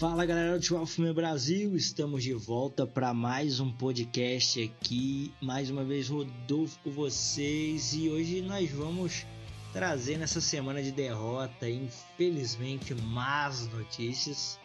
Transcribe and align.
Fala 0.00 0.24
galera 0.24 0.58
do 0.58 0.66
12 0.66 0.94
Filme 0.94 1.12
Brasil, 1.12 1.76
estamos 1.76 2.22
de 2.22 2.32
volta 2.32 2.86
para 2.86 3.12
mais 3.12 3.60
um 3.60 3.70
podcast 3.70 4.62
aqui. 4.62 5.30
Mais 5.42 5.68
uma 5.68 5.84
vez, 5.84 6.08
Rodolfo 6.08 6.78
com 6.82 6.90
vocês 6.90 7.92
e 7.92 8.08
hoje 8.08 8.40
nós 8.40 8.70
vamos 8.70 9.26
trazer 9.74 10.16
nessa 10.16 10.40
semana 10.40 10.82
de 10.82 10.90
derrota, 10.90 11.68
infelizmente, 11.68 12.94
más 12.94 13.68
notícias. 13.74 14.58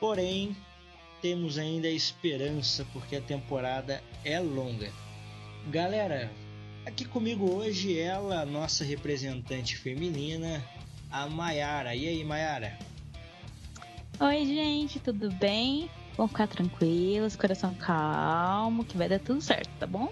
Porém, 0.00 0.56
temos 1.22 1.58
ainda 1.58 1.86
esperança 1.86 2.84
porque 2.92 3.14
a 3.14 3.22
temporada 3.22 4.02
é 4.24 4.40
longa. 4.40 4.90
Galera, 5.70 6.28
aqui 6.84 7.04
comigo 7.04 7.48
hoje 7.48 7.96
ela, 7.96 8.44
nossa 8.44 8.82
representante 8.82 9.76
feminina, 9.76 10.60
a 11.08 11.28
Maiara. 11.28 11.94
E 11.94 12.08
aí, 12.08 12.24
Maiara? 12.24 12.76
Oi, 14.18 14.46
gente, 14.46 14.98
tudo 14.98 15.30
bem? 15.30 15.90
Vamos 16.16 16.32
ficar 16.32 16.46
tranquilos, 16.46 17.36
coração 17.36 17.74
calmo, 17.74 18.82
que 18.82 18.96
vai 18.96 19.10
dar 19.10 19.20
tudo 19.20 19.42
certo, 19.42 19.68
tá 19.78 19.86
bom? 19.86 20.10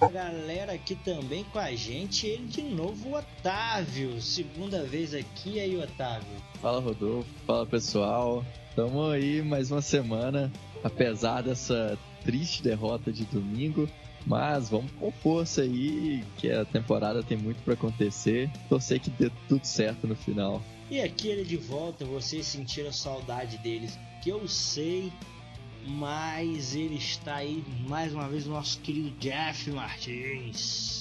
A 0.00 0.06
galera 0.06 0.72
aqui 0.72 0.94
também 0.94 1.42
com 1.42 1.58
a 1.58 1.74
gente, 1.74 2.28
ele 2.28 2.46
de 2.46 2.62
novo, 2.62 3.08
o 3.08 3.18
Otávio. 3.18 4.22
Segunda 4.22 4.84
vez 4.84 5.12
aqui, 5.12 5.58
aí, 5.58 5.76
Otávio. 5.76 6.28
Fala, 6.62 6.80
Rodolfo. 6.80 7.28
Fala, 7.44 7.66
pessoal. 7.66 8.44
Tamo 8.76 9.08
aí 9.08 9.42
mais 9.42 9.72
uma 9.72 9.82
semana, 9.82 10.50
apesar 10.84 11.42
dessa 11.42 11.98
triste 12.24 12.62
derrota 12.62 13.12
de 13.12 13.24
domingo. 13.24 13.88
Mas 14.24 14.68
vamos 14.68 14.92
com 14.92 15.10
força 15.10 15.62
aí, 15.62 16.22
que 16.36 16.52
a 16.52 16.64
temporada 16.64 17.20
tem 17.20 17.36
muito 17.36 17.60
para 17.64 17.74
acontecer. 17.74 18.48
Torcer 18.68 19.00
que 19.00 19.10
dê 19.10 19.28
tudo 19.48 19.64
certo 19.64 20.06
no 20.06 20.14
final. 20.14 20.62
E 20.90 21.00
aqui 21.00 21.28
ele 21.28 21.44
de 21.44 21.56
volta, 21.56 22.04
vocês 22.04 22.46
sentiram 22.46 22.92
saudade 22.92 23.56
deles, 23.58 23.96
que 24.20 24.30
eu 24.30 24.48
sei, 24.48 25.12
mas 25.86 26.74
ele 26.74 26.96
está 26.96 27.36
aí 27.36 27.64
mais 27.86 28.12
uma 28.12 28.28
vez, 28.28 28.46
o 28.46 28.50
nosso 28.50 28.80
querido 28.80 29.10
Jeff 29.20 29.70
Martins. 29.70 30.99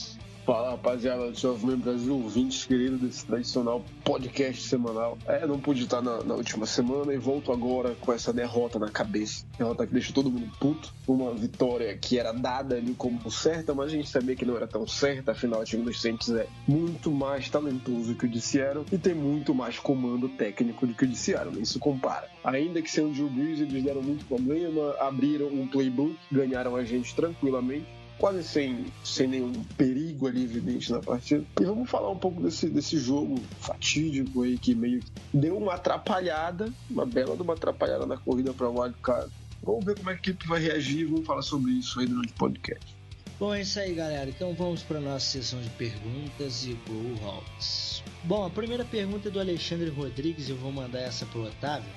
Fala 0.49 0.71
rapaziada 0.71 1.29
do 1.29 1.37
Jovem 1.37 1.75
Brasil, 1.75 2.11
ouvintes 2.11 2.65
queridos 2.65 2.99
desse 2.99 3.23
tradicional 3.23 3.85
podcast 4.03 4.63
semanal. 4.63 5.15
É, 5.27 5.45
não 5.45 5.59
pude 5.59 5.83
estar 5.83 6.01
na, 6.01 6.23
na, 6.23 6.33
última 6.33 6.65
semana 6.65 7.13
e 7.13 7.19
volto 7.19 7.51
agora 7.51 7.95
com 8.01 8.11
essa 8.11 8.33
derrota 8.33 8.79
na 8.79 8.89
cabeça. 8.89 9.45
Derrota 9.59 9.85
que 9.85 9.93
deixa 9.93 10.11
todo 10.11 10.31
mundo 10.31 10.51
puto. 10.59 10.91
Uma 11.07 11.35
vitória 11.35 11.95
que 11.95 12.17
era 12.17 12.31
dada 12.31 12.77
ali 12.77 12.95
como 12.95 13.29
certa, 13.29 13.75
mas 13.75 13.91
a 13.91 13.95
gente 13.95 14.09
sabia 14.09 14.35
que 14.35 14.43
não 14.43 14.55
era 14.55 14.65
tão 14.65 14.87
certa. 14.87 15.33
Afinal, 15.33 15.61
o 15.61 15.65
time 15.65 15.83
dos 15.83 16.01
Saints 16.01 16.31
é 16.31 16.47
muito 16.67 17.11
mais 17.11 17.47
talentoso 17.47 18.15
que 18.15 18.25
o 18.25 18.27
de 18.27 18.41
Seattle 18.41 18.85
e 18.91 18.97
tem 18.97 19.13
muito 19.13 19.53
mais 19.53 19.77
comando 19.77 20.29
técnico 20.29 20.87
do 20.87 20.95
que 20.95 21.03
o 21.03 21.07
de 21.07 21.15
Seattle. 21.15 21.61
Isso 21.61 21.77
compara. 21.77 22.27
Ainda 22.43 22.81
que 22.81 22.89
sendo 22.89 23.13
Drew 23.13 23.29
Brees, 23.29 23.59
eles 23.59 23.83
deram 23.83 24.01
muito 24.01 24.25
problema, 24.25 24.95
abriram 24.99 25.45
um 25.45 25.67
playbook, 25.67 26.17
ganharam 26.31 26.75
a 26.75 26.83
gente 26.83 27.13
tranquilamente 27.13 27.98
quase 28.19 28.43
sem, 28.43 28.85
sem 29.03 29.27
nenhum 29.27 29.53
perigo 29.77 30.27
ali 30.27 30.43
evidente 30.43 30.91
na 30.91 30.99
partida. 30.99 31.43
E 31.59 31.63
vamos 31.63 31.89
falar 31.89 32.11
um 32.11 32.17
pouco 32.17 32.41
desse, 32.41 32.69
desse 32.69 32.99
jogo 32.99 33.41
fatídico 33.61 34.43
aí 34.43 34.57
que 34.57 34.75
meio 34.75 34.99
que 34.99 35.11
deu 35.33 35.57
uma 35.57 35.75
atrapalhada, 35.75 36.71
uma 36.89 37.05
bela 37.05 37.35
de 37.35 37.41
uma 37.41 37.53
atrapalhada 37.53 38.05
na 38.05 38.17
corrida 38.17 38.53
para 38.53 38.69
o 38.69 38.79
wildcard. 38.79 39.31
Vamos 39.63 39.85
ver 39.85 39.97
como 39.97 40.09
a 40.09 40.13
equipe 40.13 40.47
vai 40.47 40.59
reagir, 40.59 41.05
vamos 41.05 41.25
falar 41.25 41.41
sobre 41.41 41.71
isso 41.71 41.99
aí 41.99 42.05
durante 42.05 42.31
o 42.31 42.35
podcast. 42.35 42.95
Bom, 43.39 43.53
é 43.53 43.61
isso 43.61 43.79
aí, 43.79 43.93
galera. 43.93 44.29
Então 44.29 44.53
vamos 44.53 44.83
para 44.83 44.99
nossa 44.99 45.25
sessão 45.25 45.61
de 45.61 45.69
perguntas 45.71 46.65
e 46.65 46.73
Go 46.87 47.25
Hawks. 47.25 48.03
Bom, 48.25 48.45
a 48.45 48.49
primeira 48.49 48.83
pergunta 48.83 49.29
é 49.29 49.31
do 49.31 49.39
Alexandre 49.39 49.89
Rodrigues, 49.89 50.49
eu 50.49 50.57
vou 50.57 50.73
mandar 50.73 50.99
essa 50.99 51.25
pro 51.25 51.45
Otávio. 51.45 51.89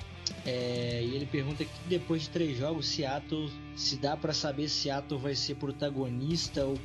É, 0.45 1.01
e 1.03 1.15
ele 1.15 1.25
pergunta 1.25 1.63
que 1.63 1.71
depois 1.87 2.23
de 2.23 2.29
três 2.29 2.57
jogos, 2.57 2.87
Seattle 2.87 3.49
se 3.75 3.95
dá 3.95 4.15
para 4.17 4.33
saber 4.33 4.67
se 4.67 4.83
Seattle 4.83 5.19
vai 5.19 5.35
ser 5.35 5.55
protagonista 5.55 6.65
ou 6.65 6.77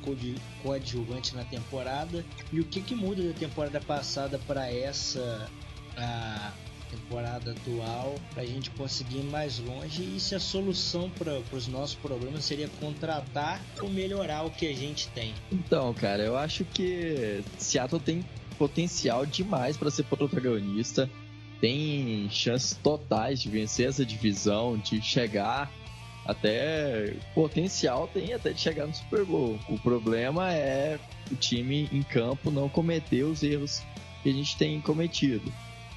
coadjuvante 0.63 1.35
na 1.35 1.43
temporada. 1.43 2.25
E 2.51 2.59
o 2.59 2.63
que, 2.63 2.81
que 2.81 2.95
muda 2.95 3.21
da 3.21 3.33
temporada 3.33 3.79
passada 3.81 4.39
para 4.47 4.71
essa 4.71 5.49
a 5.97 6.53
temporada 6.89 7.51
atual 7.51 8.15
para 8.33 8.43
a 8.43 8.45
gente 8.45 8.69
conseguir 8.71 9.17
ir 9.17 9.23
mais 9.25 9.59
longe? 9.59 10.03
E 10.03 10.19
se 10.19 10.35
a 10.35 10.39
solução 10.39 11.09
para 11.09 11.41
os 11.51 11.67
nossos 11.67 11.95
problemas 11.95 12.45
seria 12.45 12.69
contratar 12.79 13.61
ou 13.81 13.89
melhorar 13.89 14.43
o 14.43 14.51
que 14.51 14.67
a 14.67 14.73
gente 14.73 15.09
tem. 15.09 15.33
Então, 15.51 15.93
cara, 15.93 16.23
eu 16.23 16.37
acho 16.37 16.63
que 16.65 17.43
Seattle 17.57 18.01
tem 18.01 18.25
potencial 18.57 19.25
demais 19.25 19.77
para 19.77 19.91
ser 19.91 20.03
protagonista 20.03 21.09
tem 21.59 22.27
chances 22.29 22.77
totais 22.81 23.41
de 23.41 23.49
vencer 23.49 23.87
essa 23.89 24.05
divisão, 24.05 24.77
de 24.77 25.01
chegar 25.01 25.71
até 26.29 27.15
potencial 27.33 28.07
tem 28.07 28.33
até 28.33 28.51
de 28.53 28.61
chegar 28.61 28.85
no 28.85 28.93
Super 28.93 29.25
Bowl. 29.25 29.57
O 29.67 29.79
problema 29.79 30.53
é 30.53 30.99
o 31.31 31.35
time 31.35 31.89
em 31.91 32.03
campo 32.03 32.51
não 32.51 32.69
cometer 32.69 33.23
os 33.23 33.41
erros 33.41 33.81
que 34.21 34.29
a 34.29 34.33
gente 34.33 34.55
tem 34.55 34.79
cometido. 34.79 35.51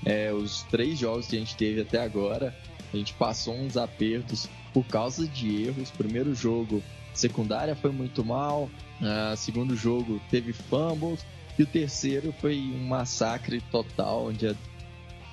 É, 0.07 0.33
os 0.33 0.63
três 0.65 0.99
jogos 0.99 1.27
que 1.27 1.37
a 1.37 1.39
gente 1.39 1.55
teve 1.55 1.83
até 1.83 2.01
agora, 2.01 2.57
a 2.93 2.97
gente 2.97 3.13
passou 3.15 3.55
uns 3.55 3.77
apertos 3.77 4.49
por 4.73 4.85
causa 4.87 5.27
de 5.27 5.65
erros. 5.65 5.91
Primeiro 5.91 6.35
jogo, 6.35 6.83
secundária 7.13 7.77
foi 7.77 7.93
muito 7.93 8.25
mal. 8.25 8.71
Uh, 9.01 9.37
segundo 9.37 9.77
jogo, 9.77 10.19
teve 10.31 10.55
fumbles. 10.55 11.25
E 11.59 11.63
o 11.63 11.67
terceiro 11.67 12.35
foi 12.41 12.59
um 12.59 12.87
massacre 12.87 13.61
total, 13.71 14.29
onde 14.29 14.47
a 14.47 14.55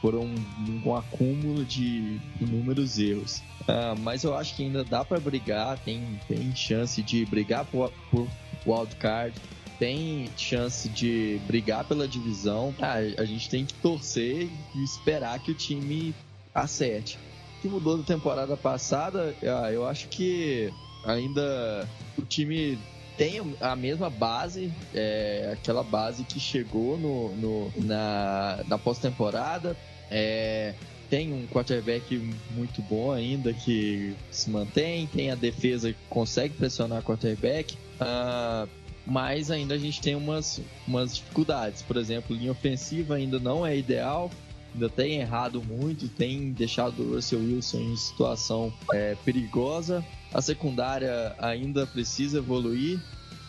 foram 0.01 0.21
um, 0.21 0.95
acúmulo 0.95 1.65
de 1.65 2.19
inúmeros 2.39 2.97
erros. 2.97 3.41
Uh, 3.61 3.99
mas 3.99 4.23
eu 4.23 4.35
acho 4.35 4.55
que 4.55 4.63
ainda 4.63 4.83
dá 4.83 5.03
para 5.03 5.19
brigar, 5.19 5.77
tem, 5.79 6.19
tem 6.27 6.55
chance 6.55 7.01
de 7.03 7.25
brigar 7.25 7.65
por, 7.65 7.91
por 8.09 8.27
wildcard, 8.65 9.35
tem 9.77 10.29
chance 10.35 10.89
de 10.89 11.39
brigar 11.47 11.85
pela 11.85 12.07
divisão. 12.07 12.75
Ah, 12.81 12.97
a 13.17 13.25
gente 13.25 13.49
tem 13.49 13.65
que 13.65 13.73
torcer 13.75 14.49
e 14.75 14.83
esperar 14.83 15.39
que 15.39 15.51
o 15.51 15.55
time 15.55 16.13
acerte. 16.53 17.17
O 17.57 17.61
que 17.61 17.67
mudou 17.67 17.97
da 17.97 18.03
temporada 18.03 18.57
passada, 18.57 19.35
ah, 19.43 19.71
eu 19.71 19.85
acho 19.87 20.07
que 20.09 20.71
ainda 21.05 21.87
o 22.17 22.21
time 22.23 22.77
tem 23.19 23.53
a 23.59 23.75
mesma 23.75 24.09
base, 24.09 24.71
é, 24.95 25.49
aquela 25.51 25.83
base 25.83 26.23
que 26.23 26.39
chegou 26.39 26.97
no, 26.97 27.35
no 27.35 27.71
na, 27.83 28.63
na 28.65 28.77
pós-temporada. 28.77 29.75
É, 30.09 30.73
tem 31.09 31.33
um 31.33 31.45
quarterback 31.47 32.17
muito 32.51 32.81
bom 32.81 33.11
ainda 33.11 33.51
que 33.51 34.15
se 34.31 34.49
mantém, 34.49 35.05
tem 35.07 35.31
a 35.31 35.35
defesa 35.35 35.91
que 35.91 35.99
consegue 36.09 36.53
pressionar 36.53 36.99
o 36.99 37.03
quarterback, 37.03 37.75
uh, 37.99 38.69
mas 39.05 39.51
ainda 39.51 39.73
a 39.73 39.77
gente 39.77 39.99
tem 39.99 40.15
umas, 40.15 40.61
umas 40.87 41.15
dificuldades. 41.15 41.81
Por 41.81 41.97
exemplo, 41.97 42.33
linha 42.33 42.51
ofensiva 42.51 43.15
ainda 43.15 43.37
não 43.37 43.65
é 43.65 43.75
ideal, 43.75 44.31
ainda 44.73 44.87
tem 44.87 45.19
errado 45.19 45.61
muito, 45.61 46.07
tem 46.07 46.53
deixado 46.53 47.01
o 47.01 47.15
Russell 47.15 47.39
Wilson 47.39 47.79
em 47.79 47.97
situação 47.97 48.71
é, 48.93 49.17
perigosa. 49.25 50.05
A 50.33 50.41
secundária 50.41 51.35
ainda 51.39 51.87
precisa 51.87 52.37
evoluir. 52.37 52.99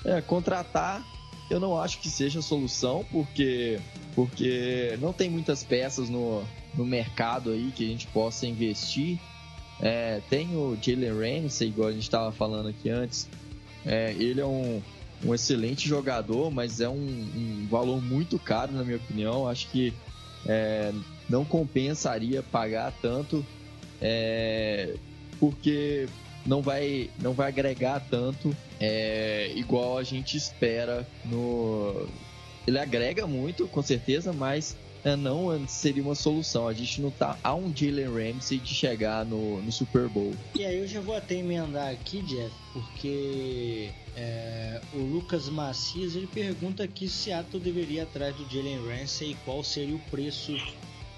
É, 0.05 0.21
contratar, 0.21 1.05
eu 1.51 1.61
não 1.61 1.77
acho 1.77 1.99
que 2.01 2.09
seja 2.09 2.39
a 2.39 2.43
solução, 2.43 3.05
porque, 3.11 3.79
porque 4.15 4.97
não 5.01 5.13
tem 5.13 5.29
muitas 5.29 5.63
peças 5.63 6.09
no, 6.09 6.43
no 6.75 6.87
mercado 6.87 7.51
aí 7.51 7.71
que 7.75 7.85
a 7.85 7.89
gente 7.89 8.07
possa 8.07 8.47
investir. 8.47 9.19
É, 9.81 10.21
tem 10.29 10.57
o 10.57 10.77
Jalen 10.81 11.43
Ramsey, 11.43 11.69
igual 11.69 11.89
a 11.89 11.93
gente 11.93 12.03
estava 12.03 12.33
falando 12.33 12.69
aqui 12.69 12.89
antes. 12.89 13.29
É, 13.85 14.13
ele 14.19 14.41
é 14.41 14.47
um, 14.47 14.81
um 15.25 15.35
excelente 15.35 15.89
jogador, 15.89 16.51
mas 16.51 16.81
é 16.81 16.89
um, 16.89 16.95
um, 16.95 17.67
valor 17.71 18.01
muito 18.01 18.39
caro, 18.39 18.73
na 18.73 18.85
minha 18.85 18.97
opinião. 18.97 19.47
Acho 19.47 19.69
que 19.69 19.93
é, 20.47 20.93
não 21.29 21.45
compensaria 21.45 22.43
pagar 22.43 22.93
tanto, 23.01 23.45
é, 24.01 24.95
porque 25.39 26.09
não 26.47 26.63
vai, 26.63 27.11
não 27.21 27.33
vai 27.33 27.49
agregar 27.49 28.01
tanto 28.11 28.57
é, 28.81 29.53
igual 29.55 29.99
a 29.99 30.03
gente 30.03 30.37
espera 30.37 31.07
no, 31.25 32.09
ele 32.67 32.79
agrega 32.79 33.27
muito, 33.27 33.67
com 33.69 33.83
certeza, 33.83 34.33
mas 34.33 34.77
é, 35.05 35.17
não 35.17 35.67
seria 35.67 36.03
uma 36.03 36.15
solução. 36.15 36.69
A 36.69 36.73
gente 36.73 37.01
não 37.01 37.11
tá 37.11 37.39
a 37.43 37.55
um 37.55 37.75
Jalen 37.75 38.33
Ramsey 38.33 38.59
de 38.59 38.75
chegar 38.75 39.25
no, 39.25 39.63
no 39.63 39.73
Super 39.73 40.09
Bowl. 40.09 40.35
E 40.55 40.65
aí 40.65 40.79
eu 40.79 40.87
já 40.87 41.01
vou 41.01 41.17
até 41.17 41.37
emendar 41.37 41.89
aqui, 41.91 42.23
Jeff, 42.23 42.55
porque 42.73 43.91
é, 44.17 44.81
o 44.93 44.99
Lucas 44.99 45.49
Macias 45.49 46.15
ele 46.15 46.27
pergunta 46.27 46.85
aqui 46.85 47.09
se 47.09 47.25
Seattle 47.25 47.63
deveria 47.63 48.03
atrás 48.03 48.37
do 48.37 48.49
Jalen 48.51 48.87
Ramsey 48.87 49.33
e 49.33 49.35
qual 49.45 49.65
seria 49.65 49.97
o 49.97 50.01
preço 50.11 50.55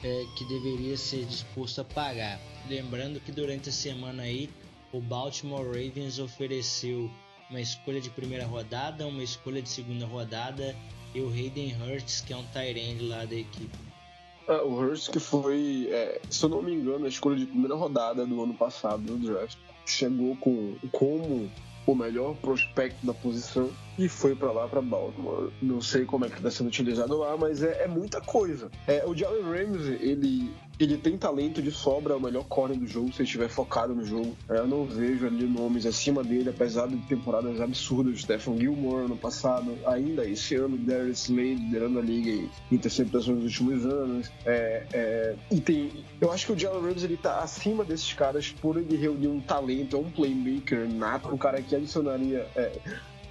é, 0.02 0.24
que 0.36 0.44
deveria 0.44 0.96
ser 0.96 1.24
disposto 1.24 1.80
a 1.80 1.84
pagar. 1.84 2.40
Lembrando 2.68 3.20
que 3.20 3.32
durante 3.32 3.68
a 3.68 3.72
semana 3.72 4.22
aí 4.22 4.48
o 4.92 5.00
Baltimore 5.00 5.64
Ravens 5.64 6.18
ofereceu 6.18 7.10
uma 7.50 7.60
escolha 7.60 8.00
de 8.00 8.10
primeira 8.10 8.46
rodada, 8.46 9.06
uma 9.06 9.22
escolha 9.22 9.60
de 9.60 9.68
segunda 9.68 10.06
rodada 10.06 10.74
e 11.14 11.20
o 11.20 11.28
Hayden 11.28 11.74
Hurts, 11.82 12.20
que 12.20 12.32
é 12.32 12.36
um 12.36 12.44
tight 12.52 12.98
lá 13.02 13.24
da 13.24 13.34
equipe. 13.34 13.78
Ah, 14.48 14.62
o 14.62 14.74
Hurts 14.74 15.08
que 15.08 15.20
foi, 15.20 15.88
é, 15.90 16.20
se 16.28 16.44
eu 16.44 16.48
não 16.48 16.62
me 16.62 16.72
engano, 16.72 17.04
a 17.04 17.08
escolha 17.08 17.36
de 17.36 17.46
primeira 17.46 17.74
rodada 17.74 18.26
do 18.26 18.42
ano 18.42 18.54
passado 18.54 19.02
do 19.02 19.16
draft. 19.16 19.56
Chegou 19.86 20.36
com 20.36 20.76
como 20.92 21.50
o 21.86 21.94
melhor 21.94 22.34
prospecto 22.36 23.04
da 23.04 23.12
posição 23.12 23.70
e 23.98 24.08
foi 24.08 24.34
para 24.34 24.50
lá, 24.50 24.66
para 24.66 24.80
Baltimore. 24.80 25.50
Não 25.60 25.80
sei 25.80 26.04
como 26.04 26.24
é 26.24 26.28
que 26.28 26.36
está 26.36 26.50
sendo 26.50 26.68
utilizado 26.68 27.16
lá, 27.16 27.36
mas 27.36 27.62
é, 27.62 27.84
é 27.84 27.88
muita 27.88 28.20
coisa. 28.20 28.70
É, 28.86 29.04
o 29.06 29.14
Jalen 29.14 29.42
Ramsey, 29.42 29.98
ele, 30.00 30.50
ele 30.78 30.96
tem 30.96 31.18
talento 31.18 31.60
de 31.60 31.70
sobra, 31.70 32.14
é 32.14 32.16
o 32.16 32.20
melhor 32.20 32.44
corner 32.44 32.78
do 32.78 32.86
jogo, 32.86 33.12
se 33.12 33.22
estiver 33.22 33.48
focado 33.48 33.94
no 33.94 34.04
jogo. 34.04 34.34
É, 34.48 34.58
eu 34.58 34.66
não 34.66 34.86
vejo 34.86 35.26
ali 35.26 35.46
nomes 35.46 35.84
acima 35.84 36.24
dele, 36.24 36.48
apesar 36.48 36.88
de 36.88 36.96
temporadas 37.06 37.60
absurdas. 37.60 38.20
Stephen 38.22 38.58
Gilmore 38.58 39.08
no 39.08 39.16
passado, 39.16 39.76
ainda 39.86 40.24
esse 40.24 40.54
ano, 40.54 40.78
Darius 40.78 41.28
Slade 41.28 41.54
liderando 41.54 41.98
a 41.98 42.02
liga 42.02 42.30
em 42.30 42.50
interceptações 42.70 43.36
nos 43.38 43.44
últimos 43.44 43.84
anos. 43.84 44.30
É, 44.46 44.86
é, 44.92 45.36
e 45.50 45.60
tem, 45.60 46.04
eu 46.20 46.32
acho 46.32 46.46
que 46.46 46.52
o 46.52 46.58
Jalen 46.58 46.82
Ramsey 46.82 47.04
ele 47.04 47.16
tá 47.16 47.40
acima 47.40 47.84
desses 47.84 48.12
caras 48.14 48.52
por 48.60 48.76
ele 48.76 48.96
reunir 48.96 49.28
um 49.28 49.40
talento, 49.40 49.96
é 49.96 49.98
um 49.98 50.10
playmaker 50.10 50.88
nato, 50.92 51.28
um 51.28 51.36
cara 51.36 51.60
que 51.60 51.74
adicionaria 51.74 52.46
é, 52.56 52.72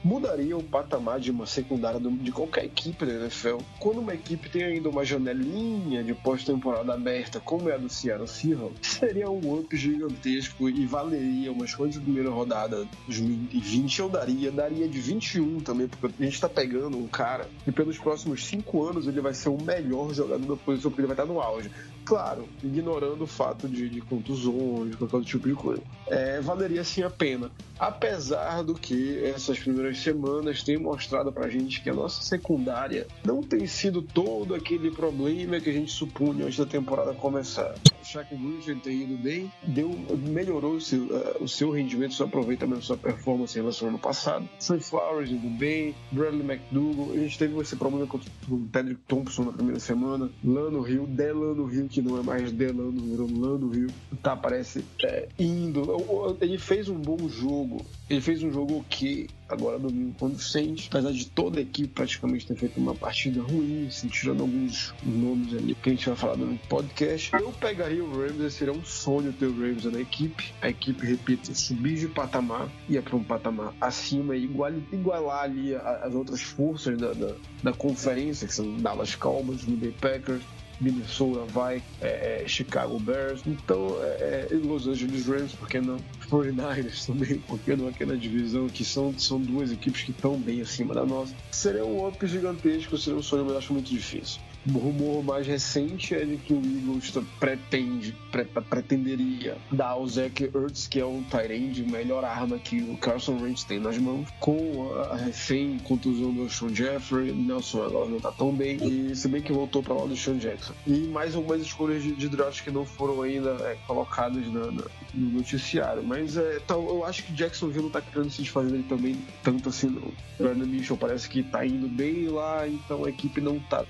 mudaria 0.03 0.57
o 0.57 0.63
patamar 0.63 1.19
de 1.19 1.31
uma 1.31 1.45
secundária 1.45 1.99
de 1.99 2.31
qualquer 2.31 2.65
equipe 2.65 3.05
da 3.05 3.13
NFL. 3.13 3.57
Quando 3.79 3.99
uma 3.99 4.13
equipe 4.13 4.49
tem 4.49 4.63
ainda 4.63 4.89
uma 4.89 5.05
janelinha 5.05 6.03
de 6.03 6.13
pós-temporada 6.13 6.93
aberta, 6.93 7.39
como 7.39 7.69
é 7.69 7.75
a 7.75 7.77
do 7.77 7.89
Seattle 7.89 8.27
Seahawks, 8.27 8.91
seria 8.99 9.29
um 9.29 9.59
up 9.59 9.75
gigantesco 9.75 10.69
e 10.69 10.85
valeria 10.85 11.51
uma 11.51 11.65
escolha 11.65 11.91
de 11.91 11.99
primeira 11.99 12.29
rodada 12.29 12.87
2020. 13.07 13.99
Eu 13.99 14.09
daria, 14.09 14.51
daria 14.51 14.87
de 14.87 14.99
21 14.99 15.59
também, 15.59 15.87
porque 15.87 16.07
a 16.19 16.23
gente 16.23 16.33
está 16.33 16.49
pegando 16.49 16.97
um 16.97 17.07
cara 17.07 17.47
e 17.65 17.71
pelos 17.71 17.97
próximos 17.97 18.45
5 18.45 18.83
anos 18.83 19.07
ele 19.07 19.21
vai 19.21 19.33
ser 19.33 19.49
o 19.49 19.61
melhor 19.61 20.13
jogador 20.13 20.45
da 20.45 20.55
posição, 20.55 20.91
porque 20.91 21.01
ele 21.01 21.07
vai 21.07 21.15
estar 21.15 21.25
no 21.25 21.39
auge. 21.39 21.69
Claro, 22.03 22.49
ignorando 22.63 23.23
o 23.23 23.27
fato 23.27 23.67
de, 23.67 23.87
de 23.87 24.01
contusões, 24.01 24.95
qualquer 24.95 25.21
tipo 25.21 25.47
de 25.47 25.53
coisa. 25.53 25.81
É, 26.07 26.41
valeria 26.41 26.83
sim 26.83 27.03
a 27.03 27.09
pena. 27.09 27.51
Apesar 27.79 28.63
do 28.63 28.73
que 28.73 29.23
essas 29.23 29.59
primeiras 29.59 29.90
semanas 29.99 30.63
têm 30.63 30.77
mostrado 30.77 31.31
pra 31.31 31.49
gente 31.49 31.81
que 31.81 31.89
a 31.89 31.93
nossa 31.93 32.21
secundária 32.21 33.07
não 33.25 33.41
tem 33.41 33.65
sido 33.67 34.01
todo 34.01 34.55
aquele 34.55 34.91
problema 34.91 35.59
que 35.59 35.69
a 35.69 35.73
gente 35.73 35.91
supunha 35.91 36.45
antes 36.45 36.57
da 36.57 36.65
temporada 36.65 37.13
começar. 37.13 37.75
O 38.01 38.05
Shaq 38.05 38.35
Griffin 38.35 38.79
tem 38.79 39.03
ido 39.03 39.17
bem, 39.17 39.51
deu, 39.63 39.89
melhorou 40.17 40.73
o 40.73 40.81
seu, 40.81 41.03
uh, 41.03 41.43
o 41.43 41.47
seu 41.47 41.71
rendimento, 41.71 42.15
seu 42.15 42.25
aproveitamento, 42.25 42.83
sua 42.83 42.97
performance 42.97 43.57
em 43.57 43.61
relação 43.61 43.87
ao 43.87 43.93
ano 43.93 43.99
passado. 43.99 44.49
Sam 44.59 44.79
Flowers 44.79 45.29
indo 45.29 45.49
bem, 45.49 45.95
Bradley 46.11 46.43
McDougall, 46.43 47.11
a 47.13 47.17
gente 47.17 47.37
teve 47.37 47.59
esse 47.59 47.75
problema 47.75 48.07
com 48.07 48.19
o 48.49 48.59
Patrick 48.71 48.99
Thompson 49.07 49.43
na 49.43 49.51
primeira 49.51 49.79
semana, 49.79 50.29
Lano 50.43 50.87
Hill, 50.87 51.05
Delano 51.05 51.71
Hill, 51.71 51.87
que 51.87 52.01
não 52.01 52.17
é 52.17 52.23
mais 52.23 52.51
Delano, 52.51 52.91
virou 52.91 53.27
Lano 53.27 53.73
Hill, 53.73 53.89
tá, 54.21 54.35
parece 54.35 54.83
é, 55.03 55.27
indo. 55.37 56.37
Ele 56.41 56.57
fez 56.57 56.89
um 56.89 56.97
bom 56.97 57.29
jogo, 57.29 57.85
ele 58.09 58.21
fez 58.21 58.43
um 58.43 58.51
jogo 58.51 58.79
ok, 58.79 59.29
agora 59.53 59.77
domingo 59.77 60.13
contra 60.17 60.37
o 60.37 60.39
Saints, 60.39 60.87
apesar 60.89 61.11
de 61.11 61.25
toda 61.29 61.59
a 61.59 61.61
equipe 61.61 61.89
praticamente 61.89 62.47
ter 62.47 62.55
feito 62.55 62.79
uma 62.79 62.95
partida 62.95 63.41
ruim, 63.41 63.89
se 63.89 64.07
tirando 64.07 64.41
alguns 64.41 64.93
nomes 65.03 65.53
ali 65.53 65.75
que 65.75 65.89
a 65.89 65.93
gente 65.93 66.07
vai 66.07 66.15
falar 66.15 66.37
no 66.37 66.57
podcast. 66.69 67.31
Eu 67.33 67.51
pegaria 67.51 68.03
o 68.03 68.11
Rams, 68.11 68.53
seria 68.53 68.73
um 68.73 68.83
sonho 68.83 69.33
ter 69.33 69.45
o 69.45 69.59
Rams 69.59 69.85
na 69.85 69.99
equipe. 69.99 70.53
A 70.61 70.69
equipe, 70.69 71.05
repito, 71.05 71.53
subir 71.55 71.97
de 71.97 72.07
patamar, 72.07 72.69
ia 72.89 73.01
para 73.01 73.15
um 73.15 73.23
patamar 73.23 73.73
acima 73.79 74.35
e 74.35 74.43
igual, 74.45 74.71
igualar 74.91 75.43
ali 75.43 75.75
as 75.75 76.13
outras 76.13 76.41
forças 76.41 76.97
da, 76.97 77.13
da, 77.13 77.33
da 77.63 77.73
conferência, 77.73 78.47
que 78.47 78.53
são 78.53 78.77
Dallas 78.77 79.15
Cowboys, 79.15 79.63
Green 79.63 79.77
Bay 79.77 79.95
Packers, 79.99 80.41
Minnesota 80.81 81.45
vai, 81.45 81.81
é, 82.01 82.43
é, 82.43 82.47
Chicago 82.47 82.99
Bears, 82.99 83.43
então 83.45 83.95
é, 84.01 84.47
é 84.49 84.55
Los 84.55 84.87
Angeles 84.87 85.27
Rams, 85.27 85.53
por 85.53 85.69
que 85.69 85.79
não? 85.79 85.97
49ers 86.29 87.05
também, 87.05 87.39
por 87.39 87.59
que 87.59 87.75
não 87.75 87.87
aqui 87.87 88.05
na 88.05 88.15
divisão, 88.15 88.67
que 88.67 88.83
são, 88.83 89.17
são 89.17 89.39
duas 89.39 89.71
equipes 89.71 90.03
que 90.03 90.11
estão 90.11 90.39
bem 90.39 90.61
acima 90.61 90.93
da 90.93 91.05
nossa. 91.05 91.33
Seria 91.51 91.85
um 91.85 92.07
up 92.07 92.25
gigantesco, 92.25 92.97
seria 92.97 93.19
um 93.19 93.21
sonho, 93.21 93.45
mas 93.45 93.57
acho 93.57 93.73
muito 93.73 93.89
difícil. 93.89 94.41
O 94.67 94.77
rumor 94.77 95.23
mais 95.23 95.47
recente 95.47 96.13
é 96.13 96.23
de 96.23 96.37
que 96.37 96.53
o 96.53 96.57
Eagles 96.57 97.11
pretende, 97.39 98.15
pre 98.31 98.45
pretenderia 98.45 99.57
dar 99.71 99.89
ao 99.89 100.07
Zach 100.07 100.43
Ertz, 100.43 100.87
que 100.87 100.99
é 100.99 101.05
um 101.05 101.23
Tyrande, 101.23 101.83
melhor 101.83 102.23
arma 102.23 102.59
que 102.59 102.79
o 102.81 102.95
Carson 102.97 103.41
Wentz 103.41 103.63
tem 103.63 103.79
nas 103.79 103.97
mãos, 103.97 104.27
com 104.39 104.93
a 105.11 105.15
refém 105.15 105.79
contusão 105.79 106.31
do 106.31 106.47
Sean 106.49 106.73
Jeffrey, 106.75 107.31
Nelson 107.31 107.83
agora 107.83 108.07
não 108.07 108.19
tá 108.19 108.31
tão 108.31 108.53
bem, 108.53 108.77
e 108.81 109.15
se 109.15 109.27
bem 109.27 109.41
que 109.41 109.51
voltou 109.51 109.81
para 109.81 109.95
lá 109.95 110.05
do 110.05 110.15
Sean 110.15 110.37
Jackson. 110.37 110.73
E 110.85 110.99
mais 111.07 111.35
algumas 111.35 111.61
escolhas 111.61 112.03
de, 112.03 112.11
de 112.11 112.29
draft 112.29 112.63
que 112.63 112.69
não 112.69 112.85
foram 112.85 113.21
ainda 113.23 113.49
é, 113.61 113.75
colocadas 113.87 114.45
na, 114.47 114.71
na, 114.71 114.83
no 115.13 115.29
noticiário. 115.37 116.03
Mas 116.03 116.37
é, 116.37 116.59
tá, 116.59 116.75
eu 116.75 117.03
acho 117.03 117.23
que 117.23 117.33
Jacksonville 117.33 117.85
não 117.85 117.89
tá 117.89 118.01
querendo 118.01 118.29
se 118.29 118.43
desfazer 118.43 118.69
dele 118.71 118.85
também 118.87 119.17
tanto 119.43 119.69
assim 119.69 119.87
não. 119.87 120.11
Brandon 120.37 120.65
Mitchell 120.65 120.97
parece 120.97 121.27
que 121.27 121.41
tá 121.43 121.65
indo 121.65 121.87
bem 121.87 122.27
lá, 122.27 122.67
então 122.67 123.05
a 123.05 123.09
equipe 123.09 123.41
não 123.41 123.59
tá 123.59 123.85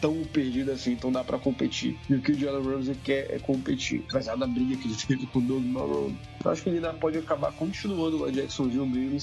tão 0.00 0.05
tão 0.06 0.22
perdido 0.26 0.70
assim, 0.70 0.92
então 0.92 1.10
dá 1.10 1.24
para 1.24 1.36
competir. 1.36 1.98
E 2.08 2.14
o 2.14 2.22
que 2.22 2.30
o 2.30 2.38
Jalen 2.38 2.62
Ramsey 2.62 2.94
quer 3.02 3.28
é 3.28 3.40
competir, 3.40 4.04
apesar 4.08 4.36
da 4.36 4.46
briga 4.46 4.76
que 4.76 4.86
ele 4.86 4.94
teve 4.94 5.26
com 5.26 5.40
o 5.40 5.42
Doug 5.42 5.64
Marrone. 5.64 6.16
Eu 6.44 6.50
acho 6.52 6.62
que 6.62 6.68
ele 6.68 6.76
ainda 6.76 6.92
pode 6.94 7.18
acabar 7.18 7.50
continuando 7.52 8.18
lá 8.18 8.30
Jacksonville 8.30 8.86
mesmo, 8.86 9.16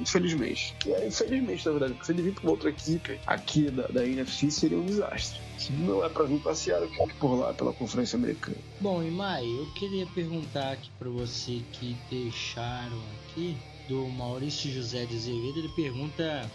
infelizmente. 0.00 0.76
É, 0.86 1.08
infelizmente, 1.08 1.66
na 1.66 1.72
verdade, 1.72 1.94
porque 1.94 2.06
se 2.06 2.12
ele 2.12 2.22
vir 2.22 2.34
para 2.34 2.48
outra 2.48 2.70
equipe 2.70 3.18
aqui 3.26 3.70
da, 3.70 3.88
da 3.88 4.06
NFC 4.06 4.52
seria 4.52 4.78
um 4.78 4.86
desastre. 4.86 5.40
Se 5.58 5.72
não 5.72 6.04
é 6.04 6.08
para 6.08 6.24
vir 6.24 6.38
passear, 6.38 6.80
eu 6.80 6.88
fique 6.88 7.14
por 7.14 7.34
lá 7.34 7.52
pela 7.52 7.72
Conferência 7.72 8.16
Americana. 8.16 8.56
Bom, 8.80 9.02
e 9.02 9.10
Mai, 9.10 9.44
eu 9.44 9.66
queria 9.74 10.06
perguntar 10.06 10.72
aqui 10.72 10.90
para 10.96 11.10
você 11.10 11.60
que 11.72 11.96
deixaram 12.08 13.02
aqui 13.26 13.56
do 13.88 14.06
Maurício 14.06 14.70
José 14.70 15.04
de 15.06 15.16
Azevedo, 15.16 15.58
ele 15.58 15.68
pergunta 15.70 16.48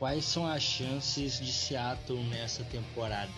quais 0.00 0.24
são 0.24 0.46
as 0.46 0.62
chances 0.62 1.38
de 1.38 1.52
Seattle 1.52 2.24
nessa 2.24 2.64
temporada? 2.64 3.30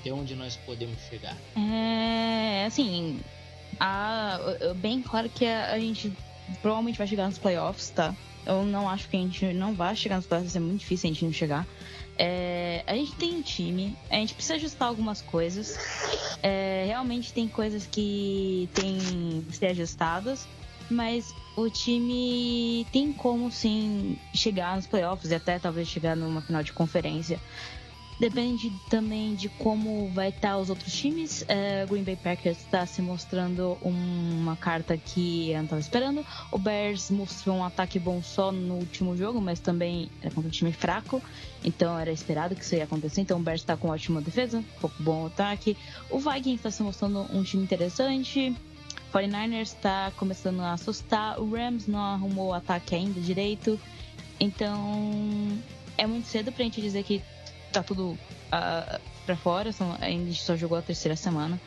Até 0.00 0.12
onde 0.12 0.36
nós 0.36 0.54
podemos 0.54 0.96
chegar? 1.10 1.36
É, 1.56 2.64
assim, 2.64 3.20
a, 3.80 4.38
bem 4.76 5.02
claro 5.02 5.28
que 5.28 5.44
a, 5.44 5.72
a, 5.72 5.80
gente 5.80 6.12
provavelmente 6.62 6.96
vai 6.96 7.06
chegar 7.08 7.26
nos 7.26 7.36
playoffs, 7.36 7.90
tá? 7.90 8.14
Eu 8.46 8.64
não 8.64 8.88
acho 8.88 9.08
que 9.08 9.16
a 9.16 9.20
gente 9.20 9.52
não 9.52 9.74
vai 9.74 9.96
chegar 9.96 10.16
nos 10.16 10.26
playoffs, 10.26 10.54
é 10.54 10.60
muito 10.60 10.78
difícil 10.78 11.10
a 11.10 11.12
gente 11.12 11.24
não 11.24 11.32
chegar. 11.32 11.66
É, 12.16 12.84
a 12.86 12.94
gente 12.94 13.12
tem 13.16 13.34
um 13.34 13.42
time, 13.42 13.96
a 14.08 14.14
gente 14.14 14.34
precisa 14.34 14.54
ajustar 14.54 14.88
algumas 14.88 15.20
coisas. 15.20 15.76
É, 16.44 16.84
realmente 16.86 17.32
tem 17.32 17.48
coisas 17.48 17.86
que 17.86 18.68
tem 18.72 19.44
que 19.48 19.56
ser 19.56 19.66
ajustadas 19.66 20.46
mas 20.90 21.34
o 21.58 21.68
time 21.68 22.86
tem 22.92 23.12
como 23.12 23.50
sim 23.50 24.16
chegar 24.32 24.76
nos 24.76 24.86
playoffs 24.86 25.30
e 25.30 25.34
até 25.34 25.58
talvez 25.58 25.88
chegar 25.88 26.14
numa 26.14 26.40
final 26.40 26.62
de 26.62 26.72
conferência. 26.72 27.40
Depende 28.20 28.72
também 28.90 29.36
de 29.36 29.48
como 29.48 30.08
vai 30.10 30.30
estar 30.30 30.58
os 30.58 30.70
outros 30.70 30.92
times. 30.92 31.44
É, 31.46 31.86
Green 31.86 32.02
Bay 32.02 32.16
Packers 32.16 32.58
está 32.58 32.84
se 32.84 33.00
mostrando 33.00 33.78
uma 33.80 34.56
carta 34.56 34.96
que 34.96 35.50
eu 35.50 35.56
não 35.58 35.64
estava 35.64 35.80
esperando. 35.80 36.26
O 36.50 36.58
Bears 36.58 37.10
mostrou 37.10 37.56
um 37.56 37.64
ataque 37.64 37.96
bom 37.96 38.20
só 38.20 38.50
no 38.50 38.74
último 38.74 39.16
jogo, 39.16 39.40
mas 39.40 39.60
também 39.60 40.10
é 40.20 40.30
contra 40.30 40.48
um 40.48 40.50
time 40.50 40.72
fraco. 40.72 41.22
Então 41.64 41.96
era 41.96 42.10
esperado 42.10 42.56
que 42.56 42.64
isso 42.64 42.74
ia 42.74 42.84
acontecer. 42.84 43.20
Então 43.20 43.38
o 43.38 43.42
Bears 43.42 43.60
está 43.60 43.76
com 43.76 43.88
ótima 43.88 44.20
defesa, 44.20 44.64
pouco 44.80 45.00
bom 45.00 45.26
ataque. 45.26 45.76
O 46.10 46.18
Vikings 46.18 46.56
está 46.56 46.72
se 46.72 46.82
mostrando 46.82 47.20
um 47.32 47.44
time 47.44 47.62
interessante. 47.62 48.52
49ers 49.12 49.62
está 49.62 50.12
começando 50.16 50.60
a 50.60 50.72
assustar, 50.72 51.40
o 51.40 51.50
Rams 51.50 51.86
não 51.86 51.98
arrumou 51.98 52.48
o 52.48 52.54
ataque 52.54 52.94
ainda 52.94 53.20
direito, 53.20 53.80
então 54.38 55.58
é 55.96 56.06
muito 56.06 56.26
cedo 56.28 56.52
pra 56.52 56.64
gente 56.64 56.80
dizer 56.80 57.02
que 57.02 57.22
tá 57.72 57.82
tudo 57.82 58.10
uh, 58.10 59.00
pra 59.26 59.36
fora, 59.36 59.72
são, 59.72 59.96
a 60.00 60.08
gente 60.08 60.42
só 60.42 60.56
jogou 60.56 60.78
a 60.78 60.82
terceira 60.82 61.16
semana. 61.16 61.60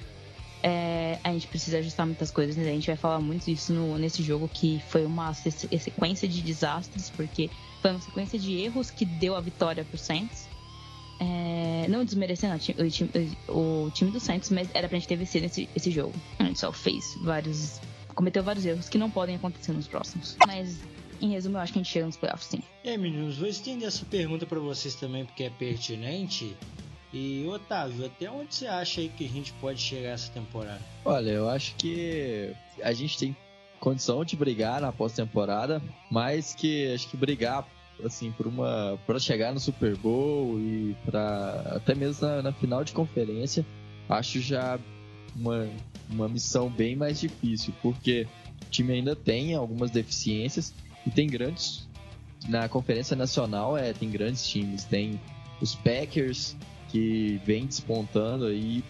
É, 0.63 1.17
a 1.23 1.31
gente 1.31 1.47
precisa 1.47 1.79
ajustar 1.79 2.05
muitas 2.05 2.29
coisas, 2.29 2.55
né? 2.55 2.69
a 2.69 2.73
gente 2.73 2.85
vai 2.85 2.95
falar 2.95 3.19
muito 3.19 3.49
isso 3.49 3.73
no, 3.73 3.97
nesse 3.97 4.21
jogo 4.21 4.47
que 4.47 4.79
foi 4.89 5.05
uma 5.05 5.33
sequência 5.33 6.27
de 6.27 6.39
desastres, 6.41 7.09
porque 7.09 7.49
foi 7.81 7.91
uma 7.91 7.99
sequência 7.99 8.37
de 8.37 8.59
erros 8.59 8.91
que 8.91 9.03
deu 9.03 9.35
a 9.35 9.41
vitória 9.41 9.83
pro 9.83 9.97
Saints. 9.97 10.47
Não 11.87 12.05
desmerecendo 12.05 12.55
o 12.55 12.89
time, 12.89 13.09
o 13.47 13.91
time 13.93 14.11
do 14.11 14.19
Santos, 14.19 14.49
mas 14.49 14.69
era 14.73 14.87
pra 14.87 14.97
gente 14.97 15.07
ter 15.07 15.15
vencido 15.15 15.45
esse, 15.45 15.69
esse 15.75 15.91
jogo. 15.91 16.13
A 16.39 16.43
gente 16.43 16.59
só 16.59 16.71
fez 16.71 17.15
vários. 17.23 17.79
cometeu 18.15 18.43
vários 18.43 18.65
erros 18.65 18.89
que 18.89 18.97
não 18.97 19.09
podem 19.09 19.35
acontecer 19.35 19.71
nos 19.73 19.87
próximos. 19.87 20.37
Mas, 20.47 20.79
em 21.21 21.29
resumo, 21.29 21.57
eu 21.57 21.61
acho 21.61 21.73
que 21.73 21.79
a 21.79 21.83
gente 21.83 21.91
chega 21.91 22.05
nos 22.05 22.17
playoffs 22.17 22.47
sim. 22.47 22.61
E 22.83 22.89
aí, 22.89 22.97
meninos, 22.97 23.37
vou 23.37 23.47
estender 23.47 23.87
essa 23.87 24.05
pergunta 24.05 24.45
para 24.45 24.59
vocês 24.59 24.95
também, 24.95 25.25
porque 25.25 25.43
é 25.43 25.49
pertinente. 25.49 26.55
E 27.13 27.45
Otávio, 27.45 28.05
até 28.05 28.31
onde 28.31 28.55
você 28.55 28.67
acha 28.67 29.01
aí 29.01 29.09
que 29.09 29.25
a 29.25 29.29
gente 29.29 29.51
pode 29.53 29.81
chegar 29.81 30.11
essa 30.11 30.31
temporada? 30.31 30.81
Olha, 31.03 31.29
eu 31.29 31.49
acho 31.49 31.75
que 31.75 32.53
a 32.81 32.93
gente 32.93 33.17
tem 33.17 33.35
condição 33.81 34.23
de 34.23 34.35
brigar 34.37 34.79
na 34.79 34.93
pós-temporada, 34.93 35.81
mas 36.09 36.55
que 36.55 36.93
acho 36.93 37.09
que 37.09 37.17
brigar 37.17 37.67
assim 38.05 38.31
por 38.31 38.47
uma 38.47 38.99
para 39.05 39.19
chegar 39.19 39.53
no 39.53 39.59
Super 39.59 39.95
Bowl 39.95 40.59
e 40.59 40.95
para 41.05 41.73
até 41.75 41.95
mesmo 41.95 42.27
na, 42.27 42.41
na, 42.41 42.53
final 42.53 42.83
de 42.83 42.91
conferência, 42.91 43.65
acho 44.09 44.39
já 44.39 44.79
uma, 45.35 45.67
uma 46.09 46.27
missão 46.27 46.69
bem 46.69 46.95
mais 46.95 47.19
difícil, 47.19 47.73
porque 47.81 48.27
o 48.61 48.69
time 48.69 48.93
ainda 48.93 49.15
tem 49.15 49.55
algumas 49.55 49.91
deficiências 49.91 50.73
e 51.05 51.09
tem 51.09 51.27
grandes 51.27 51.87
na 52.47 52.67
conferência 52.67 53.15
nacional 53.15 53.77
é 53.77 53.93
tem 53.93 54.09
grandes 54.09 54.47
times, 54.47 54.83
tem 54.83 55.19
os 55.61 55.75
Packers 55.75 56.55
que 56.89 57.39
vem 57.45 57.65
despontando 57.65 58.45
aí 58.45 58.83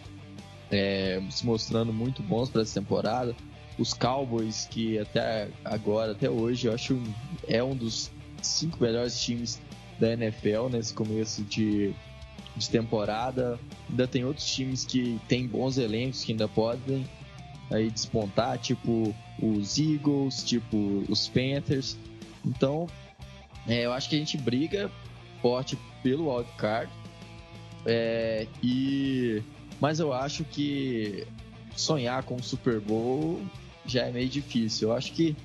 é, 0.72 1.22
se 1.30 1.46
mostrando 1.46 1.92
muito 1.92 2.24
bons 2.24 2.50
para 2.50 2.62
essa 2.62 2.80
temporada 2.80 3.36
os 3.78 3.94
Cowboys, 3.94 4.68
que 4.70 5.00
até 5.00 5.50
agora, 5.64 6.12
até 6.12 6.30
hoje, 6.30 6.68
eu 6.68 6.74
acho 6.74 7.02
é 7.48 7.64
um 7.64 7.76
dos 7.76 8.12
cinco 8.48 8.82
melhores 8.82 9.22
times 9.22 9.62
da 10.00 10.14
NFL 10.14 10.70
nesse 10.72 10.94
começo 10.94 11.44
de, 11.44 11.94
de 12.56 12.70
temporada. 12.70 13.60
Ainda 13.90 14.08
tem 14.08 14.26
outros 14.26 14.52
times 14.54 14.86
que 14.86 15.20
têm 15.28 15.48
bons 15.48 15.78
elencos 15.78 16.24
que 16.24 16.32
ainda 16.32 16.48
podem 16.48 17.06
aí 17.72 17.90
despontar, 17.90 18.58
tipo 18.58 19.16
os 19.42 19.78
Eagles, 19.78 20.44
tipo 20.44 21.04
os 21.10 21.28
Panthers. 21.28 21.98
Então, 22.46 22.88
é, 23.68 23.86
eu 23.86 23.94
acho 23.94 24.10
que 24.10 24.16
a 24.16 24.20
gente 24.20 24.38
briga 24.38 24.92
forte 25.42 25.78
pelo 26.04 26.34
wildcard. 26.36 26.92
É, 27.86 28.48
e 28.62 29.42
mas 29.80 30.00
eu 30.00 30.14
acho 30.14 30.44
que 30.44 31.26
sonhar 31.76 32.22
com 32.24 32.36
o 32.36 32.44
Super 32.44 32.80
Bowl 32.80 33.42
já 33.86 34.04
é 34.04 34.12
meio 34.12 34.30
difícil. 34.30 34.90
Eu 34.90 34.96
acho 34.96 35.14
que 35.14 35.36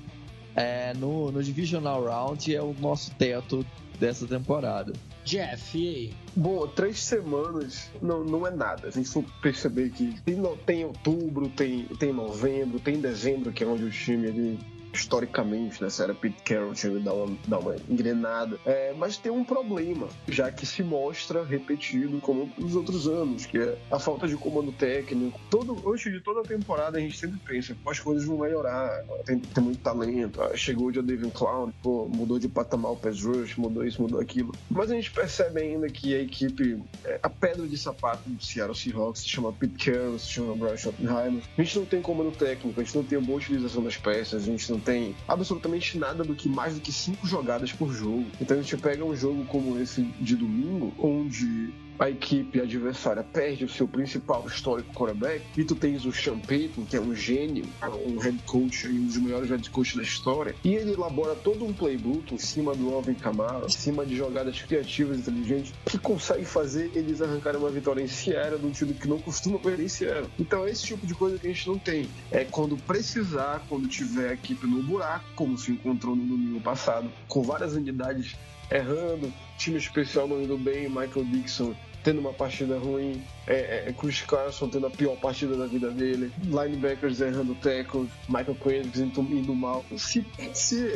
é, 0.57 0.91
no, 0.95 1.31
no 1.31 1.43
Divisional 1.43 2.03
Round 2.03 2.53
é 2.53 2.61
o 2.61 2.73
nosso 2.79 3.13
teto 3.15 3.63
dessa 3.99 4.25
temporada. 4.25 4.91
Jeff, 5.23 5.77
e 5.77 5.87
aí? 5.87 6.13
Bom, 6.35 6.67
três 6.67 6.99
semanas 6.99 7.91
não, 8.01 8.23
não 8.23 8.47
é 8.47 8.51
nada. 8.51 8.87
A 8.87 8.91
gente 8.91 9.07
for 9.07 9.23
perceber 9.41 9.91
que 9.91 10.19
tem, 10.21 10.41
tem 10.65 10.85
outubro, 10.85 11.47
tem, 11.49 11.85
tem 11.99 12.11
novembro, 12.11 12.79
tem 12.79 12.99
dezembro, 12.99 13.51
que 13.51 13.63
é 13.63 13.67
onde 13.67 13.83
o 13.83 13.91
time 13.91 14.27
ele 14.27 14.59
historicamente 14.93 15.81
nessa 15.81 16.03
era 16.03 16.13
Pete 16.13 16.41
Carroll 16.43 16.73
tinha 16.73 16.93
que 16.93 16.99
dar 16.99 17.13
uma, 17.13 17.37
dar 17.47 17.59
uma 17.59 17.75
engrenada. 17.89 18.59
É, 18.65 18.93
mas 18.97 19.17
tem 19.17 19.31
um 19.31 19.43
problema, 19.43 20.07
já 20.27 20.51
que 20.51 20.65
se 20.65 20.83
mostra 20.83 21.43
repetido 21.43 22.19
como 22.19 22.51
nos 22.57 22.75
outros 22.75 23.07
anos, 23.07 23.45
que 23.45 23.57
é 23.57 23.77
a 23.91 23.99
falta 23.99 24.27
de 24.27 24.35
comando 24.35 24.71
técnico. 24.71 25.39
Todo, 25.49 25.91
antes 25.91 26.11
de 26.11 26.19
toda 26.19 26.41
a 26.41 26.43
temporada 26.43 26.97
a 26.97 27.01
gente 27.01 27.17
sempre 27.17 27.39
pensa, 27.45 27.73
que 27.73 27.89
as 27.89 27.99
coisas 27.99 28.25
vão 28.25 28.37
melhorar, 28.37 29.03
tem, 29.25 29.39
tem 29.39 29.63
muito 29.63 29.79
talento, 29.79 30.41
ah, 30.41 30.55
chegou 30.55 30.87
o 30.87 30.91
David 30.91 31.31
Clown, 31.31 31.71
pô, 31.81 32.07
mudou 32.07 32.39
de 32.39 32.47
patamar 32.47 32.91
o 32.91 32.95
pass 32.95 33.23
rush, 33.23 33.55
mudou 33.55 33.85
isso, 33.85 34.01
mudou 34.01 34.19
aquilo. 34.19 34.53
Mas 34.69 34.91
a 34.91 34.95
gente 34.95 35.11
percebe 35.11 35.61
ainda 35.61 35.87
que 35.87 36.15
a 36.15 36.19
equipe, 36.19 36.81
é, 37.03 37.19
a 37.21 37.29
pedra 37.29 37.67
de 37.67 37.77
sapato 37.77 38.29
do 38.29 38.43
Seattle 38.43 38.75
Seahawks 38.75 39.21
se 39.21 39.29
chama 39.29 39.53
Pete 39.53 39.91
Carroll, 39.91 40.19
se 40.19 40.27
chama 40.27 40.55
Brian 40.55 40.77
Schottenheimer. 40.77 41.43
A 41.57 41.61
gente 41.61 41.79
não 41.79 41.85
tem 41.85 42.01
comando 42.01 42.31
técnico, 42.31 42.79
a 42.79 42.83
gente 42.83 42.95
não 42.95 43.03
tem 43.03 43.19
boa 43.19 43.37
utilização 43.37 43.83
das 43.83 43.97
peças, 43.97 44.43
a 44.43 44.45
gente 44.45 44.71
não 44.71 44.79
tem 44.87 45.13
absolutamente 45.27 45.97
nada 45.97 46.23
do 46.23 46.33
que 46.33 46.47
mais 46.47 46.75
do 46.75 46.79
que 46.79 46.93
cinco 46.93 47.27
jogadas 47.27 47.73
por 47.73 47.91
jogo. 47.93 48.25
Então 48.39 48.57
a 48.57 48.61
gente 48.61 48.77
pega 48.77 49.03
um 49.03 49.13
jogo 49.13 49.45
como 49.45 49.77
esse 49.77 50.01
de 50.01 50.37
domingo, 50.37 50.93
onde 50.97 51.73
a 51.99 52.09
equipe 52.09 52.61
adversária 52.61 53.23
perde 53.23 53.65
o 53.65 53.69
seu 53.69 53.87
principal 53.87 54.45
histórico 54.47 54.93
quarterback 54.93 55.43
e 55.57 55.63
tu 55.63 55.75
tens 55.75 56.05
o 56.05 56.11
Sean 56.11 56.37
que 56.37 56.95
é 56.95 57.01
um 57.01 57.15
gênio, 57.15 57.65
um 58.05 58.17
head 58.19 58.37
coach 58.45 58.87
e 58.87 58.89
um 58.89 59.05
dos 59.05 59.17
melhores 59.17 59.49
head 59.49 59.69
coaches 59.69 59.95
da 59.95 60.03
história, 60.03 60.55
e 60.63 60.75
ele 60.75 60.93
elabora 60.93 61.35
todo 61.35 61.65
um 61.65 61.73
playbook 61.73 62.33
em 62.33 62.37
cima 62.37 62.75
do 62.75 62.93
Alvin 62.93 63.15
Kamara, 63.15 63.65
em 63.65 63.69
cima 63.69 64.05
de 64.05 64.15
jogadas 64.15 64.61
criativas, 64.61 65.19
inteligentes, 65.19 65.73
que 65.85 65.97
consegue 65.97 66.45
fazer 66.45 66.91
eles 66.93 67.21
arrancarem 67.21 67.59
uma 67.59 67.69
vitória 67.69 68.01
em 68.01 68.07
Sierra 68.07 68.57
de 68.57 68.65
um 68.65 68.71
time 68.71 68.93
que 68.93 69.07
não 69.07 69.19
costuma 69.19 69.59
perder 69.59 69.85
em 69.85 69.89
Sierra. 69.89 70.27
Então 70.39 70.65
é 70.65 70.71
esse 70.71 70.83
tipo 70.83 71.05
de 71.05 71.13
coisa 71.13 71.37
que 71.37 71.47
a 71.47 71.53
gente 71.53 71.67
não 71.67 71.77
tem. 71.77 72.07
É 72.31 72.45
quando 72.45 72.77
precisar, 72.77 73.65
quando 73.67 73.87
tiver 73.87 74.29
a 74.29 74.33
equipe 74.33 74.65
no 74.67 74.83
buraco, 74.83 75.25
como 75.35 75.57
se 75.57 75.71
encontrou 75.71 76.15
no 76.15 76.25
domingo 76.25 76.61
passado, 76.61 77.09
com 77.27 77.41
várias 77.41 77.73
unidades 77.73 78.35
errando, 78.69 79.33
time 79.57 79.77
especial 79.77 80.27
não 80.27 80.41
indo 80.41 80.57
bem, 80.57 80.89
Michael 80.89 81.25
Dixon 81.25 81.73
tendo 82.07 82.21
uma 82.21 82.31
partida 82.31 82.79
ruim, 82.79 83.21
é, 83.45 83.83
é, 83.85 83.91
Chris 83.91 84.21
Carson 84.21 84.69
tendo 84.69 84.87
a 84.87 84.89
pior 84.89 85.17
partida 85.17 85.57
da 85.57 85.65
vida 85.67 85.91
dele, 85.91 86.31
linebackers 86.41 87.19
errando 87.19 87.53
tackles, 87.55 88.07
Michael 88.29 88.55
Kendricks 88.63 89.01
indo 89.01 89.53
mal. 89.53 89.83
Se, 89.97 90.25
se 90.53 90.87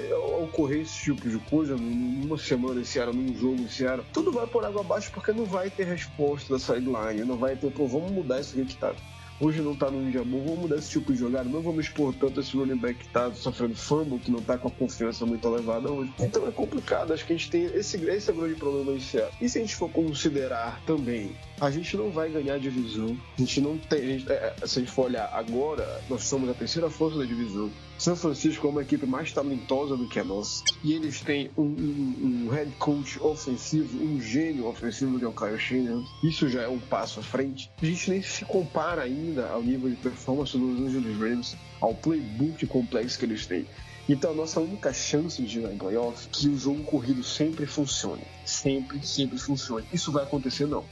ocorrer 0.41 0.84
esse 0.84 1.03
tipo 1.03 1.30
de 1.30 1.38
coisa 1.50 1.75
numa 1.75 2.38
semana 2.38 2.80
esse 2.80 2.98
ano, 2.98 3.12
num 3.12 3.38
jogo 3.38 3.62
esse 3.65 3.84
ano, 3.84 4.06
tudo 4.13 4.32
vai 4.32 4.48
por 4.48 4.63
água 4.63 4.80
abaixo 4.80 5.12
porque 5.12 5.34
não 5.34 5.44
vai 5.44 5.70
ter 5.70 5.84
resposta 5.84 6.53
da 6.53 6.60
sideline, 6.60 7.25
não 7.25 7.36
vai 7.36 7.58
ter, 7.58 7.70
pô, 7.74 7.86
vamos 7.88 8.10
mudar 8.10 8.39
isso 8.39 8.58
aqui 8.58 8.70
que 8.70 8.77
tá 8.77 8.96
hoje 9.41 9.62
não 9.62 9.75
tá 9.75 9.89
no 9.89 10.10
dia 10.12 10.24
bom, 10.24 10.43
vamos 10.43 10.60
mudar 10.60 10.77
esse 10.77 10.91
tipo 10.91 11.12
de 11.12 11.19
jogada, 11.19 11.50
não 11.50 11.62
vamos 11.62 11.86
expor 11.86 12.13
tanto 12.13 12.39
esse 12.39 12.55
running 12.55 12.77
back 12.77 13.00
que 13.00 13.10
tá 13.10 13.31
sofrendo 13.33 13.75
fumble, 13.75 14.19
que 14.19 14.31
não 14.31 14.41
tá 14.41 14.57
com 14.57 14.67
a 14.67 14.71
confiança 14.71 15.25
muito 15.25 15.48
elevada 15.48 15.91
hoje. 15.91 16.13
Então 16.19 16.48
é 16.48 16.51
complicado, 16.51 17.12
acho 17.12 17.25
que 17.25 17.33
a 17.33 17.36
gente 17.36 17.50
tem 17.50 17.63
esse, 17.65 17.98
esse 18.05 18.29
é 18.29 18.33
o 18.33 18.38
grande 18.38 18.55
problema 18.55 18.91
inicial. 18.91 19.29
E 19.41 19.50
se 19.50 19.57
a 19.57 19.62
gente 19.62 19.75
for 19.75 19.89
considerar 19.89 20.81
também, 20.86 21.36
a 21.62 21.70
gente 21.70 21.96
não 21.96 22.10
vai 22.10 22.27
ganhar 22.27 22.56
a 22.56 22.58
divisão, 22.58 23.15
a 23.38 23.39
gente 23.39 23.62
não 23.62 23.77
tem, 23.77 24.00
a 24.00 24.18
gente, 24.18 24.32
é, 24.32 24.56
é 24.60 24.68
se 24.68 24.80
a 24.80 24.82
gente 24.82 24.91
for 24.91 25.06
olhar 25.06 25.30
agora, 25.32 26.01
nós 26.10 26.24
somos 26.24 26.50
a 26.50 26.56
terceira 26.56 26.89
força 26.89 27.20
da 27.20 27.24
divisão. 27.24 27.70
São 28.00 28.15
Francisco 28.15 28.65
é 28.65 28.70
uma 28.72 28.82
equipe 28.82 29.06
mais 29.06 29.32
talentosa 29.32 29.96
do 29.96 30.10
que 30.10 30.20
a 30.20 30.24
nossa. 30.24 30.63
E 30.84 30.94
eles 30.94 31.22
têm 31.22 31.51
um, 31.56 31.62
um, 31.62 32.46
um 32.48 32.50
head 32.50 32.72
coach 32.80 33.22
ofensivo, 33.22 34.03
um 34.03 34.20
gênio 34.20 34.65
ofensivo 34.65 35.20
de 35.20 35.25
é 35.25 35.58
Shanahan. 35.60 36.03
Isso 36.24 36.50
já 36.50 36.63
é 36.63 36.68
um 36.68 36.80
passo 36.80 37.20
à 37.20 37.24
frente. 37.24 37.70
A 37.80 37.86
gente 37.86 38.10
nem 38.10 38.24
se 38.24 38.44
compara 38.44 39.03
ainda 39.03 39.48
ao 39.50 39.62
nível 39.62 39.88
de 39.88 39.98
performance 39.98 40.58
dos 40.58 40.80
Angeles 40.80 41.20
Rams, 41.20 41.56
ao 41.80 41.94
playbook 41.94 42.65
complexo 42.65 43.20
que 43.20 43.25
eles 43.25 43.46
têm. 43.46 43.68
Então 44.10 44.32
a 44.32 44.34
nossa 44.34 44.60
única 44.60 44.91
chance 44.91 45.41
de 45.41 45.60
ir 45.60 45.72
em 45.72 45.77
playoff 45.77 46.25
é 46.25 46.30
que 46.32 46.50
o 46.50 46.58
jogo 46.58 46.84
corrido 46.84 47.24
sempre 47.24 47.68
funcione. 47.68 48.24
Sempre, 48.62 49.06
sempre 49.06 49.38
funcione. 49.39 49.86
Isso 49.91 50.12
vai 50.12 50.24
acontecer 50.24 50.68
não. 50.68 50.86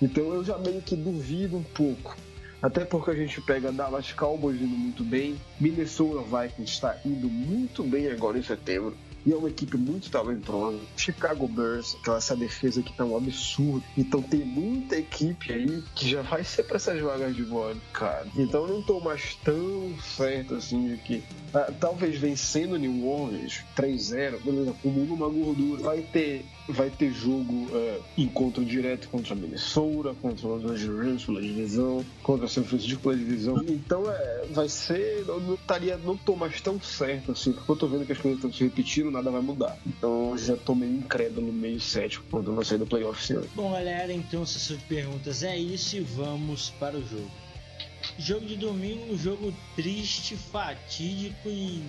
Então 0.00 0.32
eu 0.32 0.44
já 0.44 0.56
meio 0.58 0.80
que 0.80 0.94
duvido 0.94 1.56
um 1.56 1.62
pouco 1.62 2.16
até 2.62 2.84
porque 2.84 3.10
a 3.10 3.14
gente 3.14 3.40
pega 3.42 3.70
Dallas 3.70 4.12
Cowboys 4.12 4.60
indo 4.60 4.76
muito 4.76 5.04
bem, 5.04 5.36
Minnesota 5.60 6.22
Vikings 6.22 6.72
está 6.72 6.96
indo 7.04 7.28
muito 7.28 7.82
bem 7.82 8.08
agora 8.10 8.38
em 8.38 8.42
setembro. 8.42 8.96
E 9.26 9.32
é 9.32 9.36
uma 9.36 9.48
equipe 9.48 9.76
muito 9.76 10.08
talentosa. 10.08 10.78
Chicago 10.96 11.48
Bears, 11.48 11.96
aquela 12.00 12.18
essa 12.18 12.36
defesa 12.36 12.80
que 12.80 12.92
tá 12.92 13.04
um 13.04 13.16
absurdo. 13.16 13.84
Então 13.98 14.22
tem 14.22 14.44
muita 14.44 14.96
equipe 14.96 15.52
aí 15.52 15.82
que 15.96 16.08
já 16.08 16.22
vai 16.22 16.44
ser 16.44 16.62
para 16.62 16.76
essas 16.76 17.00
vagas 17.00 17.34
de 17.34 17.42
bola, 17.42 17.76
cara. 17.92 18.26
Então 18.36 18.66
eu 18.66 18.74
não 18.74 18.82
tô 18.82 19.00
mais 19.00 19.34
tão 19.44 19.92
certo 20.16 20.54
assim 20.54 20.88
de 20.88 20.96
que 20.98 21.24
ah, 21.52 21.72
talvez 21.80 22.18
vencendo 22.18 22.76
New 22.76 23.06
Orleans 23.06 23.64
3-0, 23.76 24.42
beleza, 24.42 24.70
acumula 24.70 25.14
uma 25.14 25.28
gordura. 25.28 25.82
Vai 25.82 26.02
ter 26.02 26.44
vai 26.68 26.90
ter 26.90 27.12
jogo 27.12 27.52
uh, 27.52 28.02
encontro 28.16 28.64
direto 28.64 29.08
contra 29.08 29.34
Minnesota, 29.34 30.14
contra 30.20 30.48
Los 30.48 30.64
Angeles 30.64 30.98
Rams 30.98 31.24
pela 31.24 31.40
divisão, 31.40 32.04
contra 32.22 32.48
San 32.48 32.64
Francisco 32.64 33.00
pela 33.00 33.16
divisão. 33.16 33.62
Então 33.68 34.10
é, 34.10 34.46
vai 34.50 34.68
ser. 34.68 35.24
Eu 35.26 35.40
não 35.40 35.54
estaria, 35.54 35.96
não 35.96 36.16
tô 36.16 36.34
mais 36.34 36.60
tão 36.60 36.80
certo 36.80 37.32
assim, 37.32 37.52
porque 37.52 37.70
eu 37.70 37.76
tô 37.76 37.86
vendo 37.86 38.04
que 38.04 38.12
as 38.12 38.18
coisas 38.18 38.38
estão 38.38 38.52
se 38.52 38.64
repetindo, 38.64 39.10
nada 39.16 39.30
vai 39.30 39.40
mudar. 39.40 39.78
Então 39.86 40.30
eu 40.30 40.38
já 40.38 40.56
tô 40.56 40.74
meio 40.74 40.92
incrédulo, 40.92 41.52
meio 41.52 41.80
cético 41.80 42.24
quando 42.30 42.54
vai 42.54 42.64
sair 42.64 42.78
do 42.78 42.86
playoff 42.86 43.22
esse. 43.22 43.48
Bom, 43.54 43.72
galera, 43.72 44.12
então 44.12 44.44
de 44.44 44.76
perguntas 44.88 45.42
é 45.42 45.56
isso 45.56 45.96
e 45.96 46.00
vamos 46.00 46.70
para 46.78 46.96
o 46.96 47.02
jogo. 47.02 47.30
Jogo 48.18 48.46
de 48.46 48.56
domingo, 48.56 49.12
um 49.12 49.18
jogo 49.18 49.52
triste, 49.74 50.36
fatídico 50.36 51.48
e 51.48 51.82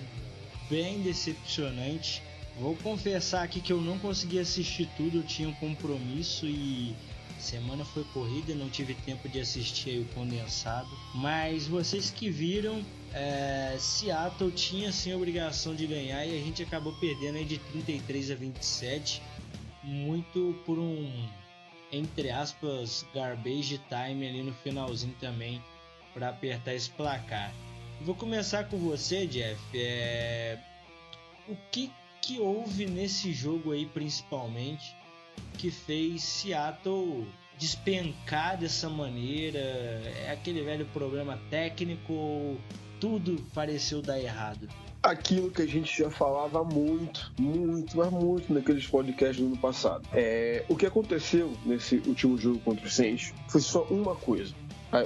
bem 0.68 1.00
decepcionante. 1.02 2.22
Vou 2.58 2.74
confessar 2.76 3.44
aqui 3.44 3.60
que 3.60 3.72
eu 3.72 3.80
não 3.80 3.98
consegui 3.98 4.38
assistir 4.38 4.88
tudo, 4.96 5.18
eu 5.18 5.22
tinha 5.22 5.48
um 5.48 5.54
compromisso 5.54 6.44
e 6.46 6.96
semana 7.38 7.84
foi 7.84 8.02
corrida, 8.12 8.52
não 8.54 8.68
tive 8.68 8.94
tempo 8.94 9.28
de 9.28 9.40
assistir 9.40 10.00
o 10.00 10.04
condensado. 10.14 10.88
Mas 11.14 11.68
vocês 11.68 12.10
que 12.10 12.28
viram, 12.28 12.82
é, 13.12 13.76
Seattle 13.78 14.50
tinha 14.50 14.92
sim 14.92 15.12
a 15.12 15.16
obrigação 15.16 15.74
de 15.74 15.86
ganhar 15.86 16.24
e 16.26 16.38
a 16.38 16.44
gente 16.44 16.62
acabou 16.62 16.92
perdendo 16.94 17.36
aí 17.36 17.44
de 17.44 17.58
33 17.58 18.30
a 18.30 18.34
27, 18.34 19.22
muito 19.82 20.54
por 20.64 20.78
um 20.78 21.28
entre 21.92 22.30
aspas, 22.30 23.06
garbage 23.14 23.80
time 23.88 24.26
ali 24.26 24.42
no 24.42 24.52
finalzinho 24.52 25.14
também 25.20 25.62
para 26.12 26.28
apertar 26.28 26.74
esse 26.74 26.90
placar. 26.90 27.52
Vou 28.00 28.14
começar 28.14 28.64
com 28.64 28.76
você, 28.78 29.26
Jeff. 29.26 29.60
É... 29.74 30.58
O 31.48 31.56
que, 31.72 31.90
que 32.20 32.38
houve 32.38 32.86
nesse 32.86 33.32
jogo 33.32 33.72
aí, 33.72 33.86
principalmente, 33.86 34.94
que 35.56 35.70
fez 35.70 36.22
Seattle 36.22 37.26
despencar 37.56 38.58
dessa 38.58 38.88
maneira? 38.88 39.58
É 39.58 40.30
aquele 40.32 40.62
velho 40.62 40.86
problema 40.86 41.40
técnico 41.50 42.58
tudo 43.00 43.44
pareceu 43.54 44.02
dar 44.02 44.20
errado? 44.20 44.68
aquilo 45.02 45.50
que 45.50 45.62
a 45.62 45.66
gente 45.66 45.96
já 45.96 46.10
falava 46.10 46.62
muito, 46.64 47.32
muito, 47.38 47.96
mas 47.96 48.10
muito 48.10 48.52
naqueles 48.52 48.86
podcasts 48.86 49.38
do 49.38 49.46
ano 49.46 49.58
passado. 49.58 50.06
É, 50.12 50.64
o 50.68 50.76
que 50.76 50.86
aconteceu 50.86 51.52
nesse 51.64 51.96
último 52.06 52.36
jogo 52.36 52.58
contra 52.60 52.86
o 52.86 52.90
Saints 52.90 53.32
foi 53.48 53.60
só 53.60 53.82
uma 53.84 54.14
coisa: 54.14 54.54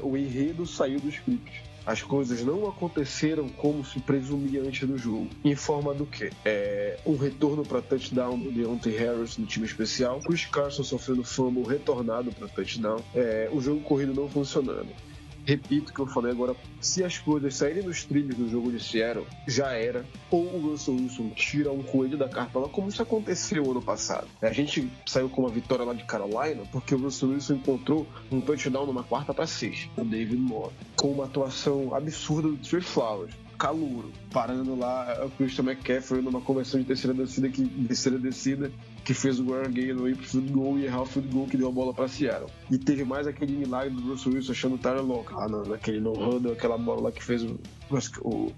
o 0.03 0.17
enredo 0.17 0.67
saiu 0.67 1.01
do 1.01 1.09
script. 1.09 1.63
As 1.85 2.01
coisas 2.01 2.45
não 2.45 2.69
aconteceram 2.69 3.49
como 3.49 3.85
se 3.85 3.99
presumia 3.99 4.63
antes 4.63 4.89
do 4.89 4.97
jogo. 4.97 5.29
Em 5.45 5.57
forma 5.57 5.93
do 5.93 6.07
quê? 6.07 6.31
É, 6.45 6.97
um 7.05 7.17
retorno 7.17 7.65
para 7.65 7.83
touchdown 7.83 8.39
do 8.39 8.53
Deontay 8.53 8.97
Harris 8.97 9.37
no 9.37 9.47
time 9.47 9.67
especial, 9.67 10.21
Chris 10.21 10.45
Carson 10.45 10.85
sofrendo 10.85 11.25
fumble 11.25 11.65
retornado 11.65 12.31
para 12.31 12.47
touchdown, 12.47 13.03
é, 13.13 13.51
o 13.53 13.61
jogo 13.61 13.81
corrido 13.81 14.15
não 14.15 14.29
funcionando 14.29 14.91
repito 15.45 15.91
o 15.91 15.95
que 15.95 16.01
eu 16.01 16.07
falei 16.07 16.33
agora, 16.33 16.55
se 16.81 17.05
as 17.05 17.19
coisas 17.19 17.55
saírem 17.55 17.83
dos 17.83 18.05
trilhos 18.05 18.37
do 18.37 18.49
jogo 18.49 18.71
de 18.71 18.83
Seattle, 18.83 19.27
já 19.47 19.73
era. 19.73 20.05
Ou 20.31 20.45
o 20.45 20.71
Russell 20.71 20.95
Wilson 20.95 21.31
tira 21.31 21.73
um 21.73 21.83
coelho 21.83 22.17
da 22.17 22.29
cartola, 22.29 22.69
como 22.69 22.89
isso 22.89 23.03
aconteceu 23.03 23.71
ano 23.71 23.83
passado. 23.83 24.29
A 24.41 24.53
gente 24.53 24.91
saiu 25.07 25.29
com 25.29 25.43
uma 25.43 25.51
vitória 25.51 25.85
lá 25.85 25.95
de 25.95 26.05
Carolina, 26.05 26.63
porque 26.71 26.95
o 26.95 26.99
Russell 26.99 27.31
Wilson 27.31 27.55
encontrou 27.55 28.07
um 28.31 28.41
touchdown 28.41 28.87
numa 28.87 29.03
quarta 29.03 29.35
para 29.35 29.47
seis, 29.47 29.89
o 29.97 30.05
David 30.05 30.41
Moore, 30.41 30.73
com 30.97 31.13
uma 31.13 31.25
atuação 31.25 31.95
absurda 31.95 32.49
do 32.49 32.57
Trey 32.57 32.81
Flowers 32.81 33.35
calouro, 33.63 34.11
parando 34.33 34.75
lá 34.75 35.25
o 35.25 35.31
Christian 35.31 35.67
McCaffrey 35.67 36.21
numa 36.21 36.41
conversão 36.41 36.81
de 36.81 36.87
terceira 36.87 37.15
descida 37.15 37.49
que, 37.49 37.65
terceira 37.87 38.19
descida 38.19 38.73
que 39.05 39.15
fez 39.15 39.39
o 39.39 39.47
Warren 39.47 39.73
Gale 39.73 40.11
ir 40.11 40.17
pro 40.17 40.27
field 40.27 40.53
goal 40.53 40.79
e 40.81 40.87
errar 40.87 41.03
o 41.03 41.07
field 41.07 41.29
goal 41.29 41.47
que 41.47 41.57
deu 41.57 41.69
a 41.69 41.71
bola 41.71 41.95
para 41.95 42.09
Seattle. 42.09 42.51
E 42.69 42.77
teve 42.77 43.05
mais 43.05 43.25
aquele 43.29 43.53
milagre 43.53 43.95
do 43.95 44.03
Russell 44.11 44.33
Wilson 44.33 44.51
achando 44.51 44.75
o 44.75 44.79
Tyler 44.79 45.05
Lock 45.05 45.33
lá 45.33 45.49
naquele 45.49 46.01
no-huddle, 46.01 46.55
aquela 46.55 46.77
bola 46.77 47.03
lá 47.03 47.13
que 47.13 47.23
fez 47.23 47.45
o, 47.45 47.57
o 48.23 48.53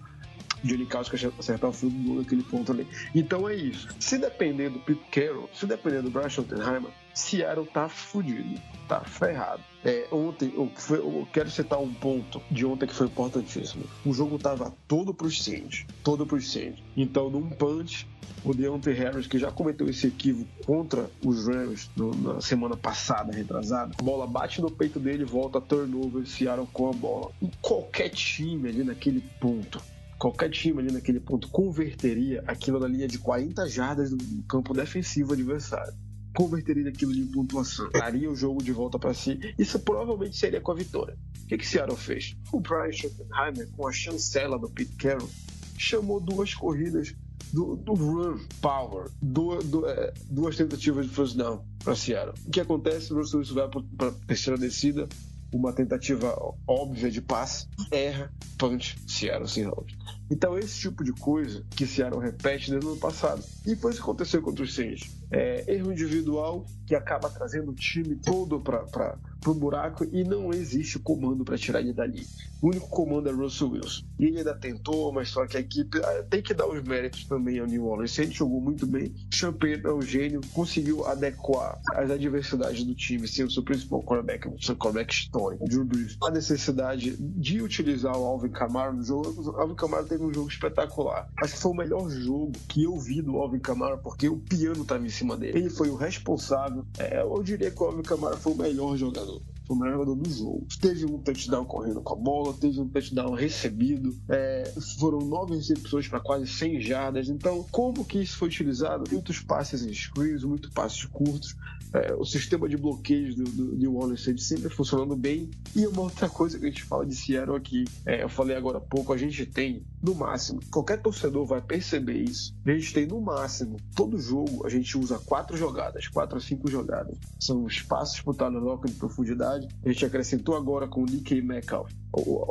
Johnny 0.63 0.87
Casca 0.87 1.19
acertar 1.39 1.69
o 1.69 1.73
field 1.75 1.97
goal 2.03 2.19
naquele 2.21 2.43
ponto 2.43 2.73
ali. 2.73 2.89
Então 3.15 3.47
é 3.47 3.55
isso. 3.55 3.89
Se 4.01 4.17
depender 4.17 4.71
do 4.71 4.79
Pete 4.79 5.05
Carroll, 5.13 5.51
se 5.53 5.67
depender 5.67 6.01
do 6.01 6.11
Brian 6.11 6.31
Schottenheimer, 6.31 6.91
Seattle 7.13 7.67
tá 7.67 7.91
fudido, 7.91 8.59
tá 8.89 9.01
ferrado. 9.01 9.63
É, 9.85 10.09
ontem, 10.11 10.51
eu, 10.55 10.73
eu, 10.91 11.29
quero 11.31 11.51
citar 11.51 11.79
um 11.79 11.93
ponto 11.93 12.41
de 12.51 12.65
ontem 12.65 12.87
que 12.87 12.95
foi 12.95 13.07
importantíssimo. 13.07 13.85
O 14.05 14.15
jogo 14.15 14.39
tava 14.39 14.73
todo 14.89 15.13
pro 15.13 15.31
Saints, 15.31 15.85
todo 16.03 16.27
pro 16.27 16.41
Saints. 16.41 16.83
Então, 16.97 17.29
num 17.29 17.51
punch, 17.51 18.09
o 18.43 18.55
Deontay 18.55 18.95
Harris, 18.95 19.27
que 19.27 19.39
já 19.39 19.51
cometeu 19.51 19.87
esse 19.89 20.07
equívoco 20.07 20.49
contra 20.65 21.11
os 21.23 21.47
Rams 21.47 21.91
no, 21.95 22.15
na 22.15 22.41
semana 22.41 22.79
passada, 22.79 23.31
retrasada, 23.31 23.93
a 23.99 24.03
bola 24.03 24.27
bate 24.27 24.63
no 24.63 24.71
peito 24.71 24.99
dele, 24.99 25.25
volta 25.25 25.59
a 25.59 25.61
turnover, 25.61 26.27
Seattle 26.27 26.67
com 26.73 26.89
a 26.89 26.93
bola. 26.93 27.31
E 27.43 27.51
qualquer 27.61 28.09
time 28.09 28.71
ali 28.71 28.85
naquele 28.85 29.21
ponto 29.39 29.83
qualquer 30.17 30.49
time 30.49 30.81
ali 30.81 30.93
naquele 30.93 31.21
ponto 31.21 31.49
converteria 31.49 32.43
aquilo 32.47 32.79
na 32.79 32.89
linha 32.89 33.07
de 33.07 33.19
40 33.19 33.69
jardas 33.69 34.11
do 34.11 34.43
campo 34.45 34.73
defensivo 34.73 35.35
adversário 35.35 35.93
converteria 36.35 36.89
aquilo 36.89 37.13
em 37.13 37.27
pontuação, 37.27 37.89
daria 37.91 38.31
o 38.31 38.37
jogo 38.37 38.63
de 38.63 38.73
volta 38.73 38.99
para 38.99 39.15
si. 39.15 39.39
Isso 39.59 39.79
provavelmente 39.79 40.37
seria 40.37 40.61
com 40.61 40.73
a 40.73 40.75
vitória. 40.75 41.17
O 41.43 41.47
que, 41.47 41.59
que 41.59 41.67
Seattle 41.67 41.97
fez? 41.97 42.37
O 42.53 42.61
Brian 42.61 42.93
Schottenheimer, 42.93 43.69
com 43.77 43.87
a 43.87 43.93
chancela 43.93 44.59
do 44.59 44.69
Pete 44.69 44.95
Carroll, 44.97 45.31
chamou 45.79 46.21
duas 46.21 46.55
corridas 46.55 47.15
do, 47.53 47.77
do 47.77 47.95
run 47.95 48.39
power, 48.61 49.09
do, 49.23 49.59
do, 49.59 49.87
é, 49.87 50.13
duas 50.29 50.57
tentativas 50.57 51.07
de 51.07 51.15
first 51.15 51.37
down 51.37 51.65
para 51.83 51.95
Seattle. 51.95 52.35
O 52.47 52.51
que 52.51 52.61
acontece? 52.61 53.13
O 53.13 53.17
Russell 53.17 53.41
Wilson 53.41 53.55
vai 53.55 53.69
para 53.69 54.13
terceira 54.27 54.59
descida, 54.59 55.09
uma 55.53 55.73
tentativa 55.73 56.35
óbvia 56.67 57.11
de 57.11 57.21
passe, 57.21 57.69
erra, 57.93 58.33
punch, 58.59 58.97
Seattle 59.07 59.49
sem 59.49 59.65
out. 59.65 59.97
Então, 60.31 60.59
esse 60.59 60.81
tipo 60.81 61.05
de 61.05 61.13
coisa 61.13 61.65
que 61.71 61.87
Seattle 61.87 62.21
repete 62.21 62.71
desde 62.71 62.87
o 62.87 62.93
ano 62.93 63.01
passado. 63.01 63.45
E 63.65 63.77
foi 63.77 63.93
isso 63.93 64.01
que 64.01 64.05
aconteceu 64.05 64.43
contra 64.43 64.65
os 64.65 64.75
Saints. 64.75 65.11
É, 65.31 65.75
erro 65.75 65.93
individual 65.93 66.65
que 66.87 66.95
acaba 66.95 67.31
trazendo 67.31 67.71
o 67.71 67.75
time 67.75 68.17
todo 68.17 68.61
para 68.61 69.19
pro 69.45 69.55
buraco 69.55 70.05
e 70.11 70.25
não 70.25 70.51
existe 70.51 70.99
comando 70.99 71.45
para 71.45 71.59
tirar 71.59 71.81
ele 71.81 71.93
dali. 71.93 72.27
O 72.63 72.69
único 72.69 72.89
comando 72.89 73.29
é 73.29 73.33
Russell 73.33 73.73
Wilson. 73.73 74.07
E 74.19 74.25
ele 74.25 74.39
ainda 74.39 74.55
tentou, 74.55 75.13
mas 75.13 75.29
só 75.29 75.47
que 75.47 75.59
a 75.59 75.61
equipe 75.61 75.99
ah, 75.99 76.25
tem 76.31 76.41
que 76.41 76.55
dar 76.55 76.67
os 76.67 76.83
méritos 76.83 77.27
também 77.27 77.59
ao 77.59 77.67
New 77.67 77.85
Orleans. 77.85 78.19
Ele 78.19 78.33
jogou 78.33 78.59
muito 78.59 78.87
bem. 78.87 79.15
Champagne 79.31 79.83
é 79.85 79.93
um 79.93 80.01
gênio, 80.01 80.41
conseguiu 80.55 81.07
adequar 81.07 81.79
as 81.93 82.11
adversidades 82.11 82.85
do 82.85 82.95
time, 82.95 83.29
sendo 83.29 83.53
seu 83.53 83.63
principal 83.63 84.03
quarterback, 84.03 84.49
seu 84.65 84.75
quarterback 84.75 85.13
histórico, 85.13 85.69
Drew 85.69 85.85
Brees. 85.85 86.17
A 86.23 86.31
necessidade 86.31 87.15
de 87.19 87.61
utilizar 87.61 88.17
o 88.17 88.25
Alvin 88.25 88.49
Kamara 88.49 88.93
no 88.93 89.03
jogo. 89.03 89.51
O 89.51 89.61
Alvin 89.61 89.75
Kamara 89.75 90.05
teve 90.05 90.25
um 90.25 90.33
jogo 90.33 90.49
espetacular. 90.49 91.29
Acho 91.43 91.53
que 91.53 91.61
foi 91.61 91.73
o 91.73 91.77
melhor 91.77 92.09
jogo 92.09 92.53
que 92.67 92.85
eu 92.85 92.99
vi 92.99 93.21
do 93.21 93.37
Alvin 93.37 93.59
Kamara, 93.59 93.99
porque 93.99 94.27
o 94.27 94.39
piano 94.39 94.83
estava 94.83 95.05
em 95.05 95.11
cima 95.15 95.37
dele. 95.37 95.59
Ele 95.59 95.71
foi 95.71 95.89
o 95.89 95.97
responsável. 95.97 96.85
É, 96.99 97.23
eu 97.23 97.43
diria 97.43 97.71
que 97.71 97.83
o 97.83 97.87
Alvin 97.87 98.03
Kamara 98.03 98.37
foi 98.37 98.53
o 98.53 98.57
melhor 98.57 98.97
jogador 98.97 99.41
foi 99.67 99.77
o 99.77 99.79
melhor 99.79 99.95
jogador 99.95 100.15
do 100.17 100.31
jogo. 100.31 100.67
Teve 100.81 101.07
um 101.07 101.19
touchdown 101.19 101.65
correndo 101.65 102.01
com 102.01 102.15
a 102.15 102.17
bola, 102.17 102.55
teve 102.55 102.81
um 102.81 102.89
touchdown 102.89 103.35
recebido, 103.35 104.17
é, 104.29 104.73
foram 104.99 105.19
nove 105.19 105.57
recepções 105.57 106.09
para 106.09 106.21
quase 106.21 106.47
100 106.47 106.81
jardas. 106.81 107.29
Então, 107.29 107.65
como 107.71 108.05
que 108.05 108.19
isso 108.19 108.37
foi 108.37 108.49
utilizado? 108.49 109.05
Muitos 109.11 109.41
passes 109.41 109.83
em 109.83 109.93
screens, 109.93 110.45
muitos 110.45 110.71
passes 110.71 111.05
curtos. 111.05 111.57
É, 111.93 112.13
o 112.15 112.25
sistema 112.25 112.69
de 112.69 112.77
bloqueios 112.77 113.37
do, 113.37 113.45
do, 113.45 113.77
do 113.77 114.17
sempre 114.17 114.69
funcionando 114.69 115.15
bem. 115.17 115.51
E 115.77 115.87
uma 115.87 116.03
outra 116.03 116.29
coisa 116.29 116.59
que 116.59 116.67
a 116.67 116.69
gente 116.69 116.83
fala 116.83 117.07
de 117.07 117.15
Seattle 117.15 117.57
aqui, 117.57 117.85
é, 118.05 118.25
eu 118.25 118.29
falei 118.29 118.57
agora 118.57 118.79
há 118.79 118.81
pouco, 118.81 119.13
a 119.13 119.17
gente 119.17 119.47
tem, 119.47 119.85
no 120.03 120.15
máximo, 120.15 120.61
qualquer 120.73 121.01
torcedor 121.01 121.47
vai 121.47 121.61
perceber 121.61 122.19
isso. 122.19 122.53
A 122.67 122.71
gente 122.73 122.93
tem, 122.93 123.07
no 123.07 123.21
máximo, 123.21 123.77
todo 123.95 124.19
jogo, 124.19 124.67
a 124.67 124.69
gente 124.69 124.99
usa 124.99 125.21
quatro 125.21 125.57
jogadas, 125.57 126.09
quatro 126.09 126.37
a 126.37 126.41
cinco 126.41 126.69
jogadas. 126.69 127.17
São 127.39 127.65
espaços 127.67 128.21
para 128.21 128.31
o 128.31 128.35
Tyler 128.35 128.63
Locker 128.63 128.91
de 128.91 128.97
profundidade 128.97 129.54
a 129.55 129.89
gente 129.89 130.05
acrescentou 130.05 130.57
agora 130.57 130.87
com 130.87 131.03
o 131.03 131.07
Nick 131.07 131.41
Metcalf 131.41 131.91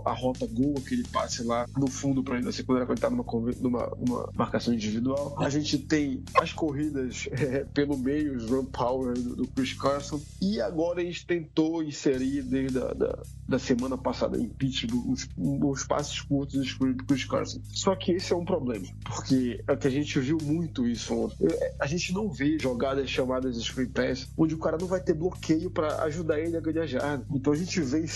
a 0.05 0.13
rota 0.13 0.45
gol, 0.47 0.75
aquele 0.77 1.03
passe 1.03 1.43
lá 1.43 1.65
no 1.77 1.87
fundo 1.87 2.23
para 2.23 2.35
ainda 2.35 2.51
secundária 2.51 2.85
quando 2.85 3.49
ele 3.49 3.59
numa, 3.61 3.81
numa, 3.87 3.91
numa, 3.97 4.29
marcação 4.35 4.73
individual. 4.73 5.35
A 5.39 5.49
gente 5.49 5.77
tem 5.77 6.23
as 6.35 6.51
corridas 6.51 7.27
é, 7.31 7.63
pelo 7.73 7.97
meio, 7.97 8.35
os 8.35 8.49
run 8.49 8.65
power 8.65 9.13
do, 9.13 9.35
do, 9.35 9.47
Chris 9.47 9.73
Carson. 9.73 10.19
E 10.41 10.59
agora 10.59 11.01
a 11.01 11.03
gente 11.03 11.25
tentou 11.25 11.81
inserir 11.81 12.43
desde 12.43 12.79
a 12.79 12.93
da, 12.93 13.19
da 13.47 13.59
semana 13.59 13.97
passada 13.97 14.37
em 14.37 14.47
Pittsburgh 14.47 15.09
os, 15.09 15.27
os 15.37 15.83
passes 15.83 16.19
curtos 16.21 16.77
do 16.77 17.03
Chris 17.05 17.25
Carson. 17.25 17.59
Só 17.71 17.95
que 17.95 18.13
esse 18.13 18.31
é 18.33 18.35
um 18.35 18.45
problema, 18.45 18.85
porque 19.03 19.63
é 19.67 19.75
que 19.75 19.87
a 19.87 19.91
gente 19.91 20.19
viu 20.19 20.37
muito 20.41 20.87
isso 20.87 21.13
ontem. 21.13 21.47
É, 21.47 21.75
a 21.79 21.87
gente 21.87 22.13
não 22.13 22.29
vê 22.29 22.57
jogadas 22.59 23.09
chamadas 23.09 23.55
de 23.55 23.63
screen 23.63 23.89
pass 23.89 24.29
onde 24.37 24.55
o 24.55 24.57
cara 24.57 24.77
não 24.79 24.87
vai 24.87 25.01
ter 25.01 25.13
bloqueio 25.13 25.69
para 25.69 26.03
ajudar 26.03 26.39
ele 26.39 26.55
a 26.57 26.61
ganhar 26.61 26.85
jarda. 26.85 27.25
Então 27.31 27.53
a 27.53 27.55
gente 27.55 27.81
em 27.99 28.07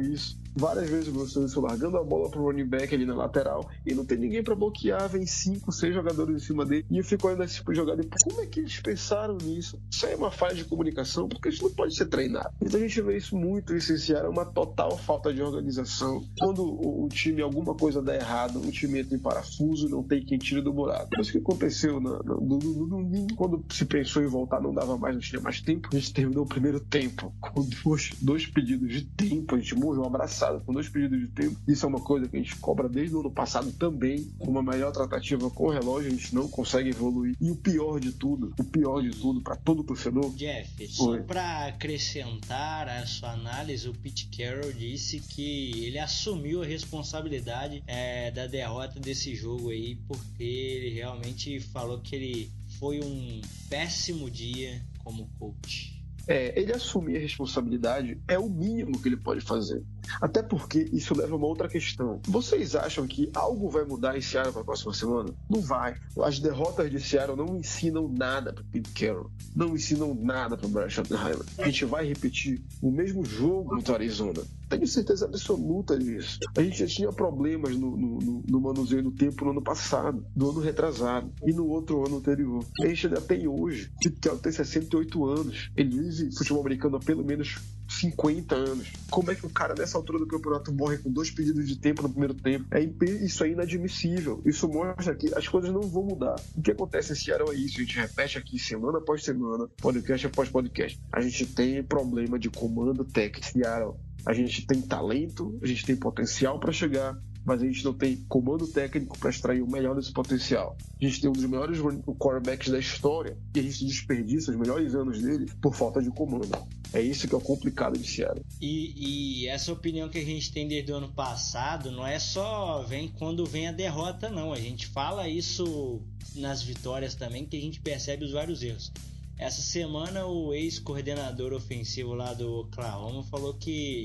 isso 0.00 0.41
várias 0.54 0.88
vezes 0.88 1.08
o 1.08 1.18
Russell 1.18 1.42
Wilson 1.42 1.60
largando 1.60 1.96
a 1.96 2.04
bola 2.04 2.30
pro 2.30 2.42
running 2.42 2.66
back 2.66 2.94
ali 2.94 3.06
na 3.06 3.14
lateral 3.14 3.68
e 3.86 3.94
não 3.94 4.04
tem 4.04 4.18
ninguém 4.18 4.42
para 4.42 4.54
bloquear, 4.54 5.08
vem 5.08 5.26
cinco, 5.26 5.72
seis 5.72 5.94
jogadores 5.94 6.36
em 6.36 6.44
cima 6.44 6.64
dele 6.64 6.84
e 6.90 6.98
eu 6.98 7.04
fico 7.04 7.26
olhando 7.26 7.44
esse 7.44 7.56
tipo 7.56 7.72
de 7.72 7.78
jogada 7.78 8.02
como 8.24 8.40
é 8.40 8.46
que 8.46 8.60
eles 8.60 8.80
pensaram 8.80 9.36
nisso? 9.36 9.78
Isso 9.90 10.06
aí 10.06 10.12
é 10.12 10.16
uma 10.16 10.30
falha 10.30 10.54
de 10.54 10.64
comunicação, 10.64 11.28
porque 11.28 11.48
isso 11.48 11.62
não 11.62 11.70
pode 11.70 11.96
ser 11.96 12.06
treinado. 12.06 12.50
Então 12.60 12.78
a 12.78 12.82
gente 12.82 13.00
vê 13.00 13.16
isso 13.16 13.36
muito 13.36 13.74
essencial, 13.74 14.24
é 14.24 14.28
uma 14.28 14.44
total 14.44 14.96
falta 14.96 15.32
de 15.32 15.42
organização. 15.42 16.24
Quando 16.38 16.62
o, 16.64 17.04
o 17.04 17.08
time, 17.08 17.42
alguma 17.42 17.74
coisa 17.74 18.02
dá 18.02 18.14
errado, 18.14 18.60
o 18.60 18.70
time 18.70 19.00
entra 19.00 19.16
em 19.16 19.18
parafuso, 19.18 19.88
não 19.88 20.02
tem 20.02 20.24
quem 20.24 20.38
tire 20.38 20.60
do 20.60 20.72
buraco. 20.72 21.20
Isso 21.20 21.32
que 21.32 21.38
aconteceu 21.38 22.00
no, 22.00 22.18
domingo, 22.22 23.34
quando 23.36 23.64
se 23.70 23.84
pensou 23.84 24.22
em 24.22 24.26
voltar, 24.26 24.60
não 24.60 24.72
dava 24.72 24.96
mais, 24.96 25.14
não 25.14 25.20
tinha 25.20 25.40
mais 25.40 25.60
tempo. 25.60 25.88
A 25.92 25.96
gente 25.96 26.12
terminou 26.12 26.44
o 26.44 26.48
primeiro 26.48 26.80
tempo 26.80 27.32
com 27.40 27.62
dois, 27.84 28.12
dois 28.20 28.46
pedidos 28.46 28.92
de 28.92 29.04
tempo, 29.04 29.54
a 29.54 29.58
gente 29.58 29.74
morreu 29.74 30.02
um 30.02 30.06
abraço 30.06 30.41
passado, 30.42 30.64
com 30.64 30.72
dois 30.72 30.88
períodos 30.88 31.20
de 31.20 31.28
tempo. 31.28 31.60
Isso 31.68 31.86
é 31.86 31.88
uma 31.88 32.00
coisa 32.00 32.28
que 32.28 32.36
a 32.36 32.40
gente 32.40 32.56
cobra 32.56 32.88
desde 32.88 33.14
o 33.14 33.20
ano 33.20 33.30
passado 33.30 33.72
também, 33.72 34.28
uma 34.40 34.62
melhor 34.62 34.92
tratativa 34.92 35.48
com 35.50 35.64
o 35.64 35.70
relógio, 35.70 36.08
a 36.08 36.14
gente 36.14 36.34
não 36.34 36.48
consegue 36.48 36.90
evoluir. 36.90 37.36
E 37.40 37.50
o 37.50 37.56
pior 37.56 38.00
de 38.00 38.12
tudo, 38.12 38.52
o 38.58 38.64
pior 38.64 39.00
de 39.02 39.10
tudo 39.10 39.40
para 39.40 39.56
todo 39.56 39.84
torcedor. 39.84 40.34
Jeff, 40.34 40.88
só 40.88 41.18
para 41.18 41.66
acrescentar 41.66 42.88
a 42.88 43.06
sua 43.06 43.32
análise, 43.32 43.88
o 43.88 43.92
Pete 43.92 44.28
Carroll 44.36 44.72
disse 44.72 45.20
que 45.20 45.86
ele 45.86 45.98
assumiu 45.98 46.62
a 46.62 46.66
responsabilidade 46.66 47.82
é, 47.86 48.30
da 48.30 48.46
derrota 48.46 48.98
desse 48.98 49.34
jogo 49.34 49.70
aí, 49.70 49.96
porque 50.08 50.42
ele 50.42 50.94
realmente 50.94 51.60
falou 51.60 52.00
que 52.00 52.16
ele 52.16 52.50
foi 52.78 53.00
um 53.00 53.40
péssimo 53.68 54.30
dia 54.30 54.82
como 55.04 55.28
coach. 55.38 56.02
é, 56.26 56.58
ele 56.58 56.72
assumir 56.72 57.16
a 57.16 57.20
responsabilidade 57.20 58.20
é 58.28 58.38
o 58.38 58.48
mínimo 58.48 59.00
que 59.00 59.08
ele 59.08 59.16
pode 59.16 59.40
fazer. 59.40 59.82
Até 60.20 60.42
porque 60.42 60.88
isso 60.92 61.16
leva 61.16 61.34
a 61.34 61.36
uma 61.36 61.46
outra 61.46 61.68
questão. 61.68 62.20
Vocês 62.26 62.74
acham 62.74 63.06
que 63.06 63.30
algo 63.34 63.68
vai 63.68 63.84
mudar 63.84 64.16
em 64.16 64.20
Seattle 64.20 64.52
para 64.52 64.62
a 64.62 64.64
próxima 64.64 64.92
semana? 64.92 65.30
Não 65.48 65.60
vai. 65.60 65.94
As 66.22 66.38
derrotas 66.38 66.90
de 66.90 67.00
Seattle 67.00 67.36
não 67.36 67.56
ensinam 67.56 68.08
nada 68.08 68.52
para 68.52 68.64
Pete 68.64 68.90
Carroll. 68.90 69.30
Não 69.54 69.74
ensinam 69.74 70.14
nada 70.14 70.56
para 70.56 70.68
Brian 70.68 70.88
Schottenheimer. 70.88 71.44
A 71.58 71.66
gente 71.66 71.84
vai 71.84 72.06
repetir 72.06 72.62
o 72.80 72.90
mesmo 72.90 73.24
jogo 73.24 73.70
contra 73.70 73.94
Arizona. 73.94 74.42
Tenho 74.68 74.86
certeza 74.86 75.26
absoluta 75.26 75.98
disso. 75.98 76.38
A 76.56 76.62
gente 76.62 76.78
já 76.78 76.86
tinha 76.86 77.12
problemas 77.12 77.76
no, 77.76 77.96
no, 77.96 78.42
no 78.48 78.60
manuseio 78.60 79.02
do 79.02 79.10
tempo 79.10 79.44
no 79.44 79.50
ano 79.50 79.62
passado, 79.62 80.24
no 80.34 80.50
ano 80.50 80.60
retrasado 80.60 81.30
e 81.44 81.52
no 81.52 81.66
outro 81.66 82.06
ano 82.06 82.16
anterior. 82.16 82.64
A 82.80 82.86
gente 82.86 83.06
ainda 83.06 83.20
tem 83.20 83.46
hoje. 83.46 83.92
Pete 84.02 84.16
Carroll 84.20 84.40
tem 84.40 84.52
68 84.52 85.24
anos. 85.26 85.70
Ele 85.76 85.90
vive 85.90 86.34
futebol 86.34 86.62
americano 86.62 86.96
há 86.96 87.00
pelo 87.00 87.24
menos 87.24 87.58
50 88.00 88.54
anos. 88.54 88.88
Como 89.10 89.30
é 89.30 89.34
que 89.34 89.46
o 89.46 89.50
cara 89.50 89.74
nessa 89.76 89.96
altura 89.96 90.18
do 90.18 90.26
campeonato 90.26 90.72
morre 90.72 90.98
com 90.98 91.10
dois 91.10 91.30
pedidos 91.30 91.66
de 91.66 91.76
tempo 91.76 92.02
no 92.02 92.08
primeiro 92.08 92.34
tempo? 92.34 92.66
É, 92.70 92.80
isso 93.24 93.44
é 93.44 93.50
inadmissível. 93.50 94.42
Isso 94.44 94.68
mostra 94.68 95.14
que 95.14 95.32
as 95.34 95.46
coisas 95.46 95.72
não 95.72 95.82
vão 95.82 96.04
mudar. 96.04 96.36
O 96.56 96.62
que 96.62 96.70
acontece 96.70 97.12
esse 97.12 97.30
ano 97.30 97.52
é 97.52 97.54
isso. 97.54 97.78
A 97.78 97.82
gente 97.82 97.96
repete 97.96 98.38
aqui 98.38 98.58
semana 98.58 98.98
após 98.98 99.24
semana, 99.24 99.68
podcast 99.80 100.26
após 100.26 100.48
podcast. 100.48 101.00
A 101.12 101.20
gente 101.20 101.46
tem 101.46 101.82
problema 101.82 102.38
de 102.38 102.50
comando 102.50 103.04
técnico. 103.04 103.46
Seattle 103.46 103.96
a 104.24 104.32
gente 104.32 104.66
tem 104.66 104.80
talento, 104.80 105.58
a 105.62 105.66
gente 105.66 105.84
tem 105.84 105.96
potencial 105.96 106.58
para 106.58 106.72
chegar, 106.72 107.18
mas 107.44 107.62
a 107.62 107.66
gente 107.66 107.84
não 107.84 107.92
tem 107.92 108.16
comando 108.28 108.66
técnico 108.66 109.18
para 109.18 109.30
extrair 109.30 109.62
o 109.62 109.70
melhor 109.70 109.94
desse 109.96 110.12
potencial. 110.12 110.76
A 111.00 111.04
gente 111.04 111.20
tem 111.20 111.30
um 111.30 111.32
dos 111.32 111.44
melhores 111.44 111.78
quarterbacks 112.18 112.70
da 112.70 112.78
história 112.78 113.36
e 113.54 113.60
a 113.60 113.62
gente 113.62 113.84
desperdiça 113.84 114.50
os 114.50 114.56
melhores 114.56 114.94
anos 114.94 115.20
dele 115.20 115.50
por 115.60 115.74
falta 115.74 116.00
de 116.00 116.10
comando. 116.10 116.48
É 116.92 117.00
isso 117.00 117.26
que 117.26 117.34
é 117.34 117.38
o 117.38 117.40
complicado 117.40 117.98
de 117.98 118.06
Seattle. 118.06 118.44
E, 118.60 119.44
e, 119.44 119.46
essa 119.48 119.72
opinião 119.72 120.08
que 120.08 120.18
a 120.18 120.24
gente 120.24 120.52
tem 120.52 120.68
desde 120.68 120.92
o 120.92 120.96
ano 120.96 121.08
passado 121.08 121.90
não 121.90 122.06
é 122.06 122.18
só 122.18 122.82
vem 122.82 123.08
quando 123.08 123.46
vem 123.46 123.66
a 123.66 123.72
derrota, 123.72 124.28
não. 124.28 124.52
A 124.52 124.60
gente 124.60 124.86
fala 124.86 125.26
isso 125.26 126.02
nas 126.34 126.62
vitórias 126.62 127.14
também, 127.14 127.46
que 127.46 127.56
a 127.56 127.60
gente 127.60 127.80
percebe 127.80 128.24
os 128.24 128.32
vários 128.32 128.62
erros. 128.62 128.92
Essa 129.38 129.62
semana 129.62 130.26
o 130.26 130.52
ex-coordenador 130.52 131.52
ofensivo 131.52 132.14
lá 132.14 132.34
do 132.34 132.60
Oklahoma 132.60 133.24
falou 133.24 133.54
que 133.54 134.04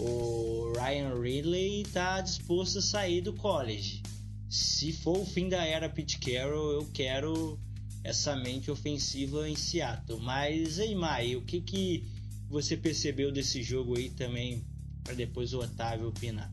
o 0.00 0.72
Ryan 0.76 1.20
Ridley 1.20 1.82
está 1.82 2.20
disposto 2.20 2.78
a 2.78 2.82
sair 2.82 3.20
do 3.20 3.32
college. 3.34 4.02
Se 4.48 4.92
for 4.92 5.18
o 5.18 5.26
fim 5.26 5.48
da 5.48 5.64
era 5.64 5.88
Pete 5.88 6.18
Carroll, 6.18 6.72
eu 6.72 6.88
quero 6.92 7.58
essa 8.02 8.34
mente 8.34 8.70
ofensiva 8.70 9.48
em 9.48 9.54
Seattle. 9.54 10.18
Mas 10.20 10.78
aí, 10.78 10.94
Mai, 10.94 11.36
o 11.36 11.42
que, 11.42 11.60
que 11.60 12.04
você 12.48 12.76
percebeu 12.76 13.30
desse 13.30 13.62
jogo 13.62 13.96
aí 13.96 14.10
também, 14.10 14.64
para 15.04 15.14
depois 15.14 15.52
o 15.52 15.60
Otávio 15.60 16.08
opinar? 16.08 16.50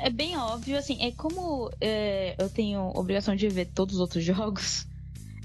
É 0.00 0.10
bem 0.10 0.36
óbvio, 0.36 0.76
assim, 0.76 1.02
é 1.02 1.12
como 1.12 1.70
é, 1.80 2.34
eu 2.38 2.48
tenho 2.48 2.90
obrigação 2.94 3.36
de 3.36 3.48
ver 3.48 3.66
todos 3.66 3.96
os 3.96 4.00
outros 4.00 4.22
jogos. 4.24 4.86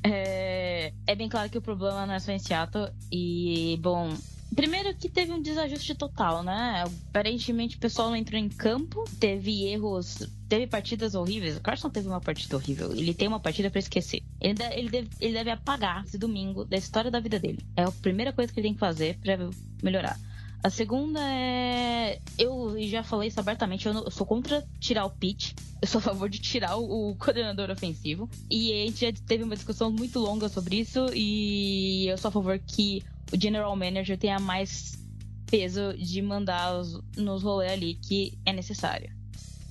É, 0.03 0.93
é 1.05 1.15
bem 1.15 1.27
claro 1.27 1.49
que 1.49 1.57
o 1.57 1.61
problema 1.61 2.05
não 2.05 2.13
é 2.13 2.19
só 2.19 2.31
em 2.31 2.39
Seattle. 2.39 2.89
E, 3.11 3.77
bom, 3.81 4.15
Primeiro 4.55 4.95
que 4.95 5.07
teve 5.07 5.31
um 5.31 5.41
desajuste 5.41 5.93
total, 5.95 6.43
né? 6.43 6.83
Aparentemente 7.09 7.77
o 7.77 7.79
pessoal 7.79 8.09
não 8.09 8.15
entrou 8.15 8.39
em 8.39 8.49
campo, 8.49 9.05
teve 9.19 9.65
erros, 9.65 10.27
teve 10.47 10.65
partidas 10.67 11.13
horríveis. 11.15 11.57
O 11.57 11.61
Carson 11.61 11.89
teve 11.89 12.07
uma 12.07 12.19
partida 12.19 12.55
horrível. 12.55 12.91
Ele 12.91 13.13
tem 13.13 13.27
uma 13.27 13.39
partida 13.39 13.69
para 13.69 13.79
esquecer. 13.79 14.21
Ele, 14.41 14.55
deve, 14.55 14.75
ele, 14.75 14.89
deve, 14.89 15.09
ele 15.19 15.33
deve 15.33 15.51
apagar 15.51 16.03
esse 16.03 16.17
domingo 16.17 16.65
da 16.65 16.77
história 16.77 17.11
da 17.11 17.19
vida 17.19 17.39
dele. 17.39 17.59
É 17.75 17.83
a 17.83 17.91
primeira 17.91 18.33
coisa 18.33 18.51
que 18.51 18.59
ele 18.59 18.67
tem 18.67 18.73
que 18.73 18.79
fazer 18.79 19.17
para 19.19 19.49
melhorar. 19.83 20.19
A 20.61 20.69
segunda 20.69 21.21
é. 21.21 22.19
Eu 22.37 22.75
já 22.81 23.01
falei 23.01 23.29
isso 23.29 23.39
abertamente, 23.39 23.85
eu, 23.87 23.93
não, 23.93 24.03
eu, 24.03 24.11
sou 24.11 24.27
contra 24.27 24.65
tirar 24.77 25.05
o 25.05 25.09
pitch. 25.09 25.53
Eu 25.81 25.87
sou 25.87 25.99
a 25.99 26.01
favor 26.01 26.29
de 26.29 26.39
tirar 26.39 26.75
o, 26.75 27.11
o, 27.11 27.15
coordenador 27.15 27.69
ofensivo. 27.69 28.29
E 28.49 28.73
a 28.73 28.85
gente 28.85 28.99
já 28.99 29.13
teve 29.25 29.43
uma 29.43 29.55
discussão 29.55 29.89
muito 29.89 30.19
longa 30.19 30.49
sobre 30.49 30.77
isso. 30.77 31.05
E 31.13 32.07
eu 32.07 32.17
sou 32.17 32.27
a 32.27 32.31
favor 32.31 32.59
que 32.59 33.01
o 33.31 33.39
general 33.39 33.75
manager 33.75 34.17
tenha 34.17 34.39
mais 34.39 34.97
peso 35.45 35.93
de 35.97 36.21
mandar 36.21 36.79
os, 36.79 37.01
nos 37.17 37.43
rolês 37.43 37.71
ali 37.71 37.95
que 37.95 38.37
é 38.45 38.53
necessário 38.53 39.11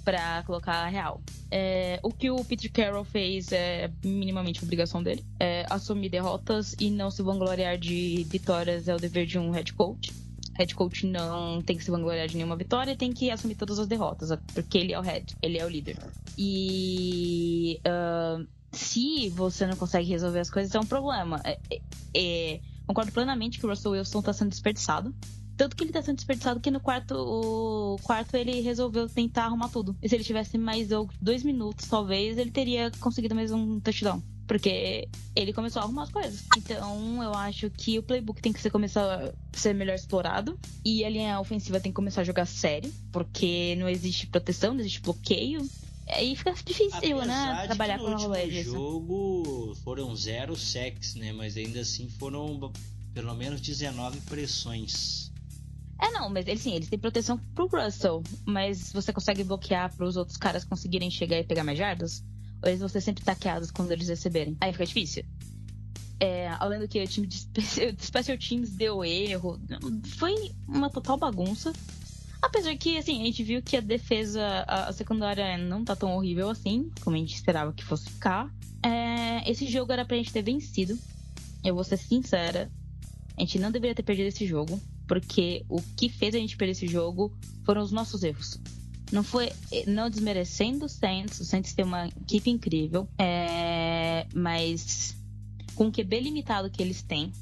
para 0.05 0.43
colocar 0.45 0.85
a 0.85 0.89
real. 0.89 1.21
É, 1.51 2.01
o 2.03 2.11
que 2.11 2.31
o 2.31 2.43
Peter 2.43 2.73
Carroll 2.73 3.05
fez 3.05 3.53
é 3.53 3.91
minimamente 4.03 4.65
obrigação 4.65 5.03
dele. 5.03 5.23
É, 5.39 5.67
assumir 5.69 6.09
derrotas 6.09 6.75
e 6.81 6.91
não 6.91 7.11
se 7.11 7.23
vangloriar 7.23 7.77
de 7.77 8.27
vitórias 8.29 8.89
é 8.89 8.95
o 8.95 8.99
dever 8.99 9.27
de 9.27 9.39
um 9.39 9.51
head 9.51 9.73
coach 9.75 10.11
head 10.59 10.75
coach 10.75 11.07
não 11.07 11.63
tem 11.63 11.77
que 11.77 11.85
se 11.85 11.91
vangloriar 11.91 12.27
de 12.27 12.37
nenhuma 12.37 12.57
vitória, 12.57 12.97
tem 12.97 13.13
que 13.13 13.31
assumir 13.31 13.55
todas 13.55 13.79
as 13.79 13.87
derrotas, 13.87 14.37
porque 14.53 14.77
ele 14.77 14.93
é 14.93 14.99
o 14.99 15.03
head, 15.03 15.37
ele 15.41 15.57
é 15.57 15.65
o 15.65 15.69
líder. 15.69 15.97
E 16.37 17.81
uh, 17.87 18.45
se 18.73 19.29
você 19.31 19.67
não 19.67 19.77
consegue 19.77 20.09
resolver 20.09 20.41
as 20.41 20.51
coisas, 20.51 20.75
é 20.75 20.81
um 20.81 20.87
problema. 20.87 21.41
É, 21.45 21.59
é, 21.71 21.81
é, 22.15 22.61
concordo 22.89 23.13
plenamente 23.13 23.59
que 23.61 23.67
o 23.67 23.69
Russell 23.69 23.93
Wilson 23.93 24.19
está 24.21 24.33
sendo 24.33 24.49
desperdiçado. 24.49 25.15
Tanto 25.57 25.77
que 25.77 25.83
ele 25.83 25.91
está 25.91 26.01
sendo 26.01 26.17
desperdiçado 26.17 26.61
que 26.61 26.71
no 26.71 26.81
quarto, 26.81 27.15
o 27.15 27.97
quarto 28.03 28.35
ele 28.37 28.61
resolveu 28.61 29.09
tentar 29.09 29.45
arrumar 29.45 29.69
tudo. 29.69 29.95
E 30.03 30.09
se 30.09 30.15
ele 30.15 30.25
tivesse 30.25 30.57
mais 30.57 30.89
dois 31.21 31.43
minutos, 31.43 31.87
talvez, 31.87 32.39
ele 32.39 32.51
teria 32.51 32.91
conseguido 33.01 33.35
mais 33.35 33.53
um 33.53 33.79
touchdown. 33.81 34.23
Porque 34.47 35.07
ele 35.37 35.53
começou 35.53 35.83
a 35.83 35.85
arrumar 35.85 36.05
as 36.05 36.11
coisas. 36.11 36.45
Então, 36.57 37.23
eu 37.23 37.35
acho 37.35 37.69
que 37.71 37.99
o 37.99 38.03
playbook 38.03 38.41
tem 38.41 38.53
que 38.53 38.61
ser, 38.63 38.71
começar 38.71 39.03
a 39.03 39.33
ser 39.53 39.75
melhor 39.75 39.95
explorado. 39.95 40.59
E 40.83 41.05
a 41.05 41.11
linha 41.11 41.39
ofensiva 41.39 41.81
tem 41.81 41.93
que 41.93 41.97
começar 41.97 42.23
a 42.23 42.25
jogar 42.25 42.47
sério. 42.47 42.91
Porque 43.13 43.77
não 43.79 43.89
existe 43.89 44.29
proteção, 44.29 44.73
não 44.73 44.81
existe 44.81 45.03
bloqueio. 45.03 45.69
Aí 46.11 46.35
fica 46.35 46.53
difícil, 46.53 47.19
né, 47.19 47.23
Apesar 47.23 47.55
né? 47.55 47.67
Trabalhar 47.67 47.99
com 47.99 48.07
a 48.07 48.17
rolê 48.17 48.47
No 48.47 48.63
jogo 48.63 49.75
foram 49.85 50.15
zero 50.17 50.57
sacks, 50.57 51.15
né? 51.15 51.33
Mas 51.33 51.57
ainda 51.57 51.81
assim 51.81 52.09
foram 52.09 52.73
pelo 53.13 53.35
menos 53.35 53.61
19 53.61 54.21
pressões. 54.23 55.31
É, 56.01 56.11
não, 56.13 56.31
mas 56.31 56.47
ele 56.47 56.59
sim, 56.59 56.75
eles 56.75 56.89
têm 56.89 56.99
proteção 56.99 57.39
pro 57.55 57.67
Russell, 57.67 58.23
mas 58.47 58.93
você 58.93 59.13
consegue 59.13 59.43
bloquear 59.43 59.95
para 59.95 60.07
os 60.07 60.17
outros 60.17 60.37
caras 60.37 60.65
conseguirem 60.65 61.11
chegar 61.11 61.39
e 61.39 61.45
pegar 61.45 61.65
mais 61.65 61.77
jardas? 61.77 62.23
ou 62.63 62.69
eles 62.69 62.81
vão 62.81 62.89
ser 62.89 63.01
sempre 63.01 63.25
taqueados 63.25 63.71
quando 63.71 63.93
eles 63.93 64.09
receberem. 64.09 64.57
Aí 64.61 64.73
fica 64.73 64.87
difícil. 64.87 65.25
É, 66.21 66.49
além 66.59 66.81
do 66.81 66.89
que 66.89 67.01
o 67.01 67.07
time 67.07 67.27
de 67.27 67.37
Special 68.03 68.37
Teams 68.37 68.71
deu 68.71 69.05
erro, 69.05 69.61
foi 70.17 70.35
uma 70.67 70.91
total 70.91 71.17
bagunça. 71.17 71.73
Apesar 72.41 72.77
que, 72.77 72.97
assim, 72.97 73.21
a 73.21 73.25
gente 73.25 73.43
viu 73.43 73.63
que 73.63 73.77
a 73.77 73.81
defesa, 73.81 74.65
a, 74.67 74.93
secundária 74.93 75.59
não 75.59 75.85
tá 75.85 75.97
tão 75.97 76.15
horrível 76.15 76.49
assim, 76.49 76.91
como 77.01 77.17
a 77.17 77.19
gente 77.19 77.35
esperava 77.35 77.73
que 77.73 77.85
fosse 77.85 78.11
ficar. 78.11 78.53
É, 78.83 79.51
esse 79.51 79.67
jogo 79.67 79.93
era 79.93 80.05
pra 80.05 80.17
gente 80.17 80.33
ter 80.33 80.43
vencido. 80.43 80.97
Eu 81.65 81.75
vou 81.75 81.83
ser 81.83 81.97
sincera, 81.97 82.71
a 83.37 83.41
gente 83.41 83.59
não 83.59 83.71
deveria 83.71 83.95
ter 83.95 84.03
perdido 84.03 84.27
esse 84.27 84.47
jogo, 84.47 84.81
porque 85.07 85.65
o 85.69 85.81
que 85.97 86.09
fez 86.09 86.35
a 86.35 86.39
gente 86.39 86.57
perder 86.57 86.73
esse 86.73 86.87
jogo 86.87 87.33
foram 87.65 87.83
os 87.83 87.93
nossos 87.93 88.23
erros. 88.23 88.61
Não 89.11 89.23
foi. 89.23 89.51
Não 89.87 90.11
desmerecendo 90.11 90.85
o 90.85 90.89
Saints, 90.89 91.41
o 91.41 91.45
Saints 91.45 91.73
tem 91.73 91.85
uma 91.85 92.09
equipe 92.09 92.51
incrível, 92.51 93.09
é, 93.19 94.27
mas 94.35 95.17
com 95.75 95.87
o 95.87 95.93
QB 95.93 96.21
limitado 96.21 96.71
que 96.71 96.83
eles 96.83 97.03
têm, 97.03 97.33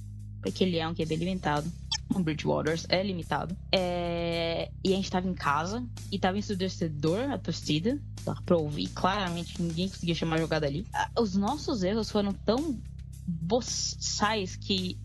porque 0.42 0.62
ele 0.62 0.76
é 0.76 0.86
um 0.86 0.94
QB 0.94 1.16
limitado, 1.16 1.70
o 2.14 2.20
Bridgewater 2.20 2.80
é 2.88 3.02
limitado, 3.02 3.56
é, 3.72 4.70
e 4.82 4.92
a 4.92 4.96
gente 4.96 5.10
tava 5.10 5.28
em 5.28 5.34
casa 5.34 5.84
e 6.10 6.18
tava 6.18 6.38
ensurdecedor 6.38 7.30
a 7.30 7.38
torcida, 7.38 8.00
dá 8.24 8.34
pra 8.44 8.56
ouvir 8.56 8.88
claramente, 8.88 9.60
ninguém 9.60 9.88
conseguia 9.88 10.14
chamar 10.14 10.36
a 10.36 10.40
jogada 10.40 10.66
ali. 10.66 10.86
Os 11.18 11.34
nossos 11.36 11.82
erros 11.82 12.10
foram 12.10 12.32
tão 12.32 12.78
boçais 13.26 14.56
que 14.56 14.98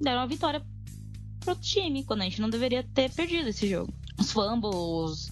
deram 0.00 0.20
a 0.20 0.26
vitória 0.26 0.62
pro 1.40 1.54
time, 1.54 2.04
quando 2.04 2.22
a 2.22 2.24
gente 2.24 2.40
não 2.40 2.50
deveria 2.50 2.82
ter 2.82 3.10
perdido 3.10 3.48
esse 3.48 3.68
jogo. 3.68 3.92
Os 4.18 4.32
fumbles, 4.32 5.30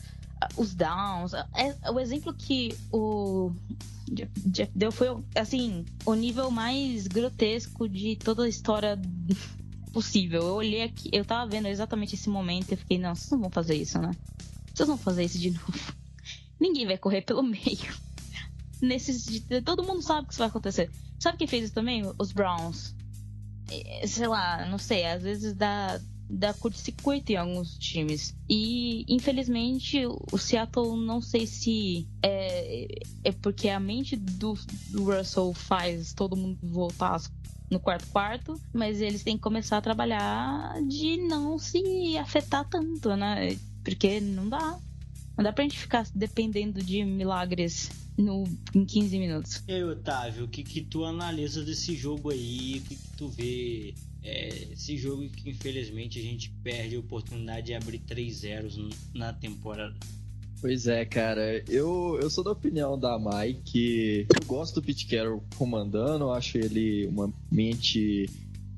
os 0.57 0.75
downs. 0.75 1.35
É, 1.35 1.91
o 1.91 1.99
exemplo 2.01 2.33
que 2.33 2.75
o 2.93 3.53
Jeff 4.47 4.73
deu 4.75 4.91
foi, 4.91 5.09
assim, 5.35 5.85
o 6.07 6.15
nível 6.15 6.51
mais 6.51 7.07
grotesco 7.07 7.89
de 7.89 8.17
toda 8.17 8.45
a 8.45 8.49
história 8.49 8.99
possível. 9.89 10.43
Eu 10.43 10.55
olhei 10.55 10.83
aqui, 10.83 11.09
eu 11.13 11.25
tava 11.25 11.51
vendo 11.51 11.67
exatamente 11.67 12.15
esse 12.15 12.29
momento 12.29 12.73
e 12.73 12.77
fiquei, 12.77 12.99
não, 12.99 13.15
vocês 13.15 13.31
não 13.31 13.41
vão 13.41 13.51
fazer 13.51 13.75
isso, 13.75 13.99
né? 13.99 14.11
Vocês 14.75 14.87
vão 14.89 14.99
fazer 14.99 15.25
isso 15.25 15.39
de 15.39 15.51
novo. 15.51 15.95
Ninguém 16.61 16.87
vai 16.87 16.99
correr 16.99 17.23
pelo 17.23 17.43
meio. 17.43 17.95
Nesses, 18.81 19.45
todo 19.65 19.83
mundo 19.83 20.03
sabe 20.03 20.27
que 20.27 20.33
isso 20.33 20.39
vai 20.39 20.49
acontecer. 20.49 20.91
Sabe 21.19 21.39
quem 21.39 21.47
fez 21.47 21.65
isso 21.65 21.75
também? 21.75 22.03
Os 22.19 22.33
Browns. 22.33 22.95
É, 23.71 24.07
sei 24.07 24.27
lá, 24.27 24.67
não 24.67 24.79
sei, 24.79 25.05
às 25.05 25.23
vezes 25.23 25.53
dá 25.53 26.01
da 26.29 26.53
curto-circuito 26.53 27.33
em 27.33 27.37
alguns 27.37 27.77
times. 27.79 28.37
E, 28.49 29.05
infelizmente, 29.09 30.03
o 30.07 30.37
Seattle, 30.37 30.97
não 30.97 31.23
sei 31.23 31.47
se 31.47 32.07
é, 32.23 32.87
é 33.25 33.33
porque 33.33 33.69
a 33.69 33.81
mente 33.81 34.15
do, 34.15 34.55
do 34.91 35.05
Russell 35.05 35.55
faz 35.55 36.13
todo 36.13 36.37
mundo 36.37 36.59
voltar 36.63 37.21
no 37.71 37.79
quarto 37.79 38.07
quarto, 38.09 38.61
mas 38.73 39.01
eles 39.01 39.23
têm 39.23 39.37
que 39.37 39.43
começar 39.43 39.79
a 39.79 39.83
trabalhar 39.83 40.75
de 40.87 41.19
não 41.19 41.59
se 41.59 42.17
afetar 42.19 42.67
tanto, 42.69 43.15
né? 43.17 43.57
Porque 43.85 44.21
não 44.21 44.49
dá. 44.49 44.79
Não 45.37 45.45
dá 45.45 45.53
pra 45.53 45.63
gente 45.63 45.79
ficar 45.79 46.07
dependendo 46.15 46.83
de 46.83 47.05
milagres 47.05 47.91
no, 48.17 48.45
em 48.75 48.85
15 48.85 49.19
minutos. 49.19 49.63
E 49.69 49.73
aí, 49.73 49.85
Otávio, 49.85 50.47
o 50.47 50.49
que, 50.49 50.65
que 50.65 50.83
tu 50.83 51.05
analisa 51.05 51.63
desse 51.63 51.95
jogo 51.95 52.31
aí? 52.31 52.79
O 52.79 52.89
que, 52.89 52.97
que 52.97 53.17
tu 53.17 53.29
vê? 53.29 53.95
É, 54.21 54.49
esse 54.73 54.97
jogo 54.97 55.29
que 55.29 55.49
infelizmente 55.49 56.19
a 56.19 56.23
gente 56.23 56.51
perde 56.63 56.97
a 56.97 56.99
oportunidade 56.99 57.67
de 57.67 57.75
abrir 57.75 58.01
3 58.01 58.35
zeros 58.35 58.79
na 59.15 59.33
temporada. 59.33 59.95
Pois 60.61 60.89
é, 60.89 61.05
cara. 61.05 61.63
Eu, 61.69 62.19
eu 62.21 62.29
sou 62.29 62.43
da 62.43 62.51
opinião 62.51 62.99
da 62.99 63.19
Mai 63.19 63.57
que 63.65 64.27
eu 64.35 64.47
gosto 64.47 64.81
do 64.81 64.83
Pete 64.83 65.07
Carroll 65.07 65.43
comandando, 65.57 66.25
eu 66.25 66.33
acho 66.33 66.59
ele 66.59 67.07
uma 67.07 67.33
mente 67.51 68.29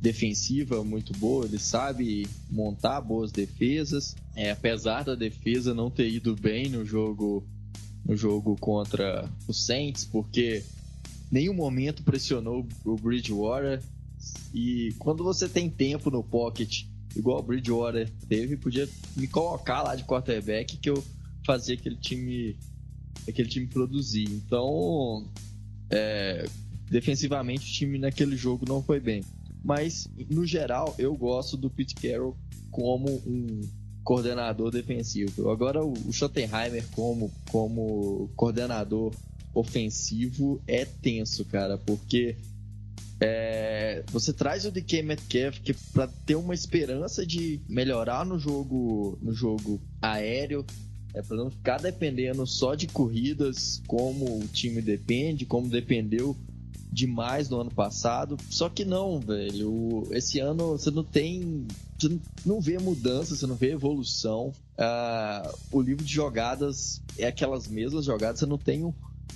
defensiva 0.01 0.83
muito 0.83 1.13
boa, 1.19 1.45
ele 1.45 1.59
sabe 1.59 2.27
montar 2.51 3.01
boas 3.01 3.33
defesas. 3.33 4.15
É, 4.35 4.51
apesar 4.51 5.05
da 5.05 5.15
defesa 5.15 5.75
não 5.75 5.91
ter 5.91 6.09
ido 6.09 6.35
bem 6.37 6.69
no 6.69 6.85
jogo 6.85 7.45
no 8.05 8.17
jogo 8.17 8.57
contra 8.59 9.29
o 9.47 9.53
Saints, 9.53 10.05
porque 10.05 10.63
nenhum 11.31 11.55
momento 11.55 12.03
pressionou 12.03 12.67
o 12.85 12.97
Bridgewater. 12.97 13.83
E 14.53 14.95
quando 14.99 15.23
você 15.23 15.49
tem 15.49 15.69
tempo 15.69 16.11
no 16.11 16.23
pocket, 16.23 16.85
igual 17.15 17.39
o 17.41 17.43
Bridgewater 17.43 18.11
teve, 18.29 18.57
podia 18.57 18.89
me 19.17 19.27
colocar 19.27 19.83
lá 19.83 19.95
de 19.95 20.05
quarterback 20.05 20.77
que 20.79 20.91
eu 20.91 21.03
fazer 21.51 21.73
aquele 21.73 21.97
time 21.97 22.57
aquele 23.29 23.49
time 23.49 23.67
produzir. 23.67 24.31
Então, 24.31 25.29
é, 25.91 26.47
defensivamente 26.89 27.69
o 27.69 27.75
time 27.75 27.99
naquele 27.99 28.37
jogo 28.37 28.65
não 28.69 28.81
foi 28.81 29.01
bem. 29.01 29.25
Mas 29.65 30.09
no 30.31 30.47
geral 30.47 30.95
eu 30.97 31.13
gosto 31.17 31.57
do 31.57 31.69
Pete 31.69 31.97
Carroll 31.97 32.37
como 32.71 33.11
um 33.27 33.63
coordenador 34.05 34.71
defensivo. 34.71 35.51
Agora 35.51 35.85
o, 35.85 36.13
Schottenheimer 36.13 36.85
como 36.93 37.33
como 37.51 38.31
coordenador 38.37 39.13
ofensivo 39.53 40.63
é 40.69 40.85
tenso, 40.85 41.45
cara, 41.45 41.77
porque 41.77 42.37
é, 43.21 44.05
você 44.13 44.33
traz 44.33 44.65
o 44.65 44.71
DK 44.71 45.03
Metcalf 45.03 45.59
que 45.61 45.75
para 45.93 46.07
ter 46.07 46.37
uma 46.37 46.55
esperança 46.55 47.27
de 47.27 47.61
melhorar 47.69 48.25
no 48.25 48.39
jogo 48.39 49.19
no 49.21 49.33
jogo 49.33 49.81
aéreo 50.01 50.65
é 51.15 51.23
para 51.23 51.37
não 51.37 51.51
ficar 51.51 51.79
dependendo 51.79 52.47
só 52.47 52.75
de 52.75 52.87
corridas, 52.87 53.83
como 53.87 54.39
o 54.39 54.47
time 54.49 54.81
depende, 54.81 55.45
como 55.45 55.69
dependeu 55.69 56.37
demais 56.93 57.49
no 57.49 57.61
ano 57.61 57.71
passado. 57.71 58.37
Só 58.49 58.69
que 58.69 58.85
não, 58.85 59.21
velho. 59.21 60.07
Esse 60.11 60.39
ano 60.41 60.79
você 60.79 60.91
não 60.91 61.05
tem. 61.05 61.67
Você 61.99 62.19
não 62.45 62.61
vê 62.61 62.79
mudança, 62.79 63.35
você 63.35 63.47
não 63.47 63.55
vê 63.55 63.73
evolução. 63.73 64.53
Uh, 64.79 65.59
o 65.71 65.81
livro 65.81 66.05
de 66.05 66.13
jogadas 66.13 67.03
é 67.19 67.27
aquelas 67.27 67.69
mesmas 67.69 68.05
jogadas. 68.05 68.41
Você 68.41 68.47
não 68.47 68.59
tem 68.59 68.85
um. 68.85 68.93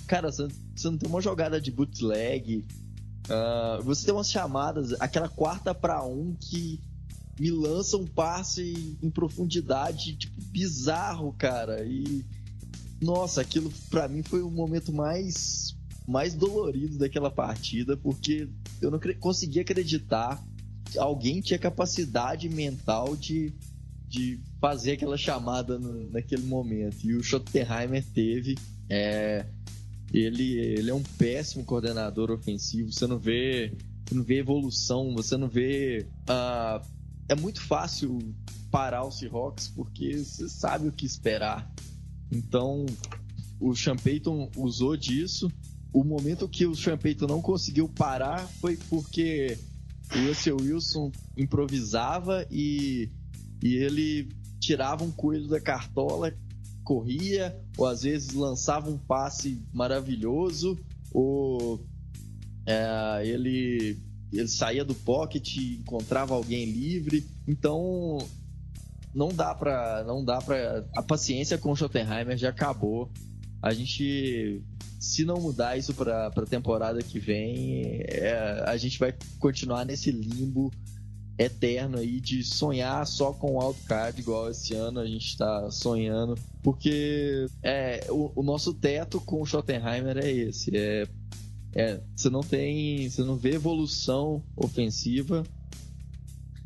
Cara, 0.07 0.31
você, 0.31 0.47
não 0.85 0.97
tem 0.97 1.09
uma 1.09 1.21
jogada 1.21 1.59
de 1.59 1.71
bootleg. 1.71 2.65
Uh, 3.25 3.81
você 3.83 4.05
tem 4.05 4.13
umas 4.13 4.29
chamadas, 4.29 4.93
aquela 4.99 5.27
quarta 5.27 5.73
para 5.73 6.03
um 6.03 6.35
que 6.39 6.79
me 7.39 7.51
lança 7.51 7.97
um 7.97 8.05
passe 8.05 8.97
em 9.01 9.09
profundidade, 9.09 10.15
tipo, 10.15 10.41
bizarro, 10.51 11.33
cara. 11.33 11.85
E 11.85 12.23
nossa, 13.01 13.41
aquilo 13.41 13.71
para 13.89 14.07
mim 14.07 14.23
foi 14.23 14.41
o 14.41 14.49
momento 14.49 14.93
mais 14.93 15.75
mais 16.07 16.35
dolorido 16.35 16.99
daquela 16.99 17.31
partida, 17.31 17.97
porque 17.97 18.47
eu 18.79 18.91
não 18.91 18.99
conseguia 19.19 19.63
acreditar 19.63 20.41
que 20.91 20.99
alguém 20.99 21.41
tinha 21.41 21.57
capacidade 21.57 22.47
mental 22.47 23.15
de, 23.15 23.51
de 24.07 24.39
fazer 24.61 24.93
aquela 24.93 25.17
chamada 25.17 25.79
no, 25.79 26.09
naquele 26.11 26.43
momento. 26.43 26.97
E 27.03 27.15
o 27.15 27.23
Schottenheimer 27.23 28.05
teve. 28.13 28.55
É, 28.87 29.45
ele, 30.13 30.59
ele 30.59 30.91
é 30.91 30.93
um 30.93 31.01
péssimo 31.01 31.65
coordenador 31.65 32.29
ofensivo. 32.29 32.93
Você 32.93 33.07
não 33.07 33.17
vê, 33.17 33.73
você 34.05 34.13
não 34.13 34.23
vê 34.23 34.37
evolução, 34.37 35.13
você 35.13 35.35
não 35.35 35.47
vê 35.47 36.05
uh, 36.29 36.85
é 37.27 37.35
muito 37.35 37.61
fácil 37.61 38.19
parar 38.71 39.03
o 39.03 39.11
Seahawks 39.11 39.67
porque 39.69 40.17
você 40.17 40.49
sabe 40.49 40.87
o 40.87 40.91
que 40.91 41.05
esperar. 41.05 41.71
Então, 42.31 42.85
o 43.59 43.75
Sean 43.75 43.95
Payton 43.95 44.51
usou 44.57 44.97
disso. 44.97 45.51
O 45.93 46.03
momento 46.03 46.47
que 46.47 46.65
o 46.65 46.75
Sean 46.75 46.97
Payton 46.97 47.27
não 47.27 47.41
conseguiu 47.41 47.87
parar 47.87 48.47
foi 48.59 48.77
porque 48.89 49.57
o 50.13 50.27
Russell 50.27 50.57
Wilson 50.59 51.11
improvisava 51.37 52.45
e, 52.51 53.09
e 53.63 53.75
ele 53.75 54.29
tirava 54.59 55.03
um 55.03 55.11
coelho 55.11 55.47
da 55.47 55.61
cartola, 55.61 56.33
corria, 56.83 57.57
ou 57.77 57.87
às 57.87 58.03
vezes 58.03 58.33
lançava 58.33 58.89
um 58.89 58.97
passe 58.97 59.61
maravilhoso, 59.73 60.77
ou 61.11 61.83
é, 62.65 63.21
ele 63.25 63.97
ele 64.31 64.47
saía 64.47 64.83
do 64.83 64.95
pocket, 64.95 65.57
encontrava 65.57 66.33
alguém 66.33 66.65
livre. 66.65 67.25
Então 67.47 68.17
não 69.13 69.29
dá 69.29 69.55
para 69.55 70.03
não 70.05 70.23
dá 70.23 70.41
para 70.41 70.85
a 70.95 71.01
paciência 71.01 71.57
com 71.57 71.71
o 71.71 71.75
Schottenheimer 71.75 72.37
já 72.37 72.49
acabou. 72.49 73.09
A 73.61 73.73
gente 73.73 74.61
se 74.99 75.23
não 75.23 75.39
mudar 75.39 75.77
isso 75.77 75.93
para 75.93 76.27
a 76.27 76.45
temporada 76.45 77.01
que 77.01 77.19
vem, 77.19 78.01
é, 78.07 78.63
a 78.65 78.75
gente 78.75 78.97
vai 78.97 79.13
continuar 79.39 79.85
nesse 79.85 80.11
limbo 80.11 80.71
eterno 81.37 81.97
aí 81.99 82.19
de 82.19 82.43
sonhar 82.43 83.05
só 83.05 83.31
com 83.33 83.55
o 83.55 83.59
wildcard, 83.59 84.19
igual 84.19 84.49
esse 84.49 84.73
ano 84.73 84.99
a 84.99 85.05
gente 85.05 85.27
está 85.27 85.69
sonhando, 85.69 86.35
porque 86.63 87.45
é, 87.61 88.07
o, 88.09 88.31
o, 88.35 88.43
nosso 88.43 88.73
teto 88.73 89.19
com 89.19 89.41
o 89.41 89.45
Schottenheimer 89.45 90.17
é 90.17 90.31
esse, 90.31 90.75
é 90.75 91.07
é, 91.75 91.99
você 92.15 92.29
não 92.29 92.41
tem. 92.41 93.09
Você 93.09 93.21
não 93.21 93.35
vê 93.35 93.55
evolução 93.55 94.41
ofensiva, 94.55 95.43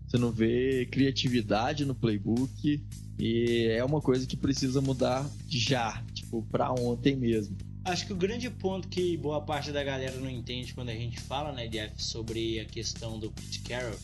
você 0.08 0.18
não 0.20 0.32
vê 0.32 0.88
criatividade 0.92 1.84
no 1.84 1.96
playbook. 1.96 2.82
E 3.18 3.68
é 3.72 3.84
uma 3.84 4.00
coisa 4.00 4.26
que 4.26 4.38
precisa 4.38 4.80
mudar 4.80 5.30
já, 5.48 6.02
tipo, 6.14 6.44
pra 6.44 6.72
ontem 6.72 7.18
mesmo. 7.18 7.58
Acho 7.84 8.06
que 8.06 8.14
o 8.14 8.16
grande 8.16 8.50
ponto 8.50 8.88
que 8.88 9.18
boa 9.18 9.42
parte 9.42 9.72
da 9.72 9.84
galera 9.84 10.16
não 10.18 10.30
entende 10.30 10.74
quando 10.74 10.90
a 10.90 10.96
gente 10.96 11.20
fala, 11.20 11.52
né, 11.52 11.68
Jeff, 11.68 12.02
sobre 12.02 12.60
a 12.60 12.66
questão 12.66 13.20
do 13.20 13.32
Pete 13.32 13.62
Carroll 13.62 13.98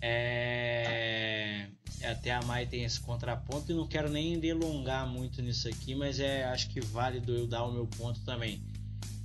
é... 0.00 1.66
Até 2.04 2.32
a 2.32 2.42
Mai 2.42 2.66
tem 2.66 2.84
esse 2.84 3.00
contraponto 3.00 3.70
e 3.70 3.74
não 3.74 3.86
quero 3.86 4.10
nem 4.10 4.38
delongar 4.38 5.06
muito 5.06 5.42
nisso 5.42 5.68
aqui, 5.68 5.94
mas 5.94 6.18
é 6.18 6.44
acho 6.44 6.70
que 6.70 6.80
válido 6.80 7.32
eu 7.32 7.46
dar 7.46 7.64
o 7.64 7.72
meu 7.72 7.86
ponto 7.86 8.20
também 8.20 8.62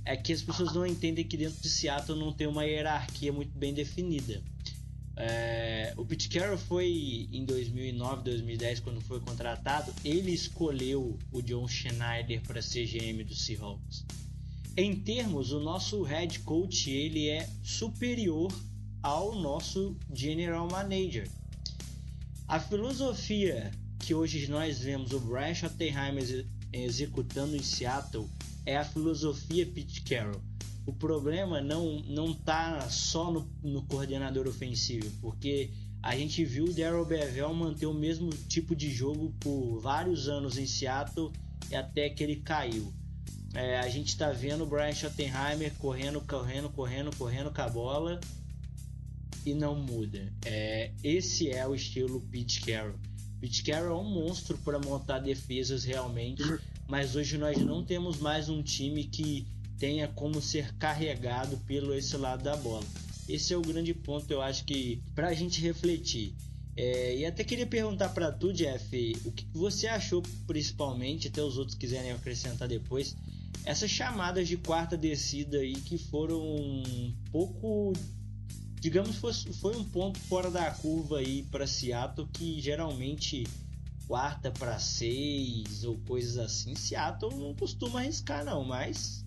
é 0.06 0.16
que 0.16 0.32
as 0.32 0.40
pessoas 0.40 0.72
não 0.72 0.86
entendem 0.86 1.24
que 1.24 1.36
dentro 1.36 1.60
de 1.60 1.68
Seattle 1.68 2.16
não 2.16 2.32
tem 2.32 2.46
uma 2.46 2.64
hierarquia 2.64 3.32
muito 3.32 3.58
bem 3.58 3.74
definida. 3.74 4.40
É, 5.16 5.92
o 5.96 6.04
Pete 6.04 6.28
Carroll 6.28 6.56
foi 6.56 7.28
em 7.32 7.44
2009, 7.44 8.22
2010, 8.22 8.80
quando 8.80 9.00
foi 9.00 9.18
contratado, 9.20 9.92
ele 10.04 10.30
escolheu 10.30 11.18
o 11.32 11.42
John 11.42 11.66
Schneider 11.66 12.40
para 12.42 12.62
ser 12.62 12.86
GM 12.86 13.24
do 13.24 13.34
Seahawks. 13.34 14.04
Em 14.76 14.94
termos, 14.94 15.50
o 15.50 15.58
nosso 15.58 16.02
head 16.02 16.38
coach 16.40 16.88
ele 16.90 17.28
é 17.28 17.48
superior 17.64 18.52
ao 19.02 19.34
nosso 19.34 19.96
general 20.14 20.68
manager. 20.70 21.28
A 22.46 22.60
filosofia 22.60 23.72
que 23.98 24.14
hoje 24.14 24.46
nós 24.48 24.78
vemos 24.78 25.10
o 25.12 25.18
Brian 25.18 25.54
Schottenheimer 25.54 26.46
executando 26.72 27.56
em 27.56 27.62
Seattle 27.62 28.28
é 28.66 28.76
a 28.76 28.84
filosofia 28.84 29.64
Pete 29.64 30.02
Carroll. 30.02 30.42
O 30.84 30.92
problema 30.92 31.60
não 31.60 32.00
não 32.02 32.34
tá 32.34 32.88
só 32.90 33.30
no, 33.30 33.48
no 33.62 33.82
coordenador 33.82 34.46
ofensivo, 34.46 35.10
porque 35.20 35.70
a 36.02 36.16
gente 36.16 36.44
viu 36.44 36.66
o 36.66 36.72
Daryl 36.72 37.04
Bevel 37.04 37.52
manter 37.54 37.86
o 37.86 37.94
mesmo 37.94 38.30
tipo 38.30 38.76
de 38.76 38.90
jogo 38.90 39.34
por 39.40 39.80
vários 39.80 40.28
anos 40.28 40.58
em 40.58 40.66
Seattle 40.66 41.32
e 41.70 41.74
até 41.74 42.08
que 42.10 42.22
ele 42.22 42.36
caiu. 42.36 42.92
É, 43.54 43.78
a 43.78 43.88
gente 43.88 44.08
está 44.08 44.30
vendo 44.30 44.64
o 44.64 44.66
Brian 44.66 44.92
Schottenheimer 44.92 45.72
correndo, 45.78 46.20
correndo, 46.20 46.70
correndo, 46.70 47.16
correndo 47.16 47.50
com 47.50 47.62
a 47.62 47.68
bola 47.68 48.20
e 49.44 49.54
não 49.54 49.74
muda. 49.74 50.32
É, 50.44 50.92
esse 51.02 51.50
é 51.50 51.66
o 51.66 51.74
estilo 51.74 52.20
Pete 52.30 52.60
Carroll. 52.60 52.94
Pete 53.40 53.62
Carroll 53.64 53.98
é 53.98 54.00
um 54.00 54.08
monstro 54.08 54.56
para 54.58 54.78
montar 54.78 55.18
defesas 55.20 55.84
realmente 55.84 56.42
mas 56.88 57.16
hoje 57.16 57.36
nós 57.36 57.58
não 57.58 57.84
temos 57.84 58.18
mais 58.18 58.48
um 58.48 58.62
time 58.62 59.04
que 59.04 59.46
tenha 59.78 60.08
como 60.08 60.40
ser 60.40 60.74
carregado 60.76 61.56
pelo 61.66 61.94
esse 61.94 62.16
lado 62.16 62.42
da 62.42 62.56
bola. 62.56 62.84
Esse 63.28 63.52
é 63.52 63.56
o 63.56 63.62
grande 63.62 63.92
ponto, 63.92 64.30
eu 64.30 64.40
acho 64.40 64.64
que 64.64 65.02
para 65.14 65.28
a 65.28 65.34
gente 65.34 65.60
refletir. 65.60 66.34
É, 66.76 67.16
e 67.16 67.24
até 67.24 67.42
queria 67.42 67.66
perguntar 67.66 68.10
para 68.10 68.30
tu, 68.30 68.52
Jeff, 68.52 69.16
o 69.24 69.32
que 69.32 69.46
você 69.52 69.86
achou 69.86 70.22
principalmente, 70.46 71.28
até 71.28 71.42
os 71.42 71.56
outros 71.56 71.76
quiserem 71.76 72.12
acrescentar 72.12 72.68
depois, 72.68 73.16
essas 73.64 73.90
chamadas 73.90 74.46
de 74.46 74.56
quarta 74.56 74.96
descida 74.96 75.58
aí 75.58 75.74
que 75.74 75.98
foram 75.98 76.40
um 76.40 77.14
pouco 77.32 77.92
digamos 78.80 79.16
fosse, 79.16 79.52
foi 79.54 79.76
um 79.76 79.84
ponto 79.84 80.18
fora 80.20 80.50
da 80.50 80.70
curva 80.70 81.18
aí 81.18 81.42
para 81.50 81.66
Seattle 81.66 82.28
que 82.32 82.60
geralmente 82.60 83.44
quarta 84.06 84.50
para 84.50 84.78
seis 84.78 85.84
ou 85.84 85.98
coisas 86.06 86.38
assim, 86.38 86.74
Seattle 86.74 87.34
não 87.36 87.54
costuma 87.54 88.00
arriscar 88.00 88.44
não, 88.44 88.64
mas 88.64 89.24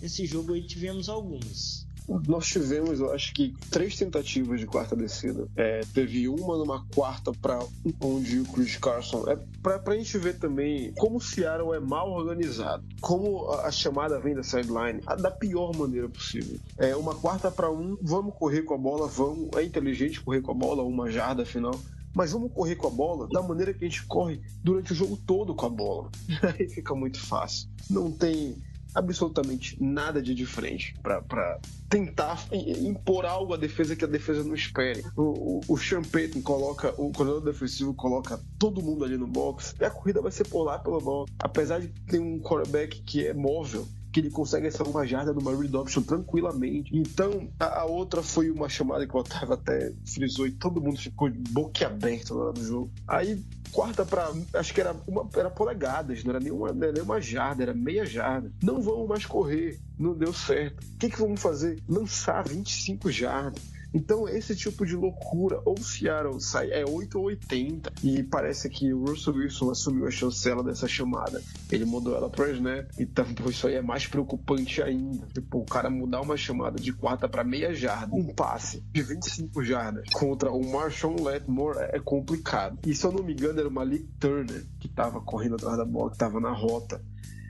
nesse 0.00 0.26
jogo 0.26 0.54
aí 0.54 0.62
tivemos 0.62 1.08
algumas. 1.08 1.86
Nós 2.26 2.46
tivemos, 2.46 3.00
eu 3.00 3.12
acho 3.12 3.32
que, 3.32 3.54
três 3.70 3.96
tentativas 3.96 4.58
de 4.58 4.66
quarta 4.66 4.96
descida. 4.96 5.46
É, 5.56 5.82
teve 5.94 6.28
uma 6.28 6.56
numa 6.56 6.84
quarta 6.94 7.32
para 7.32 7.60
onde 8.00 8.40
o 8.40 8.44
Chris 8.44 8.76
Carson. 8.76 9.24
É 9.28 9.38
pra, 9.62 9.78
pra 9.78 9.96
gente 9.96 10.18
ver 10.18 10.38
também 10.38 10.92
como 10.94 11.16
o 11.16 11.20
Seattle 11.20 11.74
é 11.74 11.80
mal 11.80 12.10
organizado. 12.10 12.84
Como 13.00 13.48
a, 13.50 13.66
a 13.66 13.70
chamada 13.70 14.18
vem 14.18 14.34
da 14.34 14.42
sideline, 14.42 15.00
a, 15.06 15.14
da 15.14 15.30
pior 15.30 15.76
maneira 15.76 16.08
possível. 16.08 16.58
É 16.76 16.94
uma 16.96 17.14
quarta 17.14 17.50
para 17.50 17.70
um, 17.70 17.96
vamos 18.02 18.34
correr 18.34 18.62
com 18.62 18.74
a 18.74 18.78
bola, 18.78 19.06
vamos. 19.06 19.48
É 19.56 19.62
inteligente 19.62 20.20
correr 20.20 20.42
com 20.42 20.50
a 20.52 20.54
bola, 20.54 20.82
uma 20.82 21.10
jarda 21.10 21.44
final 21.44 21.78
mas 22.14 22.32
vamos 22.32 22.52
correr 22.52 22.76
com 22.76 22.86
a 22.86 22.90
bola 22.90 23.28
da 23.28 23.42
maneira 23.42 23.72
que 23.72 23.84
a 23.84 23.88
gente 23.88 24.04
corre 24.06 24.40
durante 24.62 24.92
o 24.92 24.94
jogo 24.94 25.16
todo 25.16 25.54
com 25.54 25.66
a 25.66 25.70
bola. 25.70 26.10
Aí 26.58 26.68
fica 26.68 26.94
muito 26.94 27.20
fácil. 27.20 27.68
Não 27.88 28.10
tem 28.10 28.56
absolutamente 28.94 29.82
nada 29.82 30.20
de 30.20 30.34
diferente 30.34 30.94
para 31.02 31.58
tentar 31.88 32.46
impor 32.52 33.24
algo 33.24 33.54
à 33.54 33.56
defesa 33.56 33.96
que 33.96 34.04
a 34.04 34.08
defesa 34.08 34.44
não 34.44 34.54
espere. 34.54 35.04
O, 35.16 35.22
o, 35.22 35.60
o 35.68 35.78
Sean 35.78 36.02
Payton 36.02 36.42
coloca, 36.42 36.90
o 37.00 37.10
coordenador 37.12 37.40
defensivo 37.40 37.94
coloca 37.94 38.40
todo 38.58 38.82
mundo 38.82 39.04
ali 39.04 39.16
no 39.16 39.26
box 39.26 39.74
e 39.80 39.84
a 39.84 39.90
corrida 39.90 40.20
vai 40.20 40.32
ser 40.32 40.46
por 40.46 40.64
lá 40.64 40.78
pela 40.78 41.00
bola. 41.00 41.26
Apesar 41.38 41.80
de 41.80 41.88
ter 41.88 42.18
um 42.18 42.38
quarterback 42.38 43.02
que 43.02 43.26
é 43.26 43.34
móvel, 43.34 43.86
que 44.12 44.20
ele 44.20 44.30
consegue 44.30 44.66
essa 44.66 44.84
uma 44.84 45.06
jarda 45.06 45.32
numa 45.32 45.56
read 45.56 45.74
option 45.74 46.02
tranquilamente. 46.02 46.94
Então, 46.94 47.48
a, 47.58 47.80
a, 47.80 47.84
outra 47.84 48.22
foi 48.22 48.50
uma 48.50 48.68
chamada 48.68 49.06
que 49.06 49.16
o 49.16 49.18
Otávio 49.18 49.54
até 49.54 49.92
frisou 50.06 50.46
e 50.46 50.52
todo 50.52 50.80
mundo 50.80 50.98
ficou 50.98 51.30
boquiaberto 51.50 52.34
na 52.34 52.40
hora 52.42 52.52
do 52.52 52.64
jogo. 52.64 52.90
Aí, 53.08 53.42
quarta 53.72 54.04
para 54.04 54.30
acho 54.54 54.74
que 54.74 54.80
era 54.80 54.94
uma 55.06 55.26
era 55.34 55.50
polegadas, 55.50 56.22
não 56.24 56.32
era 56.32 56.40
nenhuma, 56.40 56.72
não 56.72 56.82
era 56.82 56.92
nenhuma 56.92 57.20
jarda, 57.20 57.62
era 57.62 57.74
meia 57.74 58.04
jarda. 58.04 58.52
Não 58.62 58.82
vamos 58.82 59.08
mais 59.08 59.24
correr, 59.24 59.80
não 59.98 60.14
deu 60.14 60.32
certo. 60.32 60.84
O 60.84 60.98
que, 60.98 61.08
que 61.08 61.18
vamos 61.18 61.40
fazer? 61.40 61.82
Lançar 61.88 62.46
25 62.46 63.10
jardas. 63.10 63.62
Então, 63.94 64.28
esse 64.28 64.56
tipo 64.56 64.86
de 64.86 64.96
loucura, 64.96 65.60
ou 65.64 65.76
Seattle 65.76 66.40
sai, 66.40 66.70
é 66.70 66.84
8 66.88 67.18
ou 67.18 67.26
80, 67.26 67.92
e 68.02 68.22
parece 68.22 68.68
que 68.68 68.92
o 68.92 69.04
Russell 69.04 69.34
Wilson 69.34 69.70
assumiu 69.70 70.06
a 70.06 70.10
chancela 70.10 70.62
dessa 70.62 70.88
chamada. 70.88 71.42
Ele 71.70 71.84
mudou 71.84 72.16
ela 72.16 72.30
para 72.30 72.50
snap, 72.50 72.90
então 72.98 73.24
isso 73.48 73.66
aí 73.66 73.74
é 73.74 73.82
mais 73.82 74.06
preocupante 74.06 74.82
ainda. 74.82 75.26
Tipo, 75.32 75.58
o 75.58 75.64
cara 75.66 75.90
mudar 75.90 76.20
uma 76.20 76.36
chamada 76.36 76.80
de 76.80 76.92
quarta 76.92 77.28
para 77.28 77.44
meia 77.44 77.74
jarda, 77.74 78.14
um 78.14 78.32
passe 78.34 78.82
de 78.92 79.02
25 79.02 79.62
jardas 79.62 80.08
contra 80.12 80.50
o 80.50 80.64
Marshawn 80.70 81.22
Letmore 81.22 81.78
é 81.78 81.98
complicado. 81.98 82.78
E 82.86 82.94
se 82.94 83.04
eu 83.04 83.12
não 83.12 83.22
me 83.22 83.32
engano, 83.32 83.58
era 83.58 83.68
o 83.68 83.72
Malik 83.72 84.08
Turner 84.18 84.64
que 84.78 84.88
tava 84.88 85.20
correndo 85.20 85.56
atrás 85.56 85.76
da 85.76 85.84
bola, 85.84 86.10
que 86.10 86.18
tava 86.18 86.40
na 86.40 86.50
rota 86.50 87.00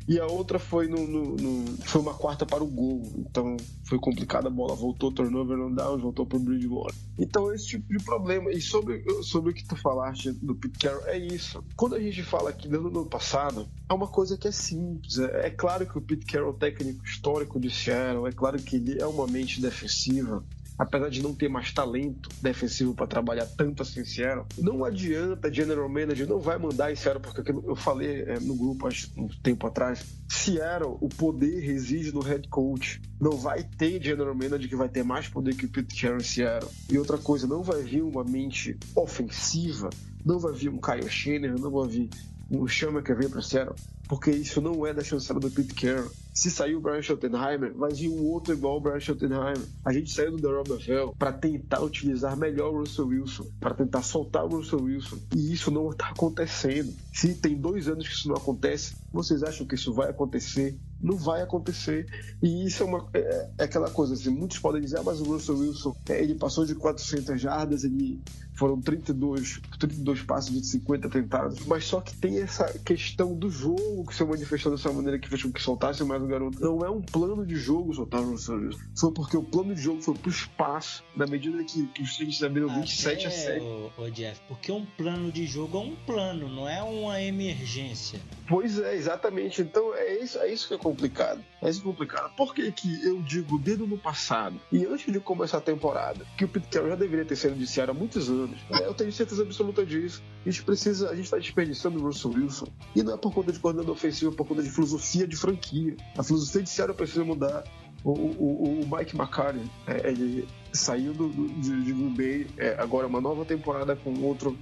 e 0.07 0.19
a 0.19 0.27
outra 0.27 0.59
foi 0.59 0.89
no, 0.89 1.07
no, 1.07 1.37
no, 1.37 1.77
foi 1.85 2.01
uma 2.01 2.15
quarta 2.15 2.45
para 2.45 2.63
o 2.63 2.67
gol. 2.67 3.03
Então 3.17 3.57
foi 3.85 3.99
complicada 3.99 4.49
a 4.49 4.51
bola. 4.51 4.75
Voltou 4.75 5.13
turnover 5.13 5.59
on 5.59 5.75
downs, 5.75 6.03
voltou 6.03 6.27
para 6.27 6.39
o 6.39 6.41
Bridgewater. 6.41 6.95
Então 7.19 7.53
esse 7.53 7.67
tipo 7.67 7.89
de 7.89 8.03
problema. 8.05 8.51
E 8.51 8.61
sobre, 8.61 9.05
sobre 9.23 9.53
o 9.53 9.55
que 9.55 9.65
tu 9.65 9.77
falaste 9.77 10.33
do 10.33 10.55
Pete 10.55 10.79
Carroll, 10.79 11.07
é 11.07 11.19
isso. 11.19 11.65
Quando 11.77 11.95
a 11.95 12.01
gente 12.01 12.23
fala 12.23 12.51
aqui 12.51 12.69
no 12.69 12.89
ano 12.89 13.07
passado, 13.07 13.69
é 13.89 13.95
uma 13.95 14.09
coisa 14.09 14.37
que 14.37 14.49
é 14.49 14.53
simples. 14.53 15.19
É, 15.19 15.47
é 15.47 15.51
claro 15.51 15.87
que 15.87 15.97
o 15.99 16.03
Pete 16.03 16.27
Carroll, 16.27 16.55
técnico 16.55 17.05
histórico 17.05 17.61
de 17.61 17.71
Seattle, 17.71 18.27
é 18.27 18.33
claro 18.33 18.61
que 18.61 18.77
ele 18.77 19.01
é 19.01 19.07
uma 19.07 19.27
mente 19.27 19.61
defensiva 19.61 20.45
apesar 20.83 21.09
de 21.09 21.23
não 21.23 21.33
ter 21.33 21.49
mais 21.49 21.73
talento 21.73 22.29
defensivo 22.43 22.93
para 22.93 23.07
trabalhar 23.07 23.47
tanto 23.47 23.83
assim 23.83 24.05
Seattle, 24.05 24.45
não 24.59 24.85
adianta 24.85 25.53
General 25.53 25.89
Manager, 25.89 26.29
não 26.29 26.41
vai 26.41 26.59
mandar 26.59 26.91
em 26.91 26.97
Seattle, 26.97 27.23
porque 27.23 27.53
eu 27.53 27.77
falei 27.77 28.23
é, 28.23 28.41
no 28.41 28.57
grupo 28.57 28.89
há 28.89 28.91
um 29.17 29.29
tempo 29.29 29.65
atrás, 29.67 30.05
Seattle, 30.29 30.99
o 31.01 31.09
poder 31.09 31.61
reside 31.61 32.13
no 32.13 32.21
head 32.21 32.49
coach. 32.49 33.01
Não 33.21 33.33
vai 33.33 33.63
ter 33.63 34.03
General 34.03 34.35
Manager 34.35 34.69
que 34.69 34.75
vai 34.75 34.89
ter 34.89 35.05
mais 35.05 35.29
poder 35.29 35.55
que 35.55 35.67
o 35.67 35.69
Pete 35.69 36.01
Carroll 36.01 36.19
em 36.19 36.25
Seattle. 36.25 36.71
E 36.91 36.99
outra 36.99 37.17
coisa, 37.17 37.47
não 37.47 37.63
vai 37.63 37.83
vir 37.83 38.03
uma 38.03 38.25
mente 38.25 38.77
ofensiva, 38.97 39.89
não 40.25 40.41
vai 40.41 40.53
vir 40.53 40.69
um 40.69 40.79
Kyle 40.79 41.09
Schenner, 41.09 41.57
não 41.61 41.71
vai 41.71 41.89
vir 41.89 42.11
um 42.51 42.67
Chama 42.67 43.03
que 43.03 43.15
veio 43.15 43.31
para 43.31 43.41
Seattle, 43.41 43.77
porque 44.09 44.31
isso 44.31 44.61
não 44.61 44.87
é 44.87 44.93
da 44.93 45.03
chancela 45.03 45.41
do 45.41 45.51
Pete 45.51 45.75
Carroll. 45.75 46.11
Se 46.35 46.51
sair 46.51 46.75
o 46.75 46.81
Brian 46.81 47.03
Schottenheimer, 47.03 47.75
vai 47.75 47.93
vir 47.93 48.09
um 48.09 48.25
outro 48.25 48.55
igual 48.55 48.79
o 48.79 48.81
Brian 48.81 49.01
Schottenheimer. 49.01 49.67
A 49.85 49.93
gente 49.93 50.11
saiu 50.11 50.33
do 50.33 50.39
Darrell 50.39 50.65
Bevell 50.65 51.15
para 51.19 51.33
tentar 51.33 51.83
utilizar 51.83 52.37
melhor 52.37 52.73
o 52.73 52.79
Russell 52.79 53.07
Wilson, 53.07 53.47
para 53.61 53.75
tentar 53.75 54.03
soltar 54.03 54.45
o 54.45 54.49
Russell 54.49 54.83
Wilson. 54.83 55.19
E 55.35 55.53
isso 55.53 55.71
não 55.71 55.91
está 55.91 56.09
acontecendo. 56.09 56.93
Se 57.13 57.35
tem 57.35 57.55
dois 57.55 57.87
anos 57.89 58.09
que 58.09 58.15
isso 58.15 58.29
não 58.29 58.37
acontece, 58.37 58.95
vocês 59.13 59.43
acham 59.43 59.67
que 59.67 59.75
isso 59.75 59.93
vai 59.93 60.09
acontecer? 60.09 60.77
Não 61.03 61.17
vai 61.17 61.43
acontecer. 61.43 62.07
E 62.43 62.67
isso 62.67 62.83
é, 62.83 62.87
uma, 62.87 63.09
é, 63.13 63.49
é 63.59 63.65
aquela 63.65 63.91
coisa 63.91 64.15
assim, 64.15 64.31
muitos 64.31 64.59
podem 64.59 64.81
dizer, 64.81 64.99
ah, 64.99 65.03
mas 65.03 65.21
o 65.21 65.25
Russell 65.25 65.59
Wilson, 65.59 65.97
é, 66.09 66.23
ele 66.23 66.35
passou 66.35 66.65
de 66.65 66.75
400 66.75 67.41
jardas, 67.41 67.85
ele 67.85 68.21
foram 68.55 68.81
32, 68.81 69.61
32 69.79 70.23
passos 70.23 70.53
de 70.53 70.67
50 70.67 71.09
tentados. 71.09 71.67
Mas 71.67 71.85
só 71.85 72.01
que 72.01 72.15
tem 72.17 72.39
essa 72.39 72.67
questão 72.85 73.35
do 73.35 73.51
jogo 73.51 74.07
que 74.07 74.15
se 74.15 74.25
manifestou 74.25 74.71
dessa 74.71 74.93
maneira 74.93 75.19
que 75.19 75.29
fez 75.29 75.43
com 75.43 75.51
que 75.51 75.61
soltasse 75.61 76.05
mais 76.05 76.23
o 76.23 76.27
garoto. 76.27 76.61
Não 76.61 76.85
é 76.85 76.91
um 76.91 77.01
plano 77.01 77.45
de 77.45 77.57
jogo 77.57 77.95
soltar 77.95 78.21
o 78.21 78.31
Russell 78.31 78.57
Wilson. 78.57 78.79
Foi 78.97 79.13
porque 79.13 79.37
o 79.37 79.43
plano 79.43 79.75
de 79.75 79.81
jogo 79.81 80.01
foi 80.03 80.15
pro 80.15 80.31
espaço, 80.31 81.03
na 81.17 81.27
medida 81.27 81.63
que, 81.65 81.87
que 81.89 82.03
os 82.03 82.17
Saints 82.17 82.43
abriram 82.43 82.69
27 82.69 83.27
a 83.27 83.31
7. 83.31 83.65
Ô, 83.97 84.11
Jeff, 84.11 84.41
porque 84.47 84.71
um 84.71 84.85
plano 84.85 85.33
de 85.33 85.47
jogo 85.47 85.79
é 85.79 85.81
um 85.81 85.97
plano, 86.07 86.49
não 86.49 86.69
é 86.69 86.83
uma 86.83 87.21
emergência. 87.21 88.21
Pois 88.49 88.79
é, 88.79 88.95
exatamente. 88.95 89.63
Então 89.63 89.95
é 89.95 90.23
isso, 90.23 90.39
é 90.39 90.53
isso 90.53 90.69
que 90.69 90.75
é 90.75 90.79
complicado. 90.93 91.43
É 91.61 91.71
que 91.71 91.79
é 91.79 91.81
complicado. 91.81 92.35
Por 92.37 92.55
que, 92.55 92.71
que 92.71 93.05
eu 93.05 93.23
digo 93.23 93.59
desde 93.59 93.87
no 93.87 93.97
passado 93.97 94.61
e 94.71 94.85
antes 94.85 95.11
de 95.11 95.19
começar 95.21 95.59
a 95.59 95.61
temporada 95.61 96.25
que 96.37 96.45
o 96.45 96.49
Pete 96.49 96.69
Carroll 96.69 96.91
já 96.91 96.97
deveria 96.97 97.25
ter 97.25 97.37
sido 97.37 97.55
indiciado 97.55 97.91
há 97.91 97.95
muitos 97.95 98.29
anos? 98.29 98.61
É, 98.71 98.87
eu 98.87 98.95
tenho 98.95 99.11
certeza 99.11 99.43
absoluta 99.43 99.85
disso. 99.85 100.23
A 100.45 100.51
gente 100.51 100.63
precisa, 100.63 101.09
a 101.09 101.15
gente 101.15 101.25
está 101.25 101.39
desperdiçando 101.39 101.99
o 101.99 102.03
Russell 102.03 102.33
Wilson 102.33 102.67
e 102.95 103.03
não 103.03 103.15
é 103.15 103.17
por 103.17 103.33
conta 103.33 103.53
de 103.53 103.59
coordenador 103.59 103.95
ofensivo, 103.95 104.33
é 104.33 104.37
por 104.37 104.47
conta 104.47 104.63
de 104.63 104.71
filosofia 104.71 105.27
de 105.27 105.37
franquia. 105.37 105.97
A 106.17 106.23
filosofia 106.23 106.63
de 106.63 106.69
Seattle 106.69 106.97
precisa 106.97 107.25
mudar. 107.25 107.65
O, 108.05 108.11
o, 108.11 108.81
o 108.81 108.97
Mike 108.97 109.17
McCartney, 109.17 109.71
é, 109.87 110.11
ele 110.11 110.49
saiu 110.73 111.13
do, 111.13 111.29
do, 111.29 111.49
de, 111.49 111.85
de 111.85 111.93
Green 111.93 112.15
Bay, 112.15 112.47
é, 112.59 112.75
agora 112.77 113.07
uma 113.07 113.21
nova 113.21 113.45
temporada 113.45 113.95
com 113.95 114.13
outro 114.25 114.59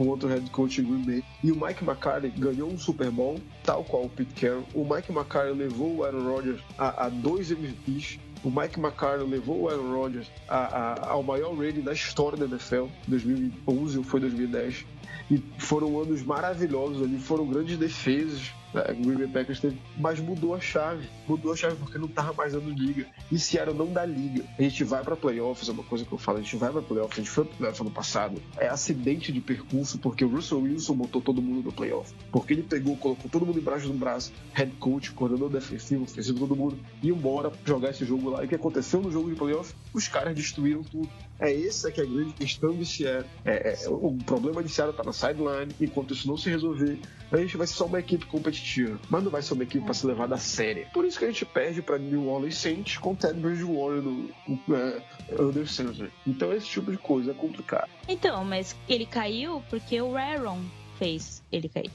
com 0.00 0.08
outro 0.08 0.30
head 0.30 0.48
coach 0.48 0.80
em 0.80 0.84
Green 0.84 1.02
Bay. 1.02 1.24
E 1.44 1.52
o 1.52 1.54
Mike 1.54 1.84
McCarthy 1.84 2.30
ganhou 2.30 2.72
um 2.72 2.78
Super 2.78 3.10
Bowl, 3.10 3.38
tal 3.62 3.84
qual 3.84 4.04
o 4.04 4.08
Pete 4.08 4.32
Carroll. 4.32 4.64
O 4.74 4.82
Mike 4.82 5.12
McCarthy 5.12 5.52
levou 5.52 5.96
o 5.96 6.04
Aaron 6.04 6.24
Rodgers 6.24 6.62
a, 6.78 7.04
a 7.04 7.08
dois 7.10 7.50
MVPs. 7.50 8.18
O 8.42 8.50
Mike 8.50 8.80
McCarthy 8.80 9.24
levou 9.24 9.60
o 9.60 9.68
Aaron 9.68 9.92
Rodgers 9.92 10.30
a, 10.48 10.56
a, 10.56 11.10
ao 11.10 11.22
maior 11.22 11.54
rating 11.54 11.82
da 11.82 11.92
história 11.92 12.38
da 12.38 12.46
NFL, 12.46 12.86
2011 13.08 13.98
ou 13.98 14.02
foi 14.02 14.20
2010. 14.20 14.86
E 15.30 15.36
foram 15.58 16.00
anos 16.00 16.22
maravilhosos 16.22 17.02
ali, 17.02 17.18
foram 17.18 17.46
grandes 17.46 17.76
defesas 17.76 18.54
é, 18.74 18.92
o 18.92 18.96
Green 18.96 19.18
Bay 19.18 19.28
Packers 19.28 19.60
teve, 19.60 19.80
mas 19.96 20.20
mudou 20.20 20.54
a 20.54 20.60
chave. 20.60 21.08
Mudou 21.26 21.52
a 21.52 21.56
chave 21.56 21.76
porque 21.76 21.98
não 21.98 22.08
tava 22.08 22.32
mais 22.32 22.52
dando 22.52 22.70
liga. 22.70 23.06
E 23.30 23.38
Seattle 23.38 23.76
não 23.76 23.92
dá 23.92 24.04
liga. 24.04 24.44
A 24.58 24.62
gente 24.62 24.84
vai 24.84 25.02
para 25.02 25.16
playoffs, 25.16 25.68
é 25.68 25.72
uma 25.72 25.82
coisa 25.82 26.04
que 26.04 26.12
eu 26.12 26.18
falo, 26.18 26.38
a 26.38 26.42
gente 26.42 26.56
vai 26.56 26.70
para 26.70 26.82
playoffs, 26.82 27.18
a 27.18 27.22
gente 27.22 27.30
foi 27.30 27.44
para 27.44 27.56
playoffs 27.56 27.80
ano 27.80 27.90
passado. 27.90 28.42
É 28.56 28.68
acidente 28.68 29.32
de 29.32 29.40
percurso 29.40 29.98
porque 29.98 30.24
o 30.24 30.28
Russell 30.28 30.60
Wilson 30.60 30.94
botou 30.94 31.20
todo 31.20 31.42
mundo 31.42 31.64
no 31.64 31.72
playoff. 31.72 32.12
Porque 32.30 32.52
ele 32.52 32.62
pegou, 32.62 32.96
colocou 32.96 33.30
todo 33.30 33.44
mundo 33.44 33.58
embaixo 33.58 33.86
do 33.86 33.94
braço, 33.94 34.32
head 34.52 34.72
coach, 34.76 35.12
coordenador 35.12 35.50
defensivo, 35.50 36.04
ofensivo, 36.04 36.38
todo 36.38 36.56
mundo, 36.56 36.78
e 37.02 37.08
embora 37.08 37.52
jogar 37.64 37.90
esse 37.90 38.04
jogo 38.04 38.30
lá. 38.30 38.42
E 38.42 38.46
o 38.46 38.48
que 38.48 38.54
aconteceu 38.54 39.00
no 39.00 39.10
jogo 39.10 39.30
de 39.30 39.36
playoff? 39.36 39.74
Os 39.92 40.06
caras 40.08 40.34
destruíram 40.34 40.82
tudo. 40.82 41.08
É 41.40 41.66
essa 41.66 41.90
que 41.90 42.00
é 42.00 42.04
a 42.04 42.06
grande 42.06 42.34
questão 42.34 42.74
de 42.76 42.84
Seattle. 42.84 43.26
É, 43.44 43.72
é, 43.72 43.88
o 43.88 44.16
problema 44.26 44.62
de 44.62 44.68
Seattle 44.68 44.96
tá 44.96 45.02
na 45.02 45.12
sideline, 45.12 45.74
enquanto 45.80 46.12
isso 46.12 46.28
não 46.28 46.36
se 46.36 46.50
resolver, 46.50 46.98
a 47.32 47.36
gente 47.38 47.56
vai 47.56 47.66
ser 47.66 47.74
só 47.74 47.86
uma 47.86 47.98
equipe 47.98 48.26
competitiva, 48.26 48.98
mas 49.08 49.24
não 49.24 49.30
vai 49.30 49.40
ser 49.40 49.54
uma 49.54 49.62
equipe 49.62 49.84
para 49.84 49.94
se 49.94 50.06
levar 50.06 50.26
da 50.26 50.36
série. 50.36 50.86
Por 50.92 51.04
isso 51.04 51.18
que 51.18 51.24
a 51.24 51.28
gente 51.28 51.46
perde 51.46 51.80
para 51.80 51.98
New 51.98 52.28
Orleans 52.28 52.58
Saints 52.58 52.98
com 52.98 53.14
Ted 53.14 53.40
Bridgewater 53.40 54.02
no, 54.02 54.30
é, 54.76 55.02
Under 55.40 55.66
Center. 55.66 56.10
Então 56.26 56.52
esse 56.52 56.66
tipo 56.66 56.90
de 56.90 56.98
coisa 56.98 57.30
é 57.30 57.34
complicado. 57.34 57.88
Então, 58.06 58.44
mas 58.44 58.76
ele 58.88 59.06
caiu 59.06 59.62
porque 59.70 60.00
o 60.00 60.16
Aaron 60.16 60.60
fez 60.98 61.42
ele 61.50 61.68
cair. 61.68 61.90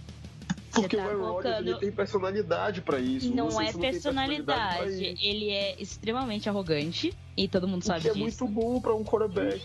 Porque 0.82 0.98
tá 0.98 1.04
o 1.04 1.08
Aaron 1.08 1.34
Rodgers 1.34 1.80
tem 1.80 1.92
personalidade 1.92 2.82
para 2.82 3.00
isso. 3.00 3.34
Não 3.34 3.62
é 3.62 3.72
personalidade. 3.74 4.78
personalidade 4.78 5.26
ele 5.26 5.50
é 5.50 5.82
extremamente 5.82 6.50
arrogante 6.50 7.14
e 7.38 7.48
todo 7.48 7.68
mundo 7.68 7.84
sabe 7.84 8.02
que 8.02 8.08
disso. 8.10 8.18
é 8.18 8.22
muito 8.22 8.48
bom 8.48 8.82
para 8.82 8.94
um 8.94 9.04
quarterback 9.04 9.64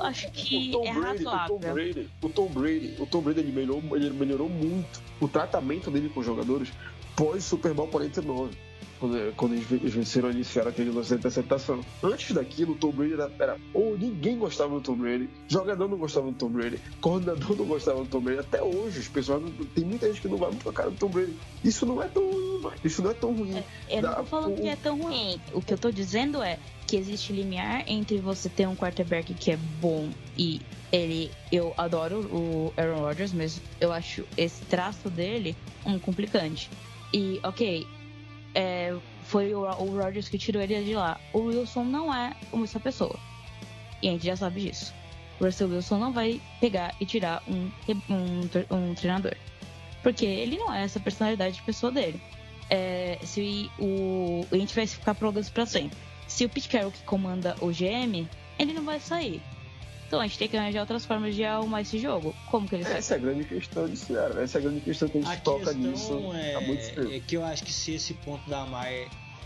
acho 0.00 0.30
que 0.30 0.68
o 0.68 0.72
Tom 0.72 0.86
é 0.86 0.92
Brady, 0.92 1.24
razoável. 1.24 1.56
O 1.56 1.58
Tom 1.58 1.72
Brady, 1.72 2.10
o 2.22 2.28
Tom 2.28 2.48
Brady, 2.48 2.96
o 2.98 3.06
Tom 3.06 3.20
Brady 3.22 3.40
ele 3.40 3.52
melhorou, 3.52 3.96
ele 3.96 4.10
melhorou 4.10 4.48
muito 4.48 5.00
o 5.20 5.28
tratamento 5.28 5.90
dele 5.90 6.08
com 6.08 6.20
os 6.20 6.26
jogadores 6.26 6.72
pós 7.14 7.44
Super 7.44 7.72
Bowl 7.72 7.88
49. 7.88 8.56
Quando, 8.98 9.34
quando 9.36 9.54
eles 9.54 9.94
venceram 9.94 10.30
iniciaram 10.30 10.70
aquele 10.70 10.90
lance 10.90 11.10
da 11.10 11.16
interceptação. 11.16 11.80
Antes 12.02 12.32
daquilo, 12.34 12.72
o 12.72 12.76
Tom 12.76 12.90
Brady 12.90 13.14
era, 13.14 13.30
era. 13.38 13.56
Ou 13.74 13.96
ninguém 13.96 14.38
gostava 14.38 14.74
do 14.74 14.80
Tom 14.80 14.96
Brady, 14.96 15.28
jogador 15.48 15.88
não 15.88 15.98
gostava 15.98 16.26
do 16.26 16.36
Tom 16.36 16.48
Brady, 16.48 16.80
coordenador 17.00 17.56
não 17.56 17.64
gostava 17.66 18.00
do 18.00 18.06
Tom 18.06 18.20
Brady. 18.20 18.40
Até 18.40 18.62
hoje, 18.62 19.00
os 19.00 19.08
pessoal, 19.08 19.42
tem 19.74 19.84
muita 19.84 20.06
gente 20.08 20.20
que 20.20 20.28
não 20.28 20.38
vai 20.38 20.50
muito 20.50 20.62
pra 20.62 20.72
cara 20.72 20.90
do 20.90 20.96
Tom 20.96 21.08
Brady. 21.08 21.34
Isso 21.64 21.84
não 21.86 22.02
é 22.02 22.08
tão 22.08 22.30
ruim, 22.30 22.62
mano. 22.62 22.76
Isso 22.84 23.02
não 23.02 23.10
é 23.10 23.14
tão 23.14 23.34
ruim. 23.34 23.56
É, 23.56 23.98
eu 23.98 24.02
não 24.02 24.14
tô 24.14 24.24
falando 24.24 24.58
o... 24.58 24.62
que 24.62 24.68
é 24.68 24.76
tão 24.76 25.00
ruim. 25.00 25.40
O 25.52 25.60
que 25.60 25.74
eu 25.74 25.78
tô 25.78 25.90
dizendo 25.90 26.42
é 26.42 26.58
que 26.86 26.96
existe 26.96 27.32
limiar 27.32 27.84
entre 27.86 28.18
você 28.18 28.48
ter 28.48 28.66
um 28.66 28.76
quarterback 28.76 29.34
que 29.34 29.50
é 29.50 29.58
bom 29.80 30.08
e 30.38 30.60
ele. 30.90 31.30
Eu 31.52 31.74
adoro 31.76 32.20
o 32.32 32.72
Aaron 32.76 33.00
Rodgers, 33.00 33.32
mas 33.32 33.60
eu 33.80 33.92
acho 33.92 34.24
esse 34.36 34.62
traço 34.64 35.10
dele 35.10 35.56
um 35.84 35.98
complicante. 35.98 36.70
E, 37.12 37.40
ok, 37.42 37.86
é, 38.56 38.96
foi 39.24 39.54
o, 39.54 39.60
o 39.60 40.02
Rodgers 40.02 40.30
que 40.30 40.38
tirou 40.38 40.62
ele 40.62 40.82
de 40.82 40.94
lá. 40.94 41.20
O 41.34 41.40
Wilson 41.40 41.84
não 41.84 42.12
é 42.12 42.34
essa 42.64 42.80
pessoa. 42.80 43.16
E 44.02 44.08
a 44.08 44.12
gente 44.12 44.24
já 44.24 44.34
sabe 44.34 44.62
disso. 44.62 44.94
O 45.38 45.44
Russell 45.44 45.68
Wilson 45.68 45.98
não 45.98 46.12
vai 46.12 46.40
pegar 46.58 46.94
e 46.98 47.04
tirar 47.04 47.42
um, 47.46 47.70
um, 48.08 48.74
um 48.74 48.94
treinador. 48.94 49.36
Porque 50.02 50.24
ele 50.24 50.56
não 50.56 50.72
é 50.72 50.82
essa 50.84 50.98
personalidade 50.98 51.56
de 51.56 51.62
pessoa 51.62 51.92
dele. 51.92 52.20
É, 52.70 53.18
se 53.22 53.70
o, 53.78 54.46
a 54.50 54.56
gente 54.56 54.74
vai 54.74 54.86
ficar 54.86 55.14
prolongando 55.14 55.50
pra 55.50 55.66
sempre. 55.66 55.98
Se 56.26 56.44
o 56.46 56.48
Pete 56.48 56.68
Carroll 56.68 56.90
que 56.90 57.02
comanda 57.02 57.54
o 57.60 57.68
GM, 57.68 58.26
ele 58.58 58.72
não 58.72 58.84
vai 58.84 58.98
sair. 58.98 59.42
Então 60.06 60.20
a 60.20 60.26
gente 60.26 60.38
tem 60.38 60.48
que 60.48 60.56
arranjar 60.56 60.80
outras 60.80 61.04
formas 61.04 61.34
de 61.34 61.44
arrumar 61.44 61.80
esse 61.80 61.98
jogo. 61.98 62.34
Como 62.48 62.68
que 62.68 62.76
ele 62.76 62.84
Essa 62.84 63.14
é 63.14 63.16
a 63.16 63.20
grande 63.20 63.44
questão 63.44 63.88
de 63.88 63.96
Seattle. 63.96 64.42
Essa 64.42 64.58
é 64.58 64.60
a 64.60 64.62
grande 64.62 64.80
questão 64.80 65.08
que 65.08 65.18
a 65.18 65.20
gente 65.20 65.32
a 65.32 65.36
toca 65.40 65.72
nisso 65.72 66.32
é, 66.32 66.54
há 66.54 66.60
muito 66.60 66.94
tempo. 66.94 67.12
É 67.12 67.20
que 67.20 67.36
eu 67.36 67.44
acho 67.44 67.64
que 67.64 67.72
se 67.72 67.94
esse 67.94 68.14
ponto 68.14 68.48
da 68.48 68.64
Mar 68.66 68.86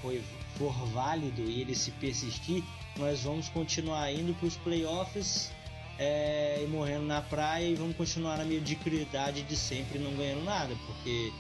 foi, 0.03 0.23
for 0.57 0.73
válido 0.89 1.43
e 1.43 1.63
ele 1.63 1.75
se 1.75 1.91
persistir, 1.93 2.63
nós 2.99 3.23
vamos 3.23 3.49
continuar 3.49 4.13
indo 4.13 4.35
para 4.35 4.47
os 4.47 4.57
playoffs 4.57 5.51
é, 5.99 6.63
e 6.63 6.67
morrendo 6.67 7.07
na 7.07 7.23
praia 7.23 7.67
e 7.67 7.75
vamos 7.75 7.97
continuar 7.97 8.37
na 8.37 8.45
mediocridade 8.45 9.43
de 9.43 9.57
sempre 9.57 9.99
não 9.99 10.13
ganhando 10.15 10.45
nada, 10.45 10.75
porque 10.87 11.33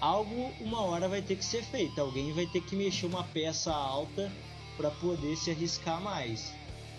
algo 0.00 0.50
uma 0.60 0.82
hora 0.82 1.08
vai 1.08 1.20
ter 1.20 1.36
que 1.36 1.44
ser 1.44 1.62
feito, 1.62 2.00
alguém 2.00 2.32
vai 2.32 2.46
ter 2.46 2.62
que 2.62 2.74
mexer 2.74 3.06
uma 3.06 3.24
peça 3.24 3.72
alta 3.72 4.32
para 4.76 4.90
poder 4.90 5.36
se 5.36 5.50
arriscar 5.50 6.00
mais. 6.00 6.52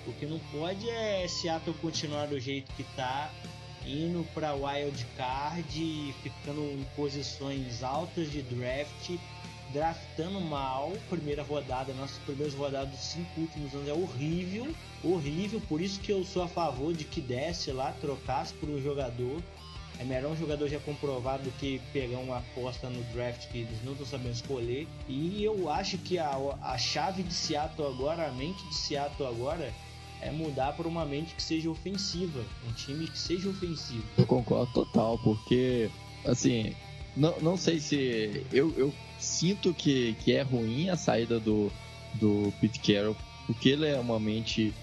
O 0.06 0.12
que 0.14 0.26
não 0.26 0.40
pode 0.52 0.90
é 0.90 1.26
Seattle 1.28 1.76
continuar 1.78 2.28
do 2.28 2.38
jeito 2.38 2.72
que 2.74 2.84
tá, 2.96 3.32
indo 3.86 4.26
para 4.34 4.54
wild 4.54 5.06
card, 5.16 6.14
ficando 6.22 6.62
em 6.62 6.86
posições 6.96 7.84
altas 7.84 8.30
de 8.30 8.42
draft, 8.42 9.12
draftando 9.72 10.42
mal. 10.42 10.92
Primeira 11.10 11.42
rodada, 11.42 11.94
nossas 11.94 12.18
primeiras 12.20 12.54
rodadas 12.54 12.90
dos 12.90 13.00
cinco 13.00 13.42
últimos 13.42 13.74
anos 13.74 13.88
é 13.88 13.94
horrível, 13.94 14.76
horrível. 15.04 15.62
Por 15.70 15.80
isso 15.80 16.02
que 16.02 16.12
eu 16.12 16.26
sou 16.26 16.44
a 16.44 16.48
favor 16.50 16.94
de 16.94 17.06
que 17.06 17.22
desce 17.22 17.72
lá, 17.72 17.94
trocasse 18.02 18.54
por 18.56 18.70
um 18.70 18.82
jogador. 18.82 19.42
É 20.00 20.04
melhor 20.04 20.32
um 20.32 20.36
jogador 20.36 20.68
já 20.68 20.80
comprovado 20.80 21.44
do 21.44 21.52
que 21.52 21.80
pegar 21.94 22.18
uma 22.18 22.40
aposta 22.40 22.90
no 22.90 23.04
draft 23.14 23.48
que 23.50 23.60
eles 23.60 23.84
não 23.86 23.94
estão 23.94 24.08
sabendo 24.08 24.34
escolher. 24.34 24.88
E 25.08 25.44
eu 25.44 25.70
acho 25.70 25.98
que 26.00 26.18
a, 26.18 26.36
a 26.62 26.78
chave 26.78 27.22
de 27.24 27.34
Seattle 27.34 27.88
agora, 27.88 28.28
a 28.28 28.32
mente 28.32 28.68
de 28.68 28.76
Seattle 28.76 29.28
agora, 29.28 29.72
é 30.26 30.32
mudar 30.32 30.74
para 30.74 30.88
uma 30.88 31.06
mente 31.06 31.36
que 31.36 31.44
seja 31.44 31.70
ofensiva, 31.70 32.44
um 32.68 32.74
time 32.74 33.08
que 33.08 33.18
seja 33.18 33.50
ofensivo. 33.50 34.04
Eu 34.18 34.26
concordo 34.26 34.72
total, 34.74 35.18
porque 35.20 35.90
assim, 36.26 36.74
não, 37.16 37.40
não 37.42 37.58
sei 37.58 37.80
se 37.80 38.46
eu, 38.52 38.74
eu 38.78 38.94
sinto 39.20 39.74
que, 39.74 40.16
que 40.24 40.34
é 40.34 40.42
ruim 40.42 40.90
a 40.90 40.96
saída 40.96 41.40
do, 41.40 41.72
do 42.16 42.54
Pete 42.60 42.80
Carroll, 42.80 43.16
porque 43.46 43.70
ele 43.70 43.86
é 43.86 44.00
uma 44.00 44.20
mente 44.20 44.74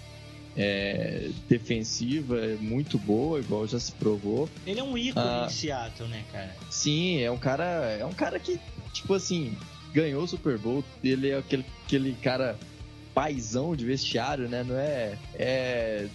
é, 0.57 1.31
defensiva, 1.49 2.39
é 2.39 2.57
muito 2.57 2.99
boa, 2.99 3.41
igual 3.41 3.67
já 3.67 3.81
se 3.81 3.93
provou. 3.93 4.49
Ele 4.67 4.81
é 4.81 4.83
um 4.83 4.97
ícone 4.97 5.27
ah, 5.27 5.47
em 5.47 5.53
Seattle, 5.53 6.09
né, 6.09 6.25
cara? 6.31 6.55
Sim, 6.71 7.21
é 7.21 7.31
um 7.31 7.39
cara, 7.39 7.65
é 7.99 8.05
um 8.05 8.13
cara 8.13 8.39
que, 8.39 8.61
tipo 8.93 9.15
assim, 9.15 9.57
ganhou 9.93 10.23
o 10.23 10.29
Super 10.29 10.59
Bowl, 10.59 10.85
ele 11.03 11.31
é 11.31 11.39
aquele, 11.39 11.65
aquele 11.85 12.13
cara 12.15 12.59
paizão 13.15 13.75
de 13.75 13.85
vestiário, 13.85 14.49
né? 14.49 14.65
Não 14.65 14.79
é. 14.79 15.17
É. 15.35 16.07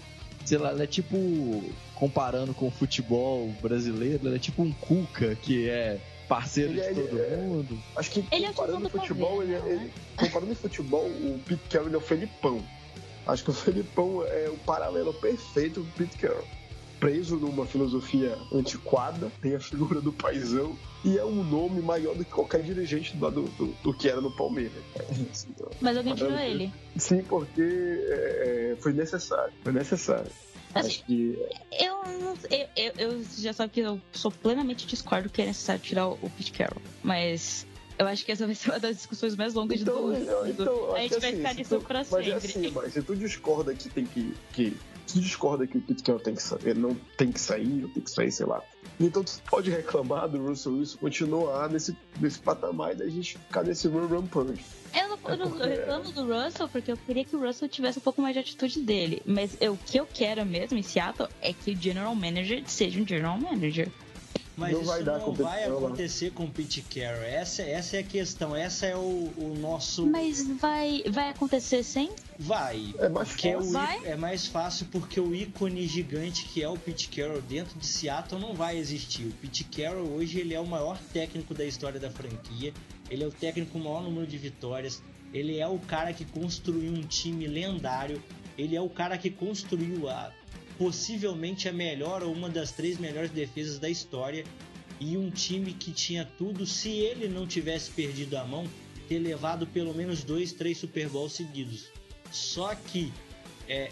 Sei 0.45 0.57
lá, 0.57 0.71
é 0.81 0.87
tipo. 0.87 1.63
Comparando 1.95 2.53
com 2.53 2.67
o 2.67 2.71
futebol 2.71 3.47
brasileiro, 3.61 4.27
ele 4.27 4.35
é 4.35 4.39
tipo 4.39 4.61
um 4.61 4.71
Cuca 4.73 5.33
que 5.35 5.69
é 5.69 5.97
parceiro 6.27 6.73
ele, 6.73 6.93
de 6.93 7.07
todo 7.07 7.21
é, 7.21 7.37
mundo. 7.37 7.79
Acho 7.95 8.11
que 8.11 8.25
ele 8.29 8.47
comparando 8.47 8.87
é 8.87 8.89
futebol, 8.89 9.41
ele, 9.41 9.53
ele, 9.53 9.75
né? 9.75 9.91
comparando 10.17 10.51
em 10.51 10.55
futebol, 10.55 11.05
o 11.05 11.39
Pete 11.45 11.61
Carroll 11.69 11.93
é 11.93 11.97
o 11.97 12.01
Felipão. 12.01 12.61
Acho 13.25 13.45
que 13.45 13.49
o 13.49 13.53
Felipão 13.53 14.25
é 14.27 14.49
o 14.49 14.57
paralelo 14.57 15.13
perfeito 15.13 15.79
do 15.79 15.91
Pete 15.93 16.17
Carroll 16.17 16.45
preso 16.99 17.37
numa 17.37 17.65
filosofia 17.65 18.37
antiquada, 18.51 19.31
tem 19.41 19.55
a 19.55 19.59
figura 19.59 20.01
do 20.01 20.11
paizão 20.11 20.75
e 21.03 21.17
é 21.17 21.25
um 21.25 21.43
nome 21.43 21.81
maior 21.81 22.15
do 22.15 22.25
que 22.25 22.31
qualquer 22.31 22.61
dirigente 22.63 23.15
do, 23.15 23.29
do, 23.29 23.67
do 23.83 23.93
que 23.93 24.09
era 24.09 24.21
no 24.21 24.35
Palmeiras. 24.35 24.83
Mas 25.81 25.97
alguém 25.97 26.15
tirou 26.15 26.37
ele? 26.37 26.73
Sim, 26.97 27.23
porque 27.23 27.61
é, 27.61 28.73
é, 28.73 28.75
foi 28.79 28.93
necessário. 28.93 29.53
Foi 29.63 29.73
necessário. 29.73 30.31
Assim, 30.73 30.87
Acho 30.87 31.05
que. 31.05 31.39
Eu, 31.71 32.03
eu, 32.75 32.93
eu, 32.97 33.23
já 33.37 33.53
sabe 33.53 33.71
que 33.71 33.79
eu 33.79 34.01
sou 34.11 34.29
plenamente 34.29 34.85
discordo 34.85 35.29
que 35.29 35.41
é 35.41 35.45
necessário 35.45 35.81
tirar 35.81 36.07
o, 36.07 36.29
Pete 36.37 36.51
Carroll. 36.51 36.81
Mas 37.01 37.65
eu 37.97 38.05
acho 38.07 38.25
que 38.25 38.31
essa 38.31 38.45
vai 38.45 38.55
ser 38.55 38.71
uma 38.71 38.79
das 38.79 38.97
discussões 38.97 39.35
mais 39.37 39.53
longas 39.53 39.79
então, 39.79 40.13
de 40.13 40.25
tudo. 40.25 40.49
Então, 40.49 40.95
a 40.95 40.99
gente 40.99 41.19
vai 41.19 41.29
assim, 41.29 41.37
ficar 41.37 41.53
nisso 41.53 41.79
pra 41.79 41.99
mas 41.99 42.07
sempre. 42.09 42.31
É 42.31 42.35
assim, 42.35 42.71
mas 42.71 42.93
se 42.93 43.01
tu 43.01 43.15
discorda 43.15 43.73
que 43.73 43.89
tem 43.89 44.05
que, 44.05 44.33
que 44.51 44.77
tu 45.07 45.19
discorda 45.19 45.67
que 45.67 45.77
o 45.77 45.81
Pete 45.81 46.03
Carroll 46.03 46.21
tem 46.21 46.35
que 46.35 46.43
sair, 46.43 46.75
não 46.75 46.95
tem 47.17 47.31
que 47.31 47.39
sair, 47.39 47.87
tem 47.93 48.03
que 48.03 48.11
sair, 48.11 48.31
sei 48.31 48.45
lá. 48.45 48.61
Então 48.99 49.23
tu 49.23 49.41
pode 49.49 49.69
reclamar 49.69 50.29
do 50.29 50.45
Russell 50.45 50.73
Wilson 50.73 50.97
continuar 50.99 51.69
nesse, 51.69 51.95
nesse 52.19 52.39
patamar 52.39 52.95
da 52.95 53.07
gente 53.07 53.37
ficar 53.37 53.63
nesse 53.63 53.87
run 53.87 54.07
run 54.07 54.25
punch. 54.27 54.63
Eu 54.93 55.09
não, 55.09 55.19
eu 55.27 55.37
não 55.37 55.65
é 55.65 55.69
reclamo 55.69 56.11
do 56.11 56.33
Russell 56.33 56.69
porque 56.69 56.91
eu 56.91 56.97
queria 56.97 57.25
que 57.25 57.35
o 57.35 57.39
Russell 57.39 57.67
tivesse 57.67 57.99
um 57.99 58.01
pouco 58.01 58.21
mais 58.21 58.33
de 58.33 58.39
atitude 58.39 58.81
dele. 58.81 59.21
Mas 59.25 59.57
eu, 59.59 59.73
o 59.73 59.77
que 59.77 59.99
eu 59.99 60.07
quero 60.11 60.45
mesmo 60.45 60.77
em 60.77 60.83
Seattle 60.83 61.27
é 61.41 61.51
que 61.51 61.71
o 61.71 61.75
General 61.75 62.15
Manager 62.15 62.63
seja 62.65 63.01
um 63.01 63.05
General 63.05 63.37
Manager. 63.37 63.91
Mas 64.57 64.71
não 64.71 64.81
isso 64.81 64.89
vai 64.89 65.03
não 65.03 65.33
vai 65.33 65.63
acontecer 65.65 66.31
com 66.31 66.45
o 66.45 66.49
Pete 66.49 66.81
Carroll. 66.81 67.23
Essa, 67.23 67.61
essa 67.61 67.97
é 67.97 67.99
a 67.99 68.03
questão, 68.03 68.55
essa 68.55 68.85
é 68.85 68.95
o, 68.95 69.31
o 69.37 69.55
nosso. 69.59 70.05
Mas 70.05 70.47
vai, 70.57 71.03
vai 71.09 71.29
acontecer 71.29 71.83
sem? 71.83 72.11
Vai. 72.39 72.93
É 72.97 73.09
mais 73.09 73.29
fácil. 73.29 73.49
É, 73.49 73.71
vai? 73.71 74.05
é 74.05 74.15
mais 74.15 74.47
fácil 74.47 74.87
porque 74.91 75.19
o 75.19 75.35
ícone 75.35 75.85
gigante 75.87 76.45
que 76.45 76.63
é 76.63 76.69
o 76.69 76.77
Pete 76.77 77.09
Carroll 77.09 77.41
dentro 77.41 77.77
de 77.77 77.85
Seattle 77.85 78.39
não 78.39 78.53
vai 78.53 78.77
existir. 78.77 79.25
O 79.25 79.31
Pete 79.33 79.65
Carroll 79.65 80.07
hoje 80.07 80.39
ele 80.39 80.53
é 80.53 80.59
o 80.59 80.65
maior 80.65 80.97
técnico 81.11 81.53
da 81.53 81.65
história 81.65 81.99
da 81.99 82.09
franquia. 82.09 82.73
Ele 83.09 83.23
é 83.23 83.27
o 83.27 83.31
técnico 83.31 83.73
com 83.73 83.79
o 83.79 83.83
maior 83.83 84.03
número 84.03 84.25
de 84.25 84.37
vitórias. 84.37 85.01
Ele 85.33 85.59
é 85.59 85.67
o 85.67 85.77
cara 85.79 86.13
que 86.13 86.23
construiu 86.23 86.93
um 86.93 87.01
time 87.01 87.45
lendário. 87.45 88.21
Ele 88.57 88.75
é 88.75 88.81
o 88.81 88.89
cara 88.89 89.17
que 89.17 89.29
construiu 89.29 90.09
a 90.09 90.31
possivelmente 90.77 91.69
a 91.69 91.73
melhor 91.73 92.23
ou 92.23 92.31
uma 92.31 92.49
das 92.49 92.71
três 92.71 92.97
melhores 92.97 93.31
defesas 93.31 93.79
da 93.79 93.89
história 93.89 94.43
e 94.99 95.17
um 95.17 95.29
time 95.29 95.73
que 95.73 95.91
tinha 95.91 96.25
tudo, 96.37 96.65
se 96.65 96.89
ele 96.89 97.27
não 97.27 97.45
tivesse 97.45 97.91
perdido 97.91 98.37
a 98.37 98.45
mão, 98.45 98.65
ter 99.07 99.19
levado 99.19 99.67
pelo 99.67 99.93
menos 99.93 100.23
dois, 100.23 100.51
três 100.51 100.77
Super 100.77 101.09
Bowls 101.09 101.33
seguidos. 101.33 101.87
Só 102.31 102.73
que 102.75 103.11
é, 103.67 103.91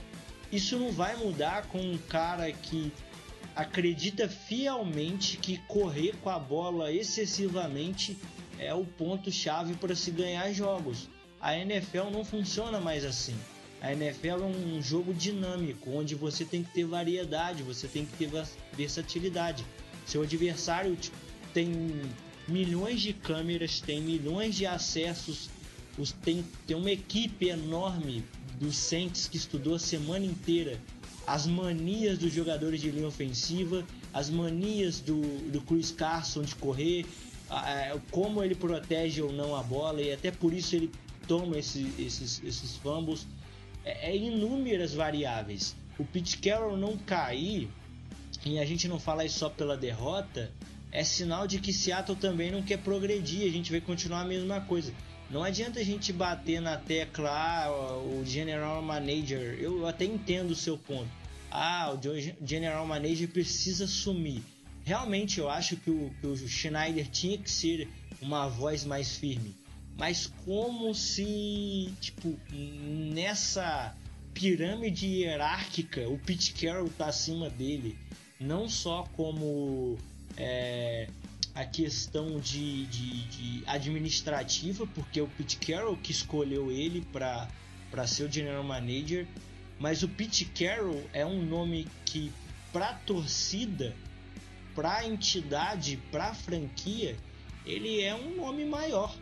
isso 0.52 0.78
não 0.78 0.92
vai 0.92 1.16
mudar 1.16 1.68
com 1.68 1.80
um 1.80 1.98
cara 1.98 2.52
que 2.52 2.92
acredita 3.56 4.28
fielmente 4.28 5.38
que 5.38 5.58
correr 5.68 6.16
com 6.22 6.30
a 6.30 6.40
bola 6.40 6.92
excessivamente 6.92 8.18
é 8.58 8.74
o 8.74 8.86
ponto 8.86 9.32
chave 9.32 9.76
para 9.76 9.96
se 9.96 10.12
ganhar 10.12 10.52
jogos. 10.54 11.10
A 11.40 11.58
NFL 11.58 12.10
não 12.12 12.24
funciona 12.24 12.80
mais 12.80 13.04
assim. 13.04 13.36
A 13.84 13.92
NFL 13.92 14.28
é 14.28 14.46
um 14.46 14.82
jogo 14.82 15.14
dinâmico, 15.14 15.92
onde 15.92 16.16
você 16.16 16.46
tem 16.46 16.64
que 16.64 16.74
ter 16.74 16.86
variedade, 16.86 17.62
você 17.64 17.86
tem 17.86 18.06
que 18.06 18.18
ter 18.18 18.32
versatilidade. 18.78 19.66
Seu 20.06 20.22
adversário 20.22 20.98
tem 21.54 22.02
milhões 22.48 23.02
de 23.02 23.12
câmeras, 23.12 23.82
tem 23.82 24.02
milhões 24.02 24.56
de 24.56 24.66
acessos, 24.66 25.50
os, 25.98 26.14
tem, 26.14 26.46
tem 26.66 26.78
uma 26.78 26.92
equipe 26.92 27.50
enorme 27.50 28.24
dos 28.58 28.78
Saints 28.78 29.28
que 29.28 29.36
estudou 29.36 29.76
a 29.76 29.80
semana 29.80 30.26
inteira 30.26 30.80
as 31.28 31.46
manias 31.46 32.18
dos 32.18 32.34
jogadores 32.34 32.82
de 32.82 32.90
linha 32.90 33.08
ofensiva, 33.08 33.86
as 34.14 34.30
manias 34.30 35.02
do, 35.02 35.22
do 35.52 35.62
Chris 35.62 35.92
Carson 35.92 36.44
de 36.44 36.56
correr, 36.56 37.06
como 38.12 38.44
ele 38.44 38.56
protege 38.56 39.22
ou 39.22 39.32
não 39.32 39.56
a 39.56 39.64
bola, 39.64 40.02
e 40.02 40.12
até 40.12 40.32
por 40.32 40.54
isso 40.54 40.76
ele 40.76 40.90
toma 41.28 41.58
esse, 41.58 41.94
esses, 41.98 42.42
esses 42.44 42.76
fumbles 42.78 43.28
é, 43.84 44.12
é 44.12 44.16
inúmeras 44.16 44.94
variáveis. 44.94 45.76
O 45.98 46.04
Pete 46.04 46.38
Carroll 46.38 46.78
não 46.78 46.98
cair, 46.98 47.70
e 48.46 48.60
a 48.60 48.66
gente 48.66 48.88
não 48.88 49.00
fala 49.00 49.26
isso 49.26 49.40
só 49.40 49.50
pela 49.50 49.78
derrota, 49.78 50.52
é 50.92 51.04
sinal 51.04 51.48
de 51.48 51.60
que 51.60 51.74
Seattle 51.74 52.18
também 52.18 52.52
não 52.52 52.62
quer 52.62 52.78
progredir, 52.78 53.48
a 53.48 53.52
gente 53.52 53.72
vai 53.72 53.82
continuar 53.82 54.22
a 54.22 54.26
mesma 54.26 54.62
coisa. 54.62 54.94
Não 55.30 55.44
adianta 55.44 55.80
a 55.80 55.84
gente 55.84 56.14
bater 56.14 56.62
na 56.62 56.78
tecla, 56.78 57.32
ah, 57.32 57.98
o 57.98 58.24
General 58.24 58.82
Manager. 58.82 59.58
Eu 59.60 59.88
até 59.88 60.06
entendo 60.06 60.52
o 60.52 60.56
seu 60.56 60.78
ponto. 60.78 61.10
Ah, 61.50 61.92
o 61.92 62.46
General 62.46 62.86
Manager 62.86 63.28
precisa 63.28 63.88
sumir. 63.88 64.44
Realmente 64.86 65.40
eu 65.40 65.50
acho 65.50 65.78
que 65.78 65.90
o, 65.90 66.12
que 66.22 66.28
o 66.28 66.36
Schneider 66.36 67.08
tinha 67.10 67.38
que 67.38 67.50
ser 67.50 67.90
uma 68.22 68.48
voz 68.48 68.86
mais 68.86 69.16
firme. 69.16 69.56
Mas 69.98 70.32
como 70.46 70.94
se, 70.94 71.94
tipo, 72.02 72.36
nessa 72.52 73.96
pirâmide 74.34 75.06
hierárquica, 75.06 76.10
o 76.10 76.18
Pete 76.18 76.54
Carroll 76.54 76.90
tá 76.90 77.08
acima 77.08 77.50
dele. 77.50 77.98
Não 78.40 78.68
só 78.68 79.04
como 79.16 79.98
é, 80.36 81.08
a 81.54 81.64
questão 81.64 82.40
de, 82.40 82.86
de, 82.88 83.24
de, 83.28 83.64
administrativa, 83.68 84.88
porque 84.88 85.22
o 85.22 85.28
Pete 85.28 85.58
Carroll 85.58 85.98
que 85.98 86.12
escolheu 86.12 86.72
ele 86.72 87.06
para 87.12 88.08
ser 88.08 88.24
o 88.24 88.32
General 88.32 88.64
Manager, 88.64 89.28
mas 89.80 90.02
o 90.02 90.10
Pete 90.10 90.46
Carroll 90.46 91.04
é 91.14 91.26
um 91.26 91.46
nome 91.46 91.88
que, 92.06 92.32
para 92.72 92.94
torcida, 92.94 93.96
para 94.74 95.06
entidade, 95.06 95.98
para 96.12 96.34
franquia, 96.34 97.16
ele 97.66 98.02
é 98.02 98.16
um 98.16 98.36
nome 98.36 98.66
maior 98.66 99.16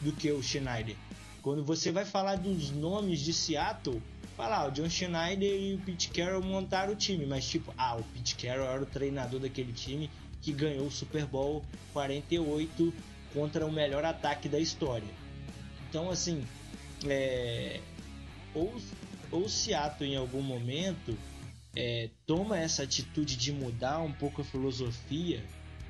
do 0.00 0.12
que 0.12 0.30
o 0.30 0.42
Schneider. 0.42 0.96
Quando 1.42 1.64
você 1.64 1.90
vai 1.90 2.04
falar 2.04 2.36
dos 2.36 2.70
nomes 2.70 3.20
de 3.20 3.32
Seattle, 3.32 4.02
fala, 4.36 4.58
ah, 4.58 4.68
o 4.68 4.70
John 4.70 4.88
Schneider 4.88 5.50
e 5.50 5.74
o 5.74 5.78
Pete 5.78 6.10
Carroll 6.10 6.42
montaram 6.42 6.92
o 6.92 6.96
time, 6.96 7.26
mas 7.26 7.48
tipo, 7.48 7.72
ah, 7.76 7.96
o 7.96 8.02
Pete 8.02 8.34
Carroll 8.36 8.66
era 8.66 8.82
o 8.82 8.86
treinador 8.86 9.40
daquele 9.40 9.72
time 9.72 10.10
que 10.42 10.52
ganhou 10.52 10.86
o 10.86 10.90
Super 10.90 11.26
Bowl 11.26 11.64
48 11.92 12.92
contra 13.32 13.66
o 13.66 13.72
melhor 13.72 14.04
ataque 14.04 14.48
da 14.48 14.58
história. 14.58 15.08
Então, 15.88 16.10
assim, 16.10 16.44
é... 17.06 17.80
ou, 18.54 18.74
ou 19.30 19.48
Seattle 19.48 20.08
em 20.08 20.16
algum 20.16 20.42
momento 20.42 21.16
é, 21.76 22.10
toma 22.26 22.58
essa 22.58 22.82
atitude 22.82 23.36
de 23.36 23.52
mudar 23.52 24.00
um 24.00 24.12
pouco 24.12 24.42
a 24.42 24.44
filosofia 24.44 25.42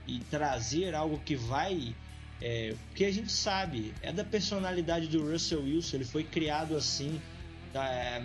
e 0.06 0.18
trazer 0.30 0.94
algo 0.94 1.18
que 1.20 1.36
vai. 1.36 1.94
É, 2.40 2.74
porque 2.88 3.04
a 3.04 3.12
gente 3.12 3.30
sabe, 3.30 3.92
é 4.00 4.12
da 4.12 4.24
personalidade 4.24 5.08
do 5.08 5.30
Russell 5.30 5.62
Wilson, 5.62 5.96
ele 5.96 6.04
foi 6.04 6.24
criado 6.24 6.76
assim. 6.76 7.20
Tá, 7.72 7.86
é, 7.88 8.22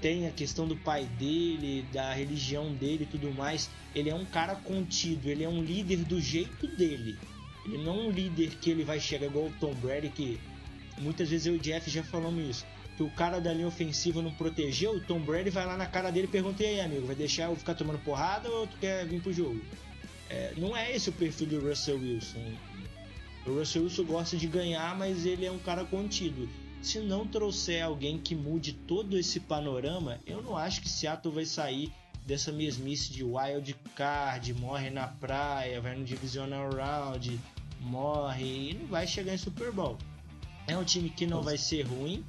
tem 0.00 0.26
a 0.26 0.30
questão 0.30 0.68
do 0.68 0.76
pai 0.76 1.06
dele, 1.18 1.84
da 1.92 2.12
religião 2.12 2.74
dele 2.74 3.04
e 3.04 3.06
tudo 3.06 3.32
mais. 3.32 3.70
Ele 3.94 4.10
é 4.10 4.14
um 4.14 4.24
cara 4.24 4.54
contido, 4.54 5.28
ele 5.28 5.42
é 5.42 5.48
um 5.48 5.62
líder 5.62 6.04
do 6.04 6.20
jeito 6.20 6.66
dele. 6.76 7.16
Ele 7.64 7.78
não 7.78 7.92
é 7.92 8.02
um 8.02 8.10
líder 8.10 8.50
que 8.60 8.70
ele 8.70 8.84
vai 8.84 9.00
chegar 9.00 9.26
igual 9.26 9.46
o 9.46 9.52
Tom 9.58 9.74
Brady, 9.74 10.10
que 10.10 10.38
muitas 10.98 11.30
vezes 11.30 11.46
eu 11.46 11.54
e 11.54 11.58
o 11.58 11.60
Jeff 11.60 11.90
já 11.90 12.02
falamos 12.02 12.48
isso 12.48 12.66
que 12.96 13.02
o 13.02 13.10
cara 13.10 13.40
da 13.40 13.52
linha 13.52 13.66
ofensiva 13.66 14.22
não 14.22 14.30
protegeu, 14.30 14.92
o 14.92 15.00
Tom 15.00 15.20
Brady 15.20 15.50
vai 15.50 15.66
lá 15.66 15.76
na 15.76 15.86
cara 15.86 16.10
dele 16.10 16.26
e 16.26 16.30
pergunta: 16.30 16.62
e 16.62 16.66
aí, 16.66 16.80
amigo, 16.80 17.06
vai 17.06 17.16
deixar 17.16 17.44
eu 17.44 17.56
ficar 17.56 17.74
tomando 17.74 17.98
porrada 17.98 18.48
ou 18.48 18.66
tu 18.66 18.76
quer 18.78 19.06
vir 19.06 19.20
pro 19.20 19.32
jogo? 19.32 19.60
É, 20.30 20.54
não 20.56 20.76
é 20.76 20.94
esse 20.94 21.10
o 21.10 21.12
perfil 21.12 21.46
do 21.46 21.68
Russell 21.68 21.98
Wilson. 21.98 22.54
O 23.46 23.58
Russell 23.58 23.82
Wilson 23.82 24.04
gosta 24.04 24.36
de 24.36 24.46
ganhar, 24.46 24.96
mas 24.96 25.26
ele 25.26 25.44
é 25.44 25.50
um 25.50 25.58
cara 25.58 25.84
contido. 25.84 26.48
Se 26.82 26.98
não 26.98 27.26
trouxer 27.26 27.82
alguém 27.82 28.18
que 28.18 28.34
mude 28.34 28.72
todo 28.72 29.18
esse 29.18 29.40
panorama, 29.40 30.20
eu 30.26 30.42
não 30.42 30.56
acho 30.56 30.82
que 30.82 30.88
Seattle 30.88 31.34
vai 31.34 31.44
sair 31.44 31.92
dessa 32.26 32.50
mesmice 32.52 33.12
de 33.12 33.22
wild 33.22 33.74
card, 33.94 34.52
morre 34.54 34.90
na 34.90 35.06
praia, 35.06 35.80
vai 35.80 35.94
no 35.94 36.04
divisional 36.04 36.70
round, 36.70 37.38
morre 37.80 38.70
e 38.70 38.74
não 38.74 38.86
vai 38.86 39.06
chegar 39.06 39.34
em 39.34 39.38
Super 39.38 39.70
Bowl. 39.70 39.98
É 40.66 40.76
um 40.76 40.84
time 40.84 41.10
que 41.10 41.26
não 41.26 41.42
vai 41.42 41.58
ser 41.58 41.82
ruim, 41.82 42.24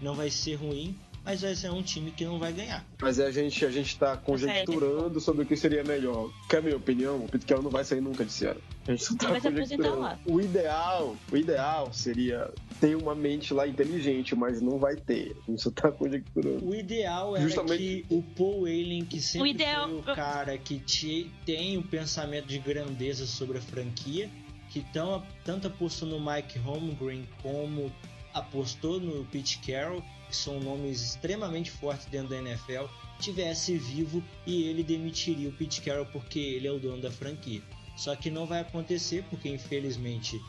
não 0.00 0.14
vai 0.14 0.30
ser 0.30 0.56
ruim, 0.56 0.96
mas 1.28 1.42
vai 1.42 1.54
ser 1.54 1.70
um 1.70 1.82
time 1.82 2.10
que 2.10 2.24
não 2.24 2.38
vai 2.38 2.54
ganhar. 2.54 2.82
Mas 3.02 3.20
a 3.20 3.30
gente, 3.30 3.62
a 3.62 3.70
gente 3.70 3.98
tá 3.98 4.16
conjecturando 4.16 5.20
sobre 5.20 5.42
o 5.42 5.46
que 5.46 5.58
seria 5.58 5.84
melhor. 5.84 6.32
Quer 6.48 6.56
a 6.56 6.62
minha 6.62 6.76
opinião? 6.76 7.22
O 7.22 7.28
Pete 7.28 7.44
Carroll 7.44 7.64
não 7.64 7.70
vai 7.70 7.84
sair 7.84 8.00
nunca 8.00 8.24
de 8.24 8.32
Seattle. 8.32 8.64
A 8.86 8.92
gente 8.92 9.04
só 9.04 9.14
tá 9.14 9.28
vai 9.28 9.38
conjecturando. 9.38 10.18
O 10.24 10.40
ideal, 10.40 11.14
o 11.30 11.36
ideal 11.36 11.92
seria 11.92 12.50
ter 12.80 12.96
uma 12.96 13.14
mente 13.14 13.52
lá 13.52 13.68
inteligente, 13.68 14.34
mas 14.34 14.62
não 14.62 14.78
vai 14.78 14.96
ter. 14.96 15.36
A 15.46 15.50
gente 15.50 15.60
só 15.60 15.70
tá 15.70 15.92
conjecturando. 15.92 16.66
O 16.66 16.74
ideal 16.74 17.36
é 17.36 17.42
Justamente... 17.42 17.76
que 17.76 18.06
o 18.08 18.22
Paul 18.22 18.64
Allen, 18.64 19.04
que 19.04 19.20
sempre 19.20 19.48
o 19.48 19.50
ideal... 19.50 19.86
foi 19.86 19.98
o 19.98 20.16
cara 20.16 20.56
que 20.56 20.78
te, 20.78 21.30
tem 21.44 21.76
o 21.76 21.80
um 21.80 21.82
pensamento 21.82 22.46
de 22.46 22.58
grandeza 22.58 23.26
sobre 23.26 23.58
a 23.58 23.60
franquia, 23.60 24.30
que 24.70 24.80
tão, 24.94 25.22
tanto 25.44 25.66
apostou 25.66 26.08
no 26.08 26.18
Mike 26.18 26.58
Holmgren 26.58 27.28
como 27.42 27.92
apostou 28.32 28.98
no 28.98 29.24
Pete 29.26 29.58
Carroll, 29.58 30.02
que 30.28 30.36
são 30.36 30.60
nomes 30.60 31.02
extremamente 31.02 31.70
fortes 31.70 32.06
dentro 32.06 32.28
da 32.28 32.36
NFL, 32.36 32.84
tivesse 33.18 33.76
vivo 33.76 34.22
e 34.46 34.64
ele 34.64 34.82
demitiria 34.82 35.48
o 35.48 35.52
Pete 35.52 35.80
Carroll 35.80 36.06
porque 36.06 36.38
ele 36.38 36.68
é 36.68 36.72
o 36.72 36.78
dono 36.78 37.02
da 37.02 37.10
franquia. 37.10 37.62
Só 37.96 38.14
que 38.14 38.30
não 38.30 38.46
vai 38.46 38.60
acontecer 38.60 39.24
porque 39.28 39.48
infelizmente 39.48 40.40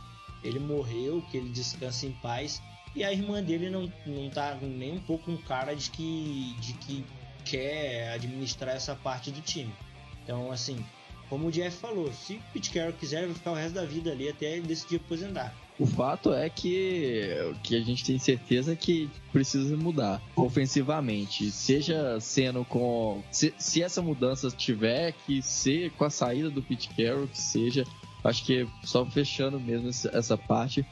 ele 0.43 0.59
morreu, 0.59 1.23
que 1.31 1.37
ele 1.37 1.49
descansa 1.49 2.05
em 2.05 2.11
paz 2.21 2.61
e 2.95 3.03
a 3.03 3.11
irmã 3.11 3.41
dele 3.41 3.69
não, 3.69 3.91
não 4.05 4.29
tá 4.29 4.55
nem 4.61 4.93
um 4.93 5.01
pouco 5.01 5.25
com 5.25 5.37
cara 5.37 5.75
de 5.75 5.89
que, 5.89 6.55
de 6.59 6.73
que 6.73 7.05
quer 7.45 8.11
administrar 8.13 8.75
essa 8.75 8.95
parte 8.95 9.31
do 9.31 9.41
time. 9.41 9.73
Então, 10.23 10.51
assim, 10.51 10.83
como 11.29 11.47
o 11.47 11.51
Jeff 11.51 11.77
falou, 11.77 12.11
se 12.13 12.35
o 12.35 12.43
Pete 12.53 12.71
Carroll 12.71 12.93
quiser, 12.93 13.25
vai 13.25 13.35
ficar 13.35 13.51
o 13.51 13.55
resto 13.55 13.75
da 13.75 13.85
vida 13.85 14.11
ali 14.11 14.29
até 14.29 14.57
ele 14.57 14.67
decidir 14.67 14.97
aposentar. 14.97 15.55
O 15.79 15.85
fato 15.85 16.33
é 16.33 16.49
que, 16.49 17.29
que 17.63 17.75
a 17.75 17.79
gente 17.79 18.03
tem 18.03 18.19
certeza 18.19 18.75
que 18.75 19.09
precisa 19.31 19.77
mudar 19.77 20.21
ofensivamente. 20.35 21.49
Seja 21.51 22.19
sendo 22.19 22.65
com. 22.65 23.23
Se, 23.31 23.53
se 23.57 23.81
essa 23.81 24.01
mudança 24.01 24.51
tiver 24.51 25.13
que 25.25 25.41
ser 25.41 25.91
com 25.91 26.03
a 26.03 26.09
saída 26.09 26.49
do 26.49 26.61
Pete 26.61 26.89
Carroll, 26.89 27.29
que 27.29 27.39
seja. 27.39 27.85
Acho 28.21 28.45
que 28.45 28.67
só 28.83 29.05
fechando 29.05 29.57
mesmo 29.57 29.87
essa 29.87 30.37
parte. 30.37 30.85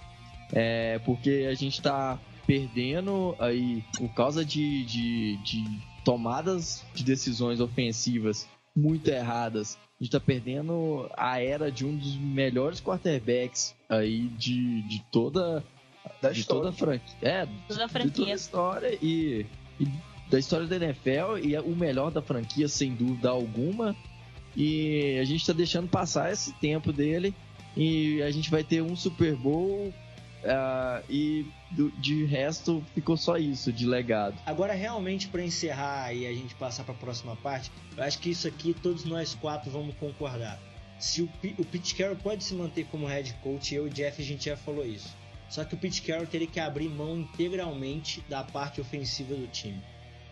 É 0.53 0.97
porque 0.99 1.45
a 1.51 1.53
gente 1.53 1.73
está 1.73 2.17
perdendo 2.45 3.35
aí 3.39 3.83
por 3.97 4.07
causa 4.13 4.45
de, 4.45 4.85
de, 4.85 5.35
de 5.43 5.81
tomadas 6.05 6.85
de 6.93 7.03
decisões 7.03 7.59
ofensivas 7.59 8.47
muito 8.73 9.09
erradas 9.09 9.77
a 9.99 10.03
gente 10.03 10.11
tá 10.11 10.19
perdendo 10.19 11.09
a 11.17 11.41
era 11.41 11.71
de 11.71 11.83
um 11.83 11.97
dos 11.97 12.15
melhores 12.17 12.79
quarterbacks 12.79 13.75
aí 13.89 14.27
de, 14.29 14.81
de 14.83 15.03
toda 15.11 15.63
da 16.21 16.31
de 16.31 16.39
história. 16.39 16.63
toda 16.63 16.69
a 16.69 16.73
franquia. 16.73 17.15
É, 17.21 17.47
toda 17.67 17.85
a 17.85 17.88
franquia. 17.88 18.09
De 18.09 18.15
toda 18.15 18.31
a 18.31 18.35
história 18.35 18.99
e, 19.01 19.45
e, 19.79 19.88
da 20.29 20.39
história 20.39 20.67
da 20.67 20.75
NFL 20.75 21.38
e 21.43 21.55
é 21.55 21.61
o 21.61 21.75
melhor 21.75 22.11
da 22.11 22.21
franquia 22.21 22.67
sem 22.67 22.93
dúvida 22.93 23.29
alguma. 23.29 23.95
E 24.55 25.17
a 25.19 25.23
gente 25.23 25.45
tá 25.45 25.53
deixando 25.53 25.88
passar 25.88 26.31
esse 26.31 26.51
tempo 26.53 26.91
dele 26.91 27.33
e 27.75 28.21
a 28.23 28.31
gente 28.31 28.49
vai 28.49 28.63
ter 28.63 28.81
um 28.81 28.95
Super 28.95 29.35
Bowl 29.35 29.93
Uh, 30.38 31.03
e 31.09 31.45
do, 31.71 31.91
de 31.93 32.23
resto 32.23 32.83
ficou 32.93 33.17
só 33.17 33.38
isso 33.38 33.73
de 33.73 33.85
legado. 33.85 34.38
Agora 34.45 34.73
realmente 34.73 35.27
para 35.27 35.43
encerrar 35.43 36.13
e 36.13 36.27
a 36.27 36.31
gente 36.31 36.53
passar 36.55 36.83
para 36.83 36.93
a 36.93 36.97
próxima 36.97 37.35
parte, 37.35 37.71
eu 37.97 38.03
acho 38.03 38.19
que 38.19 38.29
isso 38.29 38.47
aqui 38.47 38.73
todos 38.73 39.03
nós 39.03 39.33
quatro 39.33 39.71
vamos 39.71 39.95
concordar. 39.95 40.59
Se 41.00 41.22
o, 41.22 41.30
o 41.58 41.66
Pete 41.66 41.95
Carroll 41.95 42.16
pode 42.16 42.43
se 42.43 42.54
manter 42.54 42.86
como 42.86 43.06
head 43.06 43.34
coach, 43.43 43.74
eu 43.74 43.88
e 43.88 43.89
o 43.89 43.93
Jeff 43.93 44.22
a 44.22 44.26
gente 44.26 44.45
já 44.45 44.58
falou 44.58 44.86
isso. 44.86 45.16
Só 45.50 45.64
que 45.64 45.76
o 45.76 45.78
Pete 45.78 46.02
Carroll 46.02 46.28
teria 46.28 46.48
que 46.48 46.60
abrir 46.60 46.89
mão 46.89 47.20
integralmente 47.20 48.24
da 48.28 48.43
parte 48.43 48.82
ofensiva 48.82 49.36
do 49.36 49.48
time. 49.48 49.82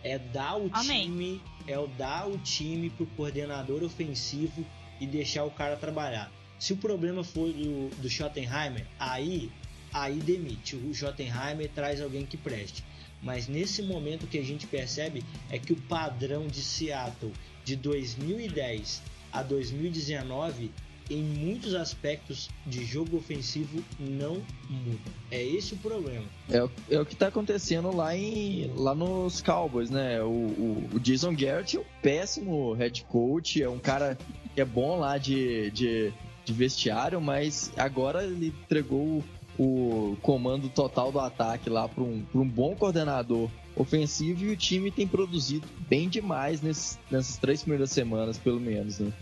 É 0.02 0.18
dar 0.18 0.56
o 0.56 0.70
Amém. 0.72 1.04
time, 1.04 1.42
é 1.66 1.78
o 1.78 1.86
dar 1.86 2.28
o 2.28 2.36
time 2.38 2.90
pro 2.90 3.06
coordenador 3.06 3.82
ofensivo 3.82 4.64
e 5.00 5.06
deixar 5.06 5.44
o 5.44 5.50
cara 5.50 5.76
trabalhar. 5.76 6.30
Se 6.58 6.72
o 6.72 6.76
problema 6.76 7.24
for 7.24 7.52
do, 7.52 7.88
do 8.00 8.08
Schottenheimer, 8.08 8.86
aí 8.98 9.50
aí 9.92 10.16
demite. 10.16 10.76
O 10.76 10.94
Schottenheimer 10.94 11.70
traz 11.74 12.00
alguém 12.00 12.26
que 12.26 12.36
preste. 12.36 12.84
Mas 13.22 13.48
nesse 13.48 13.82
momento 13.82 14.24
o 14.24 14.26
que 14.26 14.38
a 14.38 14.44
gente 14.44 14.66
percebe 14.66 15.24
é 15.50 15.58
que 15.58 15.72
o 15.72 15.80
padrão 15.82 16.46
de 16.46 16.60
Seattle 16.62 17.32
de 17.64 17.76
2010 17.76 19.02
a 19.38 19.42
2019 19.42 20.70
em 21.10 21.22
muitos 21.22 21.74
aspectos 21.74 22.48
de 22.66 22.84
jogo 22.84 23.16
ofensivo 23.16 23.82
não 23.98 24.42
muda. 24.68 25.10
É 25.30 25.42
esse 25.42 25.74
o 25.74 25.76
problema. 25.76 26.24
É, 26.50 26.68
é 26.90 27.00
o 27.00 27.06
que 27.06 27.14
está 27.14 27.28
acontecendo 27.28 27.94
lá, 27.94 28.16
em, 28.16 28.72
lá 28.74 28.94
nos 28.94 29.40
Cowboys, 29.40 29.90
né? 29.90 30.20
O, 30.22 30.26
o, 30.26 30.90
o, 30.94 31.00
Jason 31.00 31.34
Garrett 31.34 31.76
é 31.76 31.80
um 31.80 31.84
péssimo 32.02 32.72
head 32.72 33.04
coach, 33.04 33.62
é 33.62 33.68
um 33.68 33.78
cara 33.78 34.18
que 34.54 34.60
é 34.60 34.64
bom 34.64 34.98
lá 34.98 35.16
de, 35.18 35.70
de, 35.70 36.12
de 36.44 36.52
vestiário, 36.52 37.20
mas 37.20 37.72
agora 37.76 38.24
ele 38.24 38.48
entregou 38.48 39.22
o 39.58 40.16
comando 40.20 40.68
total 40.68 41.10
do 41.10 41.18
ataque 41.18 41.70
lá 41.70 41.88
para 41.88 42.02
um, 42.02 42.24
um 42.34 42.46
bom 42.46 42.74
coordenador 42.74 43.48
ofensivo 43.74 44.44
e 44.44 44.50
o 44.50 44.56
time 44.56 44.90
tem 44.90 45.06
produzido 45.06 45.66
bem 45.88 46.08
demais 46.08 46.60
nesse, 46.60 46.98
nessas 47.10 47.38
três 47.38 47.62
primeiras 47.62 47.90
semanas, 47.90 48.36
pelo 48.38 48.60
menos, 48.60 48.98
né? 48.98 49.12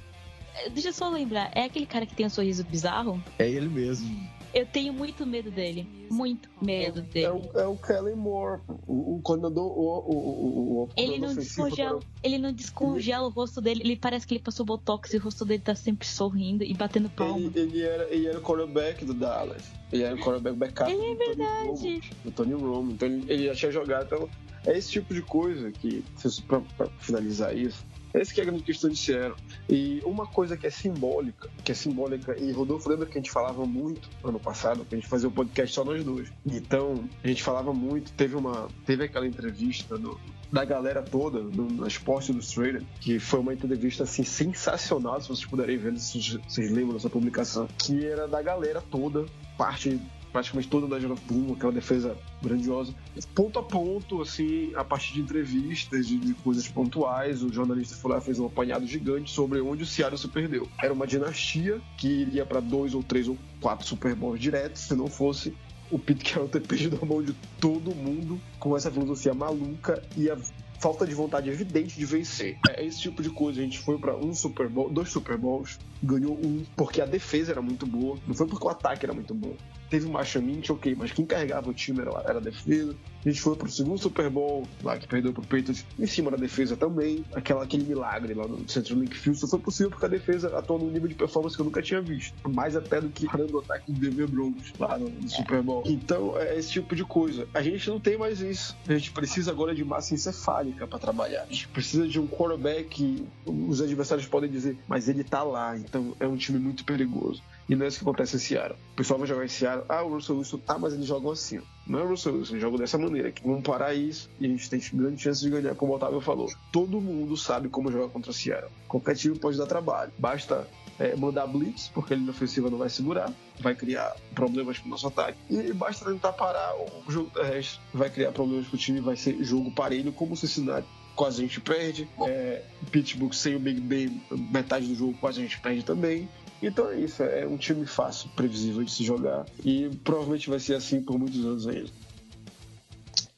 É, 0.54 0.68
deixa 0.70 0.88
eu 0.88 0.92
só 0.92 1.08
lembrar, 1.10 1.50
é 1.54 1.64
aquele 1.64 1.86
cara 1.86 2.06
que 2.06 2.14
tem 2.14 2.26
um 2.26 2.30
sorriso 2.30 2.64
bizarro? 2.64 3.22
É 3.38 3.48
ele 3.48 3.68
mesmo. 3.68 4.34
Eu 4.52 4.64
tenho 4.64 4.92
muito 4.92 5.26
medo 5.26 5.50
dele. 5.50 6.06
Muito 6.08 6.48
medo 6.62 7.02
dele. 7.02 7.26
É 7.26 7.32
o, 7.32 7.50
é 7.58 7.66
o 7.66 7.76
Kellen 7.76 8.14
Moore, 8.14 8.60
o, 8.86 9.16
o 9.16 9.20
coordenador. 9.20 9.66
O, 9.66 9.82
o, 9.82 10.14
o, 10.16 10.82
o 10.84 10.88
ele 10.96 11.18
não 11.18 11.34
descongela, 11.34 11.98
para- 11.98 12.08
ele 12.22 12.38
não 12.38 12.52
descongela 12.52 13.26
o 13.26 13.30
rosto 13.30 13.60
dele. 13.60 13.80
Ele 13.82 13.96
parece 13.96 14.24
que 14.24 14.34
ele 14.34 14.42
passou 14.44 14.64
botox 14.64 15.12
e 15.12 15.16
o 15.16 15.20
rosto 15.20 15.44
dele 15.44 15.60
tá 15.60 15.74
sempre 15.74 16.06
sorrindo 16.06 16.62
e 16.62 16.72
batendo 16.72 17.10
palma. 17.10 17.36
Ele, 17.36 17.58
ele, 17.58 17.82
era, 17.82 18.04
ele 18.14 18.28
era 18.28 18.38
o 18.38 18.42
quarterback 18.42 19.04
do 19.04 19.12
Dallas. 19.12 19.64
Ele 19.92 20.04
era 20.04 20.14
o 20.14 20.18
quarterback 20.20 20.56
backup 20.56 20.88
Ele 20.92 21.02
é 21.02 21.14
do 21.14 21.16
Tony 21.18 21.26
verdade. 21.36 21.66
Romo, 21.66 22.00
do 22.24 22.30
Tony 22.30 22.52
Romo. 22.54 22.92
Então 22.92 23.08
ele, 23.08 23.24
ele 23.32 23.46
já 23.46 23.54
tinha 23.56 23.72
jogado. 23.72 24.04
Então 24.04 24.30
é 24.66 24.78
esse 24.78 24.88
tipo 24.88 25.12
de 25.12 25.22
coisa 25.22 25.72
que, 25.72 26.04
pra, 26.46 26.60
pra 26.76 26.86
finalizar 27.00 27.56
isso, 27.56 27.84
essa 28.14 28.32
que 28.32 28.40
é 28.40 28.44
a 28.44 28.46
grande 28.46 28.62
questão 28.62 28.88
de 28.88 28.96
Seattle. 28.96 29.36
E 29.68 30.00
uma 30.04 30.26
coisa 30.26 30.56
que 30.56 30.66
é 30.66 30.70
simbólica, 30.70 31.50
que 31.64 31.72
é 31.72 31.74
simbólica, 31.74 32.38
e 32.38 32.52
Rodolfo 32.52 32.88
lembra 32.88 33.06
que 33.06 33.12
a 33.12 33.20
gente 33.20 33.30
falava 33.30 33.66
muito 33.66 34.08
ano 34.22 34.38
passado, 34.38 34.84
que 34.84 34.94
a 34.94 34.98
gente 34.98 35.08
fazia 35.08 35.28
o 35.28 35.32
podcast 35.32 35.74
só 35.74 35.84
nós 35.84 36.04
dois. 36.04 36.32
Então, 36.46 37.04
a 37.22 37.26
gente 37.26 37.42
falava 37.42 37.74
muito, 37.74 38.12
teve 38.12 38.36
uma. 38.36 38.68
Teve 38.86 39.04
aquela 39.04 39.26
entrevista 39.26 39.98
do, 39.98 40.18
da 40.54 40.64
galera 40.64 41.02
toda 41.02 41.40
no, 41.40 41.64
no 41.64 41.84
Esporte 41.86 42.30
Illustrated, 42.30 42.86
que 43.00 43.18
foi 43.18 43.40
uma 43.40 43.52
entrevista 43.52 44.04
assim 44.04 44.22
sensacional, 44.22 45.20
se 45.20 45.26
vocês 45.28 45.44
puderem 45.44 45.76
ver, 45.76 45.98
se 45.98 46.38
vocês- 46.46 46.70
lembram 46.70 46.94
dessa 46.94 47.10
publicação, 47.10 47.68
que 47.76 48.06
era 48.06 48.28
da 48.28 48.40
galera 48.40 48.80
toda, 48.80 49.26
parte 49.58 50.00
praticamente 50.32 50.68
toda 50.68 50.88
da 50.88 50.98
Jura 50.98 51.14
Puma, 51.28 51.54
aquela 51.54 51.70
defesa 51.70 52.16
grandiosa, 52.42 52.92
ponto 53.36 53.56
a 53.58 53.62
ponto, 53.62 54.20
assim, 54.20 54.72
a 54.74 54.82
partir 54.82 55.12
de 55.14 55.20
entrevistas, 55.20 56.08
de, 56.08 56.18
de 56.18 56.34
coisas 56.34 56.66
pontuais, 56.66 57.40
o 57.42 57.52
jornalista 57.52 57.94
foi 57.96 58.10
lá 58.12 58.20
fez 58.20 58.40
um 58.40 58.46
apanhado 58.46 58.84
gigante 58.84 59.30
sobre 59.30 59.60
onde 59.60 59.84
o 59.84 59.86
Seattle 59.86 60.18
se 60.18 60.26
perdeu. 60.26 60.68
Era 60.82 60.92
uma 60.92 61.06
dinastia 61.06 61.80
que 61.96 62.08
iria 62.08 62.44
para 62.44 62.58
dois 62.58 62.94
ou 62.94 63.02
três 63.02 63.28
ou 63.28 63.36
quatro 63.60 63.86
Super 63.86 64.14
Bowls 64.16 64.40
diretos, 64.40 64.82
se 64.82 64.94
não 64.96 65.06
fosse 65.06 65.54
o 65.90 65.98
Pete 65.98 66.32
Carroll 66.32 66.48
ter 66.48 66.60
perdido 66.60 66.98
a 67.00 67.04
mão 67.04 67.22
de 67.22 67.34
todo 67.60 67.94
mundo 67.94 68.40
com 68.58 68.76
essa 68.76 68.90
filosofia 68.90 69.34
maluca 69.34 70.02
e 70.16 70.30
a 70.30 70.36
falta 70.78 71.06
de 71.06 71.14
vontade 71.14 71.48
evidente 71.48 71.96
de 71.96 72.04
vencer. 72.04 72.58
É 72.68 72.84
esse 72.84 73.00
tipo 73.00 73.22
de 73.22 73.30
coisa. 73.30 73.60
A 73.60 73.64
gente 73.64 73.78
foi 73.78 73.98
para 73.98 74.14
um 74.16 74.34
Super 74.34 74.68
Bowl, 74.68 74.90
dois 74.90 75.08
Super 75.08 75.38
Bowls, 75.38 75.78
ganhou 76.02 76.34
um 76.34 76.64
porque 76.76 77.00
a 77.00 77.06
defesa 77.06 77.52
era 77.52 77.62
muito 77.62 77.86
boa, 77.86 78.18
não 78.26 78.34
foi 78.34 78.46
porque 78.46 78.66
o 78.66 78.68
ataque 78.68 79.06
era 79.06 79.14
muito 79.14 79.32
bom. 79.32 79.56
Teve 79.94 80.08
Marshall 80.08 80.44
Lynch, 80.44 80.72
ok, 80.72 80.96
mas 80.98 81.12
quem 81.12 81.24
carregava 81.24 81.70
o 81.70 81.72
time 81.72 82.00
era, 82.00 82.10
era 82.26 82.38
a 82.38 82.40
defesa. 82.40 82.96
A 83.24 83.28
gente 83.28 83.40
foi 83.40 83.54
pro 83.54 83.70
segundo 83.70 83.96
Super 83.96 84.28
Bowl, 84.28 84.66
lá 84.82 84.98
que 84.98 85.06
perdeu 85.06 85.32
pro 85.32 85.40
Patriots, 85.42 85.86
em 85.96 86.06
cima 86.06 86.32
da 86.32 86.36
defesa 86.36 86.76
também. 86.76 87.24
Aquela, 87.32 87.62
aquele 87.62 87.84
milagre 87.84 88.34
lá 88.34 88.44
no 88.44 88.68
Central 88.68 88.98
Link 88.98 89.16
Field 89.16 89.38
só 89.38 89.46
foi 89.46 89.60
possível 89.60 89.90
porque 89.90 90.04
a 90.04 90.08
defesa 90.08 90.58
atuou 90.58 90.80
num 90.80 90.90
nível 90.90 91.06
de 91.06 91.14
performance 91.14 91.54
que 91.54 91.62
eu 91.62 91.64
nunca 91.64 91.80
tinha 91.80 92.00
visto. 92.00 92.34
Mais 92.50 92.74
até 92.74 93.00
do 93.00 93.08
que 93.08 93.24
parando 93.24 93.56
o 93.56 93.60
ataque 93.60 93.92
do 93.92 94.00
Denver 94.00 94.26
Broncos 94.26 94.72
lá 94.80 94.98
no, 94.98 95.08
no 95.08 95.28
Super 95.28 95.62
Bowl. 95.62 95.84
Então, 95.86 96.36
é 96.36 96.58
esse 96.58 96.72
tipo 96.72 96.96
de 96.96 97.04
coisa. 97.04 97.46
A 97.54 97.62
gente 97.62 97.88
não 97.88 98.00
tem 98.00 98.18
mais 98.18 98.40
isso. 98.40 98.76
A 98.88 98.94
gente 98.94 99.12
precisa 99.12 99.52
agora 99.52 99.72
de 99.76 99.84
massa 99.84 100.12
encefálica 100.12 100.88
para 100.88 100.98
trabalhar. 100.98 101.42
A 101.42 101.46
gente 101.46 101.68
precisa 101.68 102.08
de 102.08 102.18
um 102.18 102.26
quarterback 102.26 103.24
os 103.46 103.80
adversários 103.80 104.26
podem 104.26 104.50
dizer, 104.50 104.76
mas 104.88 105.08
ele 105.08 105.22
tá 105.22 105.42
lá, 105.42 105.76
então 105.76 106.16
é 106.18 106.26
um 106.26 106.36
time 106.36 106.58
muito 106.58 106.84
perigoso. 106.84 107.42
E 107.68 107.74
não 107.74 107.84
é 107.84 107.88
isso 107.88 107.98
que 107.98 108.04
acontece 108.04 108.36
em 108.36 108.38
Seattle. 108.38 108.76
O 108.92 108.96
pessoal 108.96 109.18
vai 109.18 109.28
jogar 109.28 109.44
em 109.44 109.48
Seattle, 109.48 109.84
ah, 109.88 110.02
o 110.02 110.14
Russell 110.14 110.36
Wilson, 110.36 110.58
tá, 110.58 110.78
mas 110.78 110.92
eles 110.92 111.06
jogam 111.06 111.30
assim. 111.30 111.60
Não 111.86 111.98
é 111.98 112.02
o 112.02 112.08
Russell 112.08 112.34
Wilson, 112.34 112.52
eles 112.52 112.62
jogam 112.62 112.78
dessa 112.78 112.98
maneira. 112.98 113.28
aqui. 113.28 113.42
Vamos 113.42 113.62
parar 113.62 113.94
isso 113.94 114.28
e 114.38 114.46
a 114.46 114.48
gente 114.48 114.68
tem 114.68 114.80
grande 114.92 115.22
chance 115.22 115.40
de 115.40 115.50
ganhar, 115.50 115.74
como 115.74 115.92
o 115.92 115.96
Otávio 115.96 116.20
falou. 116.20 116.52
Todo 116.70 117.00
mundo 117.00 117.36
sabe 117.36 117.68
como 117.68 117.90
jogar 117.90 118.08
contra 118.08 118.30
o 118.30 118.34
Seattle. 118.34 118.70
Qualquer 118.88 119.16
time 119.16 119.38
pode 119.38 119.56
dar 119.56 119.66
trabalho. 119.66 120.12
Basta 120.18 120.68
é, 120.98 121.16
mandar 121.16 121.46
blitz, 121.46 121.90
porque 121.92 122.14
a 122.14 122.16
linha 122.16 122.30
ofensiva 122.30 122.70
não 122.70 122.78
vai 122.78 122.88
segurar, 122.88 123.32
vai 123.60 123.74
criar 123.74 124.14
problemas 124.34 124.78
pro 124.78 124.88
nosso 124.88 125.06
ataque. 125.06 125.38
E 125.50 125.72
basta 125.72 126.04
tentar 126.04 126.32
parar 126.32 126.74
o 126.76 127.10
jogo 127.10 127.30
terrestre, 127.30 127.80
vai 127.92 128.10
criar 128.10 128.32
problemas 128.32 128.66
pro 128.66 128.78
time, 128.78 129.00
vai 129.00 129.16
ser 129.16 129.42
jogo 129.42 129.70
parelho, 129.70 130.12
como 130.12 130.34
o 130.34 130.36
Cincinnati 130.36 130.86
quase 131.14 131.42
a 131.42 131.46
gente 131.46 131.60
perde. 131.60 132.08
É, 132.26 132.62
Pittsburgh 132.90 133.32
sem 133.32 133.54
o 133.54 133.58
Big 133.58 133.80
Ben, 133.80 134.20
metade 134.50 134.86
do 134.86 134.94
jogo 134.94 135.14
quase 135.20 135.40
a 135.40 135.42
gente 135.42 135.60
perde 135.60 135.84
também. 135.84 136.28
Então 136.66 136.90
é 136.90 136.98
isso, 136.98 137.22
é 137.22 137.46
um 137.46 137.56
time 137.56 137.86
fácil, 137.86 138.28
previsível 138.30 138.82
de 138.82 138.90
se 138.90 139.04
jogar 139.04 139.44
e 139.64 139.90
provavelmente 140.02 140.48
vai 140.48 140.58
ser 140.58 140.74
assim 140.74 141.02
por 141.02 141.18
muitos 141.18 141.44
anos 141.44 141.66
ainda. 141.66 141.90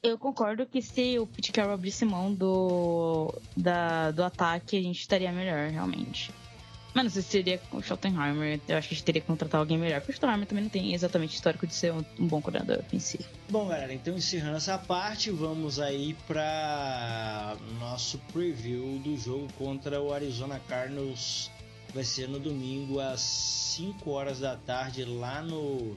Eu 0.03 0.17
concordo 0.17 0.65
que 0.65 0.81
se 0.81 1.19
o 1.19 1.27
Pete 1.27 1.51
Carroll 1.51 1.75
abrisse 1.75 2.05
mão 2.05 2.33
do, 2.33 3.35
da, 3.57 4.13
do 4.13 4.23
ataque, 4.23 4.77
a 4.77 4.83
gente 4.83 5.01
estaria 5.01 5.33
melhor, 5.33 5.69
realmente. 5.69 6.33
Mas 6.95 7.05
não 7.05 7.11
sei 7.11 7.23
se 7.23 7.29
seria 7.29 7.59
com 7.59 7.77
o 7.77 7.83
Schottenheimer. 7.83 8.59
Eu 8.67 8.79
acho 8.79 8.89
que 8.89 8.95
a 8.95 8.97
gente 8.97 9.05
teria 9.05 9.21
que 9.21 9.27
contratar 9.27 9.61
alguém 9.61 9.77
melhor. 9.77 10.01
Porque 10.01 10.13
o 10.13 10.15
Schottenheimer 10.15 10.47
também 10.47 10.65
não 10.65 10.71
tem 10.71 10.95
exatamente 10.95 11.35
histórico 11.35 11.67
de 11.67 11.75
ser 11.75 11.93
um, 11.93 12.03
um 12.19 12.27
bom 12.27 12.41
coordenador 12.41 12.79
ofensivo. 12.79 13.25
Bom, 13.51 13.69
galera, 13.69 13.93
então 13.93 14.17
encerrando 14.17 14.57
essa 14.57 14.79
parte, 14.79 15.31
vamos 15.31 15.79
aí 15.79 16.17
para 16.27 17.55
nosso 17.79 18.19
preview 18.33 18.99
do 19.01 19.15
jogo 19.19 19.47
contra 19.59 20.01
o 20.01 20.11
Arizona 20.11 20.59
Cardinals. 20.69 21.51
Vai 21.97 22.05
ser 22.05 22.29
no 22.29 22.39
domingo 22.39 23.01
às 23.01 23.23
5 23.23 24.11
horas 24.11 24.41
da 24.41 24.55
tarde 24.55 25.03
lá 25.03 25.41
no 25.41 25.97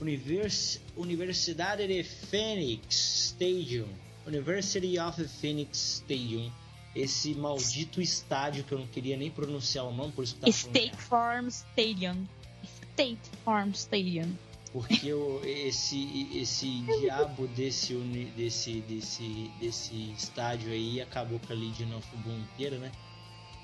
Univers... 0.00 0.80
Universidade 0.96 1.84
de 1.84 2.04
Phoenix 2.04 3.32
Stadium. 3.32 3.88
University 4.24 5.00
of 5.00 5.20
Phoenix 5.40 5.96
Stadium. 5.96 6.48
Esse 6.94 7.34
maldito 7.34 8.00
estádio 8.00 8.62
que 8.62 8.70
eu 8.70 8.78
não 8.78 8.86
queria 8.86 9.16
nem 9.16 9.32
pronunciar 9.32 9.84
o 9.84 9.92
nome, 9.92 10.12
por 10.12 10.22
isso 10.22 10.36
que 10.36 10.42
tá 10.42 10.52
falando 10.52 10.76
State 10.76 11.02
Farm 11.02 11.48
Stadium. 11.48 12.28
State 12.92 13.30
Farm 13.44 13.70
Stadium. 13.70 14.32
porque 14.72 15.08
eu, 15.08 15.42
esse 15.44 16.28
esse 16.32 16.82
diabo 17.00 17.48
desse 17.48 17.94
desse 18.36 18.80
desse 18.82 19.50
desse 19.58 20.12
estádio 20.16 20.70
aí 20.70 21.00
acabou 21.00 21.40
com 21.40 21.52
a 21.52 21.56
não 21.56 22.00
futebol 22.00 22.32
inteira, 22.32 22.78
né? 22.78 22.92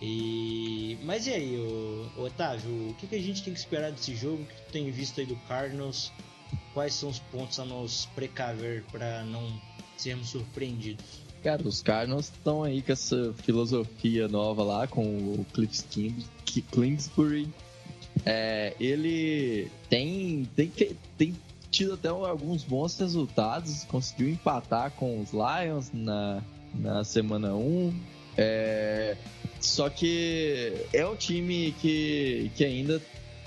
E 0.00 0.98
mas 1.02 1.26
e 1.26 1.30
aí, 1.30 1.58
ô 1.58 2.06
Otávio, 2.22 2.88
o 2.90 2.94
que, 2.94 3.06
que 3.06 3.14
a 3.16 3.20
gente 3.22 3.42
tem 3.42 3.52
que 3.52 3.58
esperar 3.58 3.90
desse 3.92 4.14
jogo? 4.14 4.42
O 4.42 4.46
que 4.46 4.54
tu 4.54 4.72
tem 4.72 4.90
visto 4.90 5.20
aí 5.20 5.26
do 5.26 5.36
Cardinals? 5.48 6.12
Quais 6.74 6.94
são 6.94 7.08
os 7.08 7.18
pontos 7.18 7.58
a 7.58 7.64
nos 7.64 8.06
precaver 8.14 8.84
para 8.92 9.24
não 9.24 9.50
sermos 9.96 10.28
surpreendidos? 10.28 11.04
Cara, 11.42 11.66
os 11.66 11.80
Cardinals 11.80 12.26
estão 12.26 12.62
aí 12.62 12.82
com 12.82 12.92
essa 12.92 13.32
filosofia 13.44 14.28
nova 14.28 14.62
lá 14.62 14.86
com 14.86 15.02
o 15.04 15.46
Cliff 15.54 15.82
Kings- 15.84 16.28
Ki- 16.44 16.62
Kingsbury. 16.62 17.48
É, 18.24 18.74
ele 18.78 19.70
tem, 19.88 20.46
tem, 20.56 20.70
tem 21.16 21.36
tido 21.70 21.94
até 21.94 22.08
alguns 22.08 22.64
bons 22.64 22.98
resultados, 22.98 23.84
conseguiu 23.84 24.28
empatar 24.28 24.90
com 24.92 25.20
os 25.20 25.30
Lions 25.32 25.90
na, 25.92 26.42
na 26.74 27.04
semana 27.04 27.54
1. 27.54 27.94
É, 28.36 29.16
só 29.60 29.88
que 29.88 30.72
é 30.92 31.06
um 31.06 31.16
time 31.16 31.74
que, 31.80 32.50
que 32.54 32.64
ainda 32.64 33.00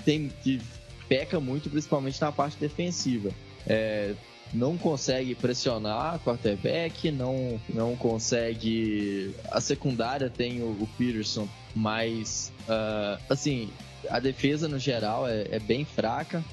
tem 0.04 0.30
que 0.42 0.60
peca 1.08 1.40
muito, 1.40 1.68
principalmente 1.68 2.20
na 2.20 2.30
parte 2.30 2.56
defensiva. 2.58 3.30
É, 3.66 4.14
não 4.52 4.76
consegue 4.76 5.34
pressionar 5.34 6.18
quarterback, 6.20 7.10
não, 7.10 7.60
não 7.68 7.96
consegue. 7.96 9.34
A 9.50 9.60
secundária 9.60 10.28
tem 10.28 10.62
o, 10.62 10.70
o 10.70 10.88
Peterson, 10.98 11.48
mas 11.74 12.52
ah, 12.68 13.18
assim, 13.28 13.70
a 14.08 14.18
defesa 14.18 14.68
no 14.68 14.78
geral 14.78 15.28
é, 15.28 15.46
é 15.50 15.58
bem 15.58 15.84
fraca 15.84 16.44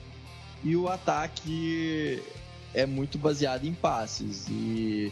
e 0.64 0.76
o 0.76 0.88
ataque 0.88 2.22
é 2.74 2.86
muito 2.86 3.18
baseado 3.18 3.66
em 3.66 3.74
passes 3.74 4.48
e, 4.50 5.12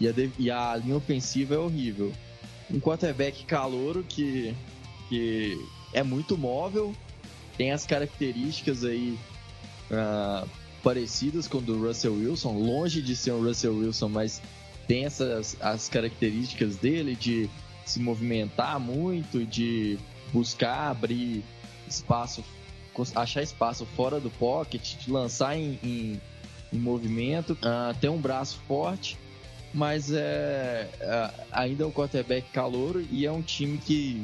e, 0.00 0.08
a, 0.08 0.12
e 0.38 0.50
a 0.50 0.76
linha 0.76 0.96
ofensiva 0.96 1.54
é 1.54 1.58
horrível. 1.58 2.12
Um 2.72 2.80
quarterback 2.80 3.44
calouro 3.44 4.02
que, 4.04 4.54
que 5.08 5.66
é 5.92 6.02
muito 6.02 6.36
móvel, 6.36 6.94
tem 7.56 7.72
as 7.72 7.86
características 7.86 8.84
aí 8.84 9.18
ah, 9.90 10.44
parecidas 10.82 11.46
com 11.46 11.58
o 11.58 11.60
do 11.60 11.78
Russell 11.86 12.14
Wilson, 12.14 12.52
longe 12.58 13.00
de 13.02 13.14
ser 13.14 13.32
um 13.32 13.42
Russell 13.42 13.74
Wilson, 13.76 14.08
mas 14.08 14.40
tem 14.88 15.04
essas 15.04 15.56
as 15.60 15.88
características 15.88 16.76
dele 16.76 17.14
de 17.14 17.48
se 17.86 18.00
movimentar 18.00 18.80
muito, 18.80 19.44
de 19.44 19.98
buscar 20.32 20.90
abrir 20.90 21.44
espaço, 21.86 22.42
achar 23.14 23.42
espaço 23.42 23.86
fora 23.94 24.18
do 24.18 24.30
pocket, 24.30 24.96
de 24.96 25.10
lançar 25.10 25.56
em, 25.56 25.78
em- 25.82 26.20
em 26.72 26.78
movimento, 26.78 27.56
Ah, 27.62 27.94
tem 28.00 28.10
um 28.10 28.18
braço 28.20 28.58
forte, 28.66 29.16
mas 29.74 30.12
é, 30.12 30.88
é, 31.00 31.30
ainda 31.50 31.82
é 31.82 31.86
um 31.86 31.90
quarterback 31.90 32.48
calouro 32.52 33.04
e 33.10 33.26
é 33.26 33.32
um 33.32 33.42
time 33.42 33.76
que 33.76 34.22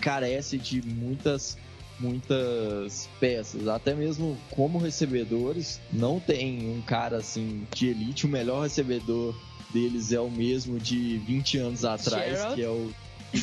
carece 0.00 0.58
de 0.58 0.82
muitas 0.82 1.56
muitas 2.00 3.10
peças, 3.20 3.68
até 3.68 3.94
mesmo 3.94 4.36
como 4.50 4.78
recebedores, 4.78 5.78
não 5.92 6.18
tem 6.18 6.70
um 6.70 6.80
cara 6.80 7.18
assim 7.18 7.66
de 7.74 7.88
elite, 7.88 8.24
o 8.24 8.28
melhor 8.28 8.62
recebedor 8.62 9.34
deles 9.70 10.10
é 10.10 10.18
o 10.18 10.30
mesmo 10.30 10.78
de 10.80 11.18
20 11.18 11.58
anos 11.58 11.84
atrás, 11.84 12.38
Gerald. 12.38 12.54
que 12.54 12.62
é 12.62 12.68
o 12.68 12.90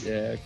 é, 0.08 0.40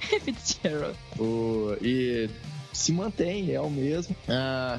Fitzgerald. 0.20 0.94
o, 1.18 1.74
e 1.80 2.28
se 2.70 2.92
mantém, 2.92 3.50
é 3.50 3.60
o 3.60 3.70
mesmo. 3.70 4.14
Ah, 4.28 4.78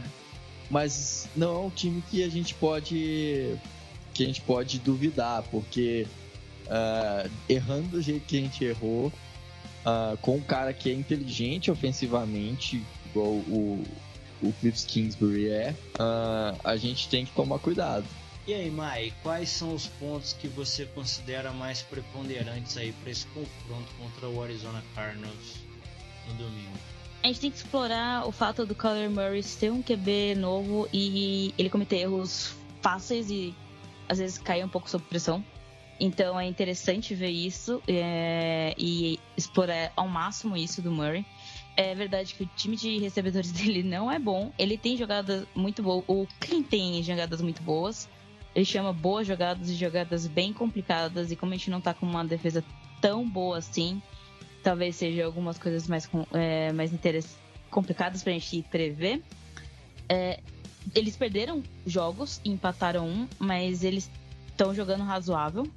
mas 0.70 1.28
não 1.36 1.56
é 1.56 1.60
um 1.66 1.70
time 1.72 2.04
que 2.10 2.24
a 2.24 2.30
gente 2.30 2.54
pode 2.54 3.58
que 4.16 4.24
a 4.24 4.28
gente 4.28 4.42
pode 4.42 4.80
duvidar, 4.80 5.44
porque 5.52 6.08
uh, 6.68 7.30
errando 7.50 7.90
do 7.90 8.02
jeito 8.02 8.26
que 8.26 8.38
a 8.38 8.42
gente 8.42 8.64
errou, 8.64 9.08
uh, 9.86 10.18
com 10.22 10.38
um 10.38 10.42
cara 10.42 10.74
que 10.74 10.90
é 10.90 10.94
inteligente 10.94 11.70
ofensivamente, 11.70 12.82
igual 13.08 13.28
o, 13.28 13.84
o 14.42 14.54
Cliff 14.54 14.86
Kingsbury 14.86 15.50
é, 15.50 15.76
uh, 16.00 16.58
a 16.64 16.78
gente 16.78 17.10
tem 17.10 17.26
que 17.26 17.34
tomar 17.34 17.60
cuidado. 17.60 18.06
E 18.48 18.54
aí, 18.54 18.72
Mai, 18.72 19.12
quais 19.22 19.50
são 19.50 19.74
os 19.74 19.88
pontos 19.88 20.32
que 20.34 20.48
você 20.48 20.86
considera 20.86 21.52
mais 21.52 21.82
preponderantes 21.82 22.78
aí 22.78 22.94
para 22.94 23.12
esse 23.12 23.26
confronto 23.28 23.92
contra 24.00 24.30
o 24.30 24.42
Arizona 24.42 24.84
Cardinals 24.94 25.56
no 26.28 26.36
domingo? 26.36 26.78
A 27.24 27.28
gente 27.28 27.40
tem 27.40 27.52
que 27.52 27.58
explorar 27.58 28.28
o 28.28 28.32
fato 28.32 28.64
do 28.66 28.76
Kyler 28.76 29.10
Murray 29.10 29.44
ter 29.44 29.72
um 29.72 29.82
QB 29.82 30.36
novo 30.36 30.88
e 30.94 31.56
ele 31.58 31.72
cometer 31.72 31.98
erros 31.98 32.54
fáceis 32.84 33.32
e 33.32 33.56
às 34.08 34.18
vezes 34.20 34.38
cair 34.38 34.64
um 34.64 34.70
pouco 34.70 34.90
sob 34.90 35.04
pressão. 35.06 35.44
Então 36.00 36.40
é 36.40 36.46
interessante 36.46 37.16
ver 37.16 37.30
isso 37.30 37.82
é, 37.88 38.74
e 38.78 39.20
explorar 39.38 39.94
ao 39.96 40.08
máximo 40.08 40.58
isso 40.58 40.82
do 40.82 40.92
Murray. 40.92 41.26
É 41.78 41.94
verdade 41.94 42.34
que 42.34 42.44
o 42.44 42.50
time 42.56 42.76
de 42.76 42.98
recebedores 43.00 43.52
dele 43.54 43.84
não 43.84 44.12
é 44.12 44.20
bom. 44.20 44.52
Ele 44.58 44.78
tem 44.78 44.98
jogadas 44.98 45.46
muito 45.56 45.82
boas. 45.82 46.04
O 46.08 46.28
Clint 46.40 46.68
tem 46.68 47.02
jogadas 47.02 47.42
muito 47.42 47.62
boas. 47.62 48.10
Ele 48.54 48.66
chama 48.66 48.94
boas 48.94 49.28
jogadas 49.28 49.70
e 49.70 49.76
jogadas 49.76 50.28
bem 50.28 50.54
complicadas. 50.54 51.32
E 51.32 51.36
como 51.36 51.54
a 51.54 51.58
gente 51.58 51.70
não 51.70 51.82
tá 51.82 51.94
com 51.94 52.06
uma 52.06 52.24
defesa 52.24 52.64
tão 53.02 53.28
boa 53.28 53.58
assim, 53.58 54.02
talvez 54.64 54.96
seja 54.96 55.26
algumas 55.26 55.58
coisas 55.58 55.88
mais, 55.88 56.10
é, 56.34 56.72
mais 56.72 56.92
complicadas 57.70 58.24
pra 58.24 58.34
gente 58.34 58.64
prever. 58.70 59.22
É, 60.08 60.40
eles 60.94 61.16
perderam 61.16 61.64
jogos 61.86 62.40
empataram 62.44 63.08
um, 63.08 63.28
mas 63.40 63.84
eles 63.84 64.10
estão 64.48 64.74
jogando 64.74 65.04
razoável. 65.04 65.68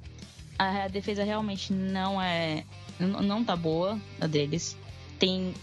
A 0.57 0.87
defesa 0.87 1.23
realmente 1.23 1.71
não 1.73 2.21
é. 2.21 2.65
não 2.99 3.43
tá 3.43 3.55
boa, 3.55 3.99
a 4.19 4.27
deles. 4.27 4.77
Tem 5.17 5.53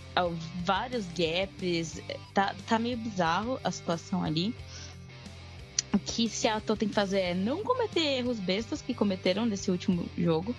vários 0.64 1.06
gaps. 1.08 2.00
Tá, 2.32 2.54
tá 2.66 2.78
meio 2.78 2.96
bizarro 2.96 3.60
a 3.62 3.70
situação 3.70 4.24
ali. 4.24 4.54
O 5.92 5.98
que 5.98 6.28
Seattle 6.28 6.76
tem 6.76 6.88
que 6.88 6.94
fazer 6.94 7.20
é 7.20 7.34
não 7.34 7.62
cometer 7.62 8.18
erros 8.18 8.38
bestas 8.38 8.82
que 8.82 8.92
cometeram 8.92 9.46
nesse 9.46 9.70
último 9.70 10.06
jogo 10.16 10.54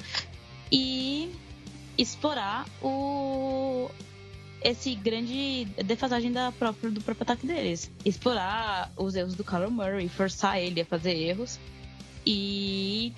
e 0.71 1.31
explorar 1.97 2.65
o 2.81 3.89
esse 4.61 4.95
grande 4.95 5.65
defasagem 5.85 6.31
da 6.31 6.51
própria, 6.51 6.89
do 6.89 7.01
próprio 7.01 7.23
ataque 7.23 7.45
deles. 7.45 7.91
Explorar 8.03 8.91
os 8.97 9.15
erros 9.15 9.35
do 9.35 9.43
Kyler 9.43 9.69
Murray, 9.69 10.09
forçar 10.09 10.59
ele 10.59 10.81
a 10.81 10.85
fazer 10.85 11.15
erros 11.15 11.59
e 12.25 13.13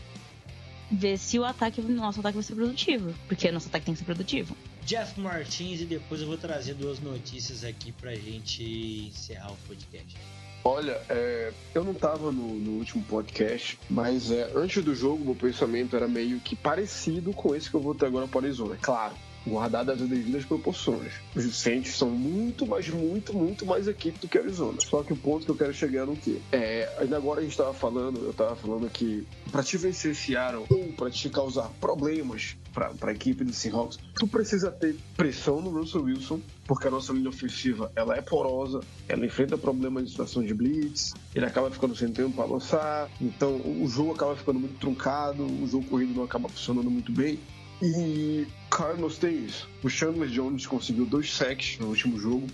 ver 0.92 1.18
se 1.18 1.38
o 1.40 1.46
ataque, 1.46 1.82
o 1.82 1.90
nosso 1.90 2.20
ataque 2.20 2.36
vai 2.36 2.44
ser 2.44 2.56
produtivo, 2.56 3.14
porque 3.28 3.48
o 3.48 3.54
nosso 3.54 3.68
ataque 3.68 3.86
tem 3.86 3.94
que 3.94 4.00
ser 4.00 4.06
produtivo. 4.06 4.56
Jeff 4.84 5.20
Martins 5.20 5.82
e 5.82 5.86
depois 5.86 6.22
eu 6.22 6.28
vou 6.28 6.38
trazer 6.38 6.74
duas 6.74 7.00
notícias 7.00 7.64
aqui 7.64 7.92
pra 7.92 8.16
gente 8.16 9.08
encerrar 9.08 9.52
o 9.52 9.58
podcast. 9.68 10.18
Olha, 10.64 11.00
é, 11.10 11.54
eu 11.74 11.84
não 11.84 11.94
estava 11.94 12.32
no, 12.32 12.56
no, 12.56 12.72
último 12.80 13.04
podcast, 13.04 13.80
mas 13.90 14.30
é, 14.30 14.52
antes 14.56 14.84
do 14.84 14.94
jogo, 14.94 15.24
meu 15.24 15.36
pensamento 15.36 15.96
era 15.96 16.08
meio 16.08 16.40
que 16.40 16.56
parecido 16.56 17.32
com 17.34 17.56
esse 17.56 17.70
que 17.70 17.76
eu 17.76 17.80
vou 17.80 17.96
ter 17.96 18.08
agora 18.08 18.28
para 18.28 18.42
Arizona. 18.42 18.78
Claro, 18.82 19.16
guardadas 19.48 20.02
as 20.02 20.08
devidas 20.08 20.46
proporções. 20.46 21.14
Os 21.36 21.56
Saints 21.56 21.96
são 21.96 22.10
muito, 22.10 22.66
mas 22.66 22.88
muito, 22.90 23.34
muito 23.34 23.66
mais 23.66 23.88
equipe 23.88 24.20
do 24.20 24.28
que 24.28 24.38
a 24.38 24.42
Arizona. 24.42 24.80
Só 24.82 25.04
que 25.04 25.14
o 25.14 25.18
ponto 25.18 25.46
que 25.46 25.52
eu 25.52 25.56
quero 25.56 25.74
chegar 25.74 26.06
no 26.06 26.16
que? 26.16 26.42
É, 26.52 26.94
ainda 27.00 27.18
agora 27.18 27.40
a 27.40 27.44
gente 27.44 27.52
estava 27.52 27.74
falando, 27.74 28.20
eu 28.24 28.32
estava 28.32 28.56
falando 28.56 28.90
que 28.90 29.26
para 29.52 29.64
te 29.64 29.78
vencer 29.78 30.16
Seattle 30.16 30.66
ou 30.70 30.94
para 30.94 31.10
te 31.10 31.30
causar 31.30 31.70
problemas 31.80 32.56
para 32.74 32.94
a 33.02 33.12
equipe 33.12 33.44
do 33.44 33.52
Seahawks, 33.52 33.98
tu 34.16 34.28
precisa 34.28 34.72
ter 34.72 34.96
pressão 35.18 35.62
no 35.62 35.72
Russell 35.72 36.04
Wilson, 36.04 36.40
porque 36.66 36.88
a 36.88 36.92
nossa 36.92 37.12
linha 37.12 37.30
ofensiva 37.30 37.92
ela 37.96 38.16
é 38.16 38.22
porosa, 38.22 38.82
ela 39.08 39.26
enfrenta 39.26 39.58
problemas 39.58 40.06
de 40.06 40.12
situação 40.12 40.44
de 40.44 40.54
blitz, 40.54 41.14
ele 41.34 41.46
acaba 41.46 41.70
ficando 41.72 41.96
sem 41.96 42.12
tempo 42.12 42.36
para 42.36 42.46
lançar, 42.46 43.10
então 43.20 43.56
o 43.56 43.88
jogo 43.88 44.14
acaba 44.14 44.36
ficando 44.36 44.60
muito 44.60 44.78
truncado, 44.80 45.44
o 45.44 45.68
jogo 45.68 45.86
corrido 45.86 46.14
não 46.14 46.24
acaba 46.24 46.48
funcionando 46.48 46.90
muito 46.90 47.12
bem. 47.12 47.40
E 47.82 48.46
Carlos 48.70 49.18
tem 49.18 49.46
isso. 49.46 49.70
O 49.84 49.90
Chandler 49.90 50.30
Jones 50.30 50.66
conseguiu 50.66 51.06
dois 51.06 51.32
sacks 51.32 51.78
no 51.80 51.88
último 51.88 52.20
jogo. 52.20 52.48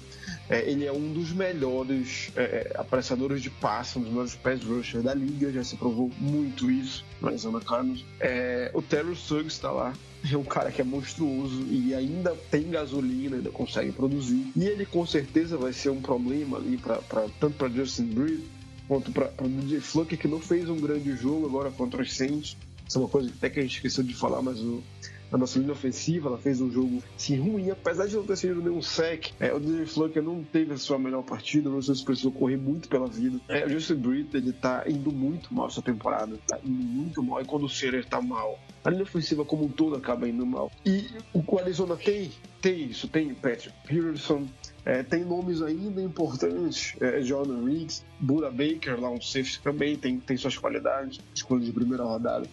É, 0.50 0.70
ele 0.70 0.86
é 0.86 0.92
um 0.92 1.12
dos 1.12 1.32
melhores 1.32 2.32
é, 2.36 2.44
é 2.44 2.80
apressadores 2.80 3.42
de 3.42 3.50
passe, 3.50 3.98
um 3.98 4.02
dos 4.02 4.12
melhores 4.12 4.36
pass 4.36 4.64
rushers 4.64 5.04
da 5.04 5.14
liga. 5.14 5.52
Já 5.52 5.64
se 5.64 5.76
provou 5.76 6.12
muito 6.20 6.70
isso 6.70 7.04
no 7.20 7.30
Arizona 7.30 7.60
Cardinals. 7.60 8.06
É, 8.20 8.70
o 8.74 8.82
Terrell 8.82 9.16
Suggs 9.16 9.56
está 9.56 9.72
lá. 9.72 9.94
É 10.32 10.38
um 10.38 10.44
cara 10.44 10.72
que 10.72 10.82
é 10.82 10.84
monstruoso 10.84 11.68
e 11.70 11.94
ainda 11.94 12.36
tem 12.50 12.70
gasolina, 12.70 13.36
ainda 13.36 13.52
consegue 13.52 13.92
produzir. 13.92 14.52
E 14.56 14.66
ele 14.66 14.86
com 14.86 15.06
certeza 15.06 15.56
vai 15.58 15.72
ser 15.72 15.90
um 15.90 16.02
problema 16.02 16.58
ali, 16.58 16.78
pra, 16.78 16.96
pra 16.98 17.28
tanto 17.40 17.58
para 17.58 17.70
Justin 17.70 18.06
Breed 18.06 18.44
quanto 18.88 19.12
para 19.12 19.32
o 19.40 19.48
DJ 19.48 19.80
Fluke, 19.80 20.18
que 20.18 20.28
não 20.28 20.40
fez 20.40 20.70
um 20.70 20.78
grande 20.78 21.16
jogo 21.16 21.46
agora 21.46 21.70
contra 21.72 22.02
os 22.02 22.16
Saints. 22.16 22.58
Isso 22.88 22.98
é 22.98 23.02
uma 23.02 23.10
coisa 23.10 23.32
até 23.36 23.50
que 23.50 23.60
a 23.60 23.64
gente 23.64 23.76
esqueceu 23.76 24.04
de 24.04 24.14
falar, 24.14 24.42
mas 24.42 24.60
o 24.60 24.84
a 25.32 25.38
nossa 25.38 25.60
linha 25.60 25.72
ofensiva, 25.72 26.30
ela 26.30 26.38
fez 26.38 26.62
um 26.62 26.72
jogo 26.72 27.02
assim, 27.16 27.38
ruim, 27.38 27.70
apesar 27.70 28.08
de 28.08 28.16
não 28.16 28.24
ter 28.24 28.38
sido 28.38 28.62
nenhum 28.62 28.82
sec. 28.82 29.32
É, 29.40 29.54
o 29.54 29.60
DJ 29.60 29.86
Flucker 29.86 30.24
não 30.24 30.44
teve 30.44 30.74
a 30.74 30.78
sua 30.78 30.98
melhor 30.98 31.24
partida, 31.24 31.70
o 31.70 31.74
Russell 31.74 32.06
precisou 32.06 32.32
correr 32.32 32.58
muito 32.58 32.88
pela 32.88 33.08
vida. 33.08 33.40
É, 33.48 33.66
o 33.66 33.70
Justin 33.70 33.96
Britt, 33.96 34.36
ele 34.36 34.54
tá 34.54 34.84
indo 34.88 35.12
muito 35.12 35.54
mal 35.54 35.68
essa 35.68 35.82
temporada, 35.82 36.38
tá 36.48 36.60
indo 36.64 36.84
muito 36.84 37.24
mal, 37.24 37.42
e 37.42 37.46
quando 37.46 37.66
o 37.66 37.70
Scherer 37.70 38.06
tá 38.06 38.22
mal, 38.22 38.60
a 38.84 38.90
linha 38.90 39.04
ofensiva 39.04 39.44
como 39.44 39.66
um 39.66 39.70
todo 39.70 39.96
acaba 39.96 40.28
indo 40.28 40.46
mal. 40.46 40.72
E 40.86 41.08
o 41.34 41.60
Arizona 41.60 41.96
tem, 41.96 42.32
tem 42.62 42.86
isso, 42.86 43.08
tem 43.08 43.34
Patrick 43.34 43.74
Peterson, 43.88 44.48
é, 44.86 45.02
tem 45.02 45.26
nomes 45.26 45.62
ainda 45.64 46.00
importantes, 46.02 46.96
é, 47.02 47.20
Jordan 47.22 47.66
Riggs, 47.66 48.04
Buda 48.20 48.52
Baker, 48.52 49.00
lá 49.00 49.10
um 49.10 49.20
safety 49.20 49.60
também 49.62 49.96
tem, 49.98 50.20
tem 50.20 50.38
suas 50.38 50.58
qualidades, 50.58 51.20
escolha 51.34 51.66
de 51.66 51.72
primeira 51.72 52.04
rodada. 52.04 52.48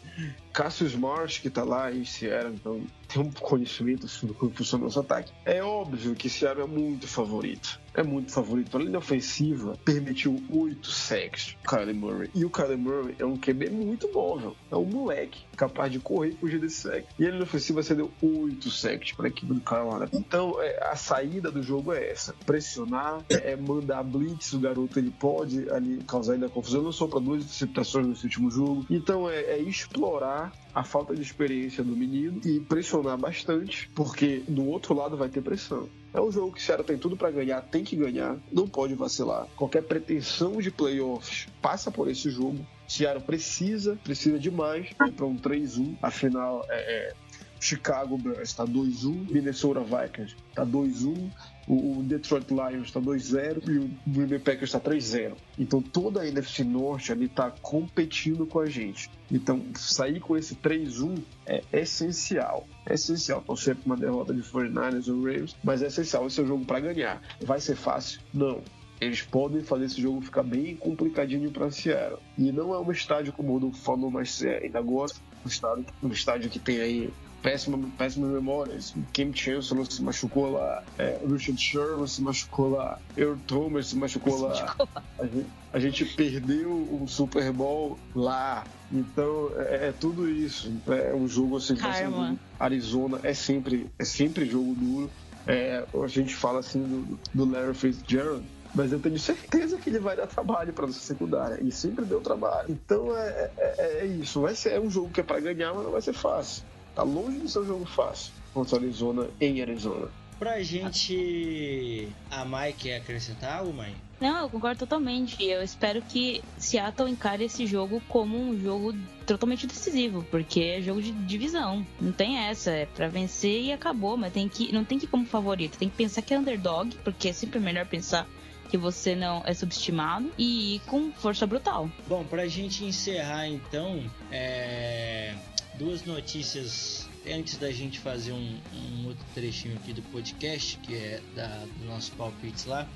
Cassius 0.53 0.95
Marsh, 0.95 1.39
que 1.39 1.51
tá 1.51 1.63
lá 1.63 1.93
em 1.93 2.05
Seattle, 2.05 2.55
então 2.55 2.81
um 3.21 3.31
conhecimento 3.31 4.07
do 4.27 4.35
como 4.35 4.53
funciona 4.53 4.85
o 4.85 4.87
nosso 4.87 5.01
ataque. 5.01 5.33
É 5.45 5.63
óbvio 5.63 6.15
que 6.15 6.29
Seattle 6.29 6.65
é 6.65 6.67
muito 6.67 7.07
favorito. 7.07 7.81
É 7.95 8.03
muito 8.03 8.33
favorito. 8.33 8.77
A 8.77 8.81
linha 8.81 8.99
ofensiva 8.99 9.77
permitiu 9.85 10.43
oito 10.51 10.91
sacks 10.91 11.57
Kyler 11.63 11.95
Murray. 11.95 12.31
E 12.35 12.45
o 12.45 12.51
Kyler 12.51 12.79
Murray 12.79 13.15
é 13.19 13.25
um 13.25 13.37
QB 13.37 13.69
muito 13.69 14.11
móvel. 14.13 14.57
É 14.71 14.77
um 14.77 14.87
moleque 14.87 15.45
capaz 15.57 15.93
de 15.93 15.99
correr 15.99 16.31
e 16.31 16.37
fugir 16.37 16.59
desse 16.59 16.77
sack. 16.77 17.07
E 17.19 17.27
a 17.27 17.31
linha 17.31 17.43
ofensiva 17.43 17.83
cedeu 17.83 18.11
oito 18.23 18.71
sacks 18.71 19.13
para 19.13 19.27
a 19.27 19.29
equipe 19.29 19.53
do 19.53 19.61
Carolina. 19.61 20.09
Então, 20.13 20.57
é, 20.61 20.89
a 20.91 20.97
saída 20.97 21.51
do 21.51 21.63
jogo 21.63 21.93
é 21.93 22.11
essa. 22.11 22.35
Pressionar, 22.47 23.23
é, 23.29 23.53
é 23.53 23.57
mandar 23.57 24.03
blitz. 24.03 24.55
O 24.55 24.59
garoto 24.59 24.99
ele 24.99 25.11
pode 25.11 25.69
ali 25.71 26.03
causar 26.07 26.35
ainda 26.35 26.49
confusão. 26.49 26.83
Não 26.83 26.93
só 26.93 27.07
para 27.07 27.21
duas 27.21 27.43
interceptações 27.43 28.07
nesse 28.07 28.25
último 28.25 28.51
jogo. 28.51 28.87
Então, 28.89 29.29
é, 29.29 29.43
é 29.43 29.59
explorar 29.59 30.53
a 30.75 30.83
falta 30.83 31.15
de 31.15 31.23
experiência 31.23 31.85
do 31.85 31.97
menino 31.97 32.41
e 32.45 32.61
pressionar 32.61 33.19
bastante, 33.19 33.89
porque 33.95 34.43
do 34.49 34.67
outro 34.67 34.95
lado 34.95 35.17
vai 35.17 35.29
ter 35.29 35.43
pressão. 35.43 35.89
É 36.15 36.21
um 36.21 36.31
jogo 36.31 36.53
que 36.53 36.61
o 36.61 36.63
Ceará 36.63 36.83
tem 36.83 36.99
tudo 36.99 37.17
para 37.17 37.31
ganhar, 37.31 37.61
tem 37.63 37.85
que 37.85 37.97
ganhar, 37.97 38.37
não 38.53 38.69
pode 38.69 38.95
vacilar. 38.95 39.47
Qualquer 39.57 39.83
pretensão 39.83 40.59
de 40.59 40.71
playoffs 40.71 41.47
passa 41.61 41.91
por 41.91 42.09
esse 42.09 42.31
jogo. 42.31 42.65
Ceará 42.87 43.19
precisa, 43.19 43.99
precisa 44.05 44.39
demais 44.39 44.93
para 44.93 45.25
um 45.25 45.37
3-1. 45.37 45.97
Afinal, 46.03 46.65
é, 46.69 46.77
é, 46.77 47.15
Chicago 47.63 48.19
Bears 48.19 48.49
está 48.49 48.67
2-1, 48.67 49.31
Minnesota 49.31 49.79
Vikings 49.81 50.35
está 50.51 50.67
2-1, 50.67 51.31
o 51.69 52.03
Detroit 52.03 52.51
Lions 52.51 52.89
está 52.89 53.01
2-0 53.01 53.69
e 53.69 53.79
o 53.79 53.91
Green 54.05 54.27
Bay 54.27 54.41
Packers 54.41 54.75
está 54.75 54.81
3-0. 54.81 55.35
Então 55.57 55.81
toda 55.81 56.23
a 56.23 56.27
NFC 56.27 56.65
Norte 56.65 57.13
ali 57.13 57.27
está 57.27 57.53
competindo 57.63 58.45
com 58.47 58.59
a 58.59 58.67
gente. 58.67 59.09
Então 59.31 59.65
sair 59.77 60.19
com 60.19 60.37
esse 60.37 60.57
3-1 60.57 61.23
é 61.47 61.63
essencial. 61.73 62.67
É 62.85 62.95
essencial. 62.95 63.41
Torcer 63.43 63.77
para 63.77 63.87
uma 63.87 63.97
derrota 63.97 64.35
de 64.35 64.43
49ers 64.43 65.09
ou 65.09 65.23
Rams, 65.23 65.55
mas 65.63 65.83
é 65.83 65.87
essencial 65.87 66.27
esse 66.27 66.41
é 66.41 66.43
o 66.43 66.47
jogo 66.47 66.65
para 66.65 66.81
ganhar. 66.81 67.23
Vai 67.41 67.61
ser 67.61 67.77
fácil? 67.77 68.21
Não 68.35 68.61
eles 69.01 69.21
podem 69.21 69.61
fazer 69.63 69.87
esse 69.87 70.01
jogo 70.01 70.21
ficar 70.21 70.45
bem 70.45 70.77
complicadinho 70.77 71.51
para 71.51 71.69
Seattle. 71.73 72.21
E 72.39 72.53
não 72.53 72.73
é 72.73 72.79
um 72.79 72.93
estádio 72.93 73.33
como 73.33 73.57
o 73.57 73.59
do 73.59 73.73
falou, 73.73 74.09
mas 74.13 74.41
é, 74.45 74.59
ainda 74.59 74.79
agora 74.79 75.13
um 75.45 75.49
estádio, 75.49 75.87
um 76.01 76.09
estádio 76.09 76.49
que 76.49 76.61
tem 76.61 76.81
aí 76.81 77.11
péssima, 77.43 77.79
péssima 77.99 78.29
memória. 78.29 78.79
Kim 79.13 79.35
Chancellor 79.35 79.87
se 79.91 80.03
machucou 80.03 80.53
lá, 80.53 80.83
é, 80.99 81.19
Richard 81.29 81.61
Sherman 81.61 82.07
se 82.07 82.23
machucou 82.23 82.71
lá, 82.71 82.99
Earl 83.17 83.37
Thomas 83.47 83.89
se 83.89 83.97
machucou 83.97 84.37
se 84.37 84.43
lá. 84.43 84.49
Machucou. 84.49 84.89
A, 85.19 85.27
gente, 85.27 85.47
a, 85.73 85.79
gente, 85.79 86.05
perdeu 86.05 86.71
o 86.71 87.05
Super 87.09 87.53
Bowl 87.53 87.99
lá. 88.15 88.65
Então 88.93 89.51
é, 89.57 89.89
é 89.89 89.95
tudo 89.99 90.29
isso. 90.29 90.73
É 90.89 91.15
um 91.15 91.27
jogo 91.27 91.57
assim, 91.57 91.75
assim 91.75 92.39
Arizona 92.59 93.21
é 93.23 93.35
sempre, 93.35 93.91
é 93.99 94.05
sempre 94.05 94.47
jogo 94.47 94.75
duro. 94.75 95.11
É, 95.47 95.85
a 95.93 96.07
gente 96.07 96.35
fala 96.35 96.61
assim 96.61 96.81
do, 96.81 97.19
do 97.35 97.51
Larry 97.51 97.75
Fitzgerald 97.75 98.45
mas 98.75 98.91
eu 98.91 98.99
tenho 98.99 99.19
certeza 99.19 99.77
que 99.77 99.91
ele 99.91 99.99
vai 99.99 100.17
dar 100.17 100.27
trabalho 100.27 100.73
para 100.73 100.87
nossa 100.87 101.01
secundária. 101.01 101.59
E 101.63 101.71
sempre 101.71 102.05
deu 102.05 102.21
trabalho. 102.21 102.67
Então 102.71 103.15
é, 103.17 103.51
é, 103.59 103.99
é 104.01 104.07
isso. 104.07 104.41
Vai 104.41 104.55
ser 104.55 104.73
é 104.73 104.81
um 104.81 104.91
jogo 104.91 105.11
que 105.11 105.21
é 105.21 105.23
para 105.23 105.41
ganhar, 105.41 105.75
mas 105.75 105.85
não 105.85 105.93
vai 105.93 106.01
ser 106.01 106.15
fácil. 106.15 106.65
Tá 106.95 107.03
longe 107.03 107.39
de 107.39 107.51
ser 107.51 107.61
um 107.61 107.67
jogo 107.67 107.85
fácil 107.85 108.33
contra 108.53 108.77
o 108.77 108.79
Arizona 108.79 109.29
em 109.41 109.63
Arizona. 109.63 110.09
Pra 110.39 110.61
gente. 110.63 112.09
A 112.31 112.45
Mai 112.45 112.73
quer 112.73 112.97
acrescentar 112.97 113.61
algo, 113.61 113.73
Mai? 113.73 113.95
Não, 114.21 114.43
eu 114.43 114.51
concordo 114.51 114.81
totalmente. 114.81 115.43
Eu 115.45 115.63
espero 115.63 116.03
que 116.03 116.43
Seattle 116.59 117.11
encare 117.11 117.45
esse 117.45 117.67
jogo 117.67 118.03
como 118.09 118.37
um 118.37 118.61
jogo 118.61 118.95
totalmente 119.27 119.67
decisivo, 119.67 120.25
porque 120.31 120.61
é 120.61 120.83
jogo 120.83 121.01
de 121.01 121.13
divisão. 121.13 121.87
Não 122.01 122.13
tem 122.13 122.39
essa, 122.39 122.71
é 122.71 122.87
para 122.87 123.09
vencer 123.09 123.63
e 123.63 123.73
acabou, 123.73 124.17
mas 124.17 124.33
tem 124.33 124.49
que 124.49 124.73
não 124.73 124.85
tem 124.85 124.99
que 124.99 125.05
ir 125.05 125.09
como 125.09 125.25
favorito, 125.25 125.79
tem 125.79 125.89
que 125.89 125.97
pensar 125.97 126.23
que 126.23 126.35
é 126.35 126.39
underdog, 126.39 126.97
porque 127.05 127.29
é 127.29 127.33
sempre 127.33 127.59
melhor 127.59 127.87
pensar 127.87 128.27
que 128.69 128.77
você 128.77 129.15
não 129.15 129.43
é 129.45 129.53
subestimado 129.55 130.33
e 130.39 130.77
ir 130.77 130.81
com 130.87 131.13
força 131.13 131.47
brutal. 131.47 131.91
Bom, 132.09 132.25
pra 132.25 132.47
gente 132.49 132.85
encerrar 132.85 133.47
então, 133.47 134.03
é... 134.31 135.35
duas 135.75 136.05
notícias 136.05 137.09
antes 137.27 137.57
da 137.57 137.71
gente 137.71 137.99
fazer 137.99 138.33
um, 138.33 138.59
um, 138.75 139.07
outro 139.07 139.25
trechinho 139.35 139.77
aqui 139.77 139.93
do 139.93 140.03
podcast, 140.03 140.77
que 140.79 140.95
é 140.95 141.21
da, 141.35 141.49
do 141.79 141.85
nosso 141.87 142.13
palpites 142.13 142.65
lá. 142.65 142.89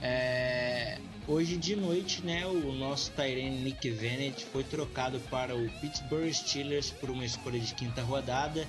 É, 0.00 0.98
hoje 1.26 1.56
de 1.56 1.74
noite, 1.74 2.22
né, 2.22 2.46
o 2.46 2.72
nosso 2.72 3.10
Tyrene 3.12 3.62
Nick 3.62 3.90
Vennett 3.90 4.44
foi 4.46 4.64
trocado 4.64 5.18
para 5.30 5.54
o 5.54 5.68
Pittsburgh 5.80 6.32
Steelers 6.32 6.90
por 6.90 7.10
uma 7.10 7.24
escolha 7.24 7.58
de 7.58 7.74
quinta 7.74 8.02
rodada 8.02 8.66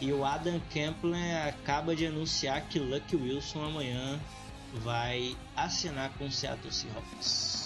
e 0.00 0.12
o 0.12 0.24
Adam 0.24 0.60
Campbell 0.72 1.14
acaba 1.48 1.94
de 1.94 2.06
anunciar 2.06 2.68
que 2.68 2.78
Lucky 2.78 3.16
Wilson 3.16 3.64
amanhã 3.64 4.20
vai 4.74 5.36
assinar 5.56 6.10
com 6.18 6.26
o 6.26 6.32
Seattle 6.32 6.72
Seahawks. 6.72 7.63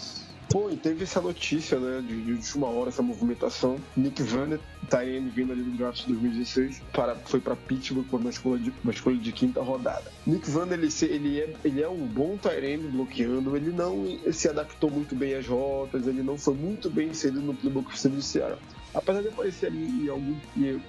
Pô, 0.48 0.70
e 0.70 0.76
teve 0.76 1.04
essa 1.04 1.20
notícia, 1.20 1.78
né, 1.78 2.00
de, 2.00 2.22
de 2.22 2.32
última 2.32 2.68
hora, 2.68 2.88
essa 2.88 3.02
movimentação. 3.02 3.76
Nick 3.94 4.22
Vanner, 4.22 4.58
Tyrene 4.88 5.28
vindo 5.28 5.52
ali 5.52 5.62
do 5.62 5.76
draft 5.76 6.00
de 6.00 6.06
2016, 6.06 6.80
para, 6.92 7.14
foi 7.16 7.38
para 7.38 7.54
Pittsburgh 7.54 8.06
por 8.08 8.18
uma 8.18 8.30
escolha, 8.30 8.58
de, 8.58 8.72
uma 8.82 8.92
escolha 8.92 9.18
de 9.18 9.30
quinta 9.30 9.60
rodada. 9.60 10.10
Nick 10.26 10.50
Vanner, 10.50 10.78
ele, 10.78 10.88
ele, 11.02 11.40
é, 11.40 11.54
ele 11.62 11.82
é 11.82 11.88
um 11.88 12.06
bom 12.06 12.38
Tyrene 12.38 12.88
bloqueando, 12.88 13.54
ele 13.56 13.70
não 13.70 14.18
se 14.32 14.48
adaptou 14.48 14.90
muito 14.90 15.14
bem 15.14 15.34
às 15.34 15.46
rotas, 15.46 16.06
ele 16.06 16.22
não 16.22 16.38
foi 16.38 16.54
muito 16.54 16.88
bem 16.88 17.08
inserido 17.08 17.42
no 17.42 17.52
playbook 17.52 17.90
do 18.08 18.22
Seattle. 18.22 18.58
Apesar 18.94 19.20
de 19.20 19.28
aparecer 19.28 19.66
ali 19.66 20.06
em 20.06 20.08
alguns 20.08 20.38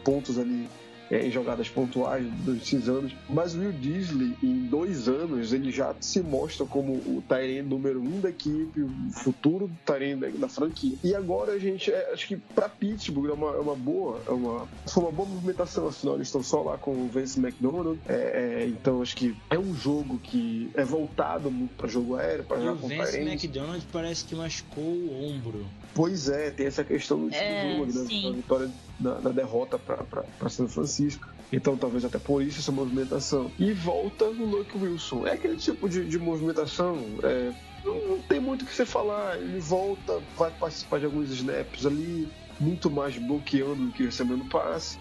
pontos 0.06 0.40
ali 0.40 0.70
é, 1.10 1.26
em 1.26 1.32
jogadas 1.32 1.70
pontuais 1.70 2.26
desses 2.46 2.88
anos. 2.88 3.14
Mas 3.30 3.56
o 3.56 3.60
Will 3.60 3.72
Disley, 3.72 4.36
em 4.44 4.68
dois 4.68 5.08
anos, 5.08 5.54
ele 5.54 5.72
já 5.72 5.96
se 6.00 6.22
mostra 6.22 6.66
como 6.66 6.94
o 6.94 7.24
Tyrene 7.28 7.68
número 7.68 8.02
um 8.02 8.20
da 8.20 8.30
equipe, 8.30 8.82
o 8.82 8.90
futuro 9.12 9.70
Tyrene 9.86 10.22
da, 10.22 10.28
da 10.28 10.48
franquia. 10.48 10.98
E 11.04 11.16
agora 11.16 11.54
a 11.54 11.60
gente, 11.60 11.92
é, 11.92 12.14
acho 12.14 12.28
que 12.28 12.36
para 12.38 12.70
Pittsburgh 12.70 13.30
é 13.30 13.34
uma, 13.34 13.52
é 13.56 13.60
uma 13.60 13.76
boa, 13.76 14.22
é 14.28 14.32
uma, 14.32 14.68
foi 14.88 15.04
uma 15.04 15.12
boa 15.12 15.28
movimentação, 15.28 15.88
afinal 15.88 16.16
eles 16.16 16.28
estão 16.28 16.44
só 16.44 16.62
lá 16.62 16.78
com 16.78 16.92
o 16.92 17.08
Vince 17.08 17.40
McDonald, 17.40 18.00
é, 18.08 18.64
é, 18.64 18.68
então 18.68 19.02
acho 19.02 19.16
que 19.16 19.36
é 19.50 19.58
um 19.58 19.74
jogo 19.74 20.20
que 20.20 20.70
é 20.74 20.84
voltado 20.84 21.50
muito 21.50 21.76
para 21.76 21.88
jogo 21.88 22.16
aéreo, 22.16 22.44
para 22.44 22.60
jogar 22.60 22.80
com 22.80 22.86
o 22.86 22.90
Vince 22.90 23.18
McDonald 23.20 23.86
parece 23.92 24.26
que 24.26 24.36
machucou 24.36 24.84
o 24.84 25.24
ombro. 25.24 25.66
Pois 25.94 26.30
é, 26.30 26.52
tem 26.52 26.68
essa 26.68 26.84
questão 26.84 27.28
do 27.28 27.34
é, 27.34 27.74
jogo, 27.74 27.86
né, 27.86 27.94
da 27.94 28.32
vitória 28.32 28.72
da 29.00 29.32
derrota 29.32 29.80
para 29.80 30.50
São 30.50 30.68
Francisco. 30.68 31.28
Então 31.52 31.76
talvez 31.76 32.06
até 32.06 32.20
por 32.20 32.44
isso 32.44 32.60
essa 32.60 32.72
movimentação. 32.72 33.52
E 33.58 33.72
volta 33.74 34.26
o 34.26 34.46
Luke 34.46 34.78
Wilson. 34.78 35.26
É 35.26 35.34
aquele 35.34 35.58
tipo 35.58 35.90
de, 35.90 36.06
de 36.06 36.20
movimentação. 36.20 36.98
É, 37.24 37.52
não, 37.84 37.96
não, 38.08 38.20
tem 38.20 38.40
muito 38.40 38.64
o 38.64 38.66
que 38.66 38.74
você 38.74 38.86
falar. 38.86 39.38
Ele 39.38 39.60
volta, 39.60 40.22
vai 40.38 40.52
participar 40.52 41.00
de 41.00 41.06
alguns 41.06 41.32
snaps 41.32 41.86
ali, 41.86 42.28
muito 42.60 42.90
mais 42.92 43.18
bloqueando 43.18 43.88
do 43.88 43.92
que 43.92 44.04
recebendo 44.04 44.46
passe, 44.46 44.98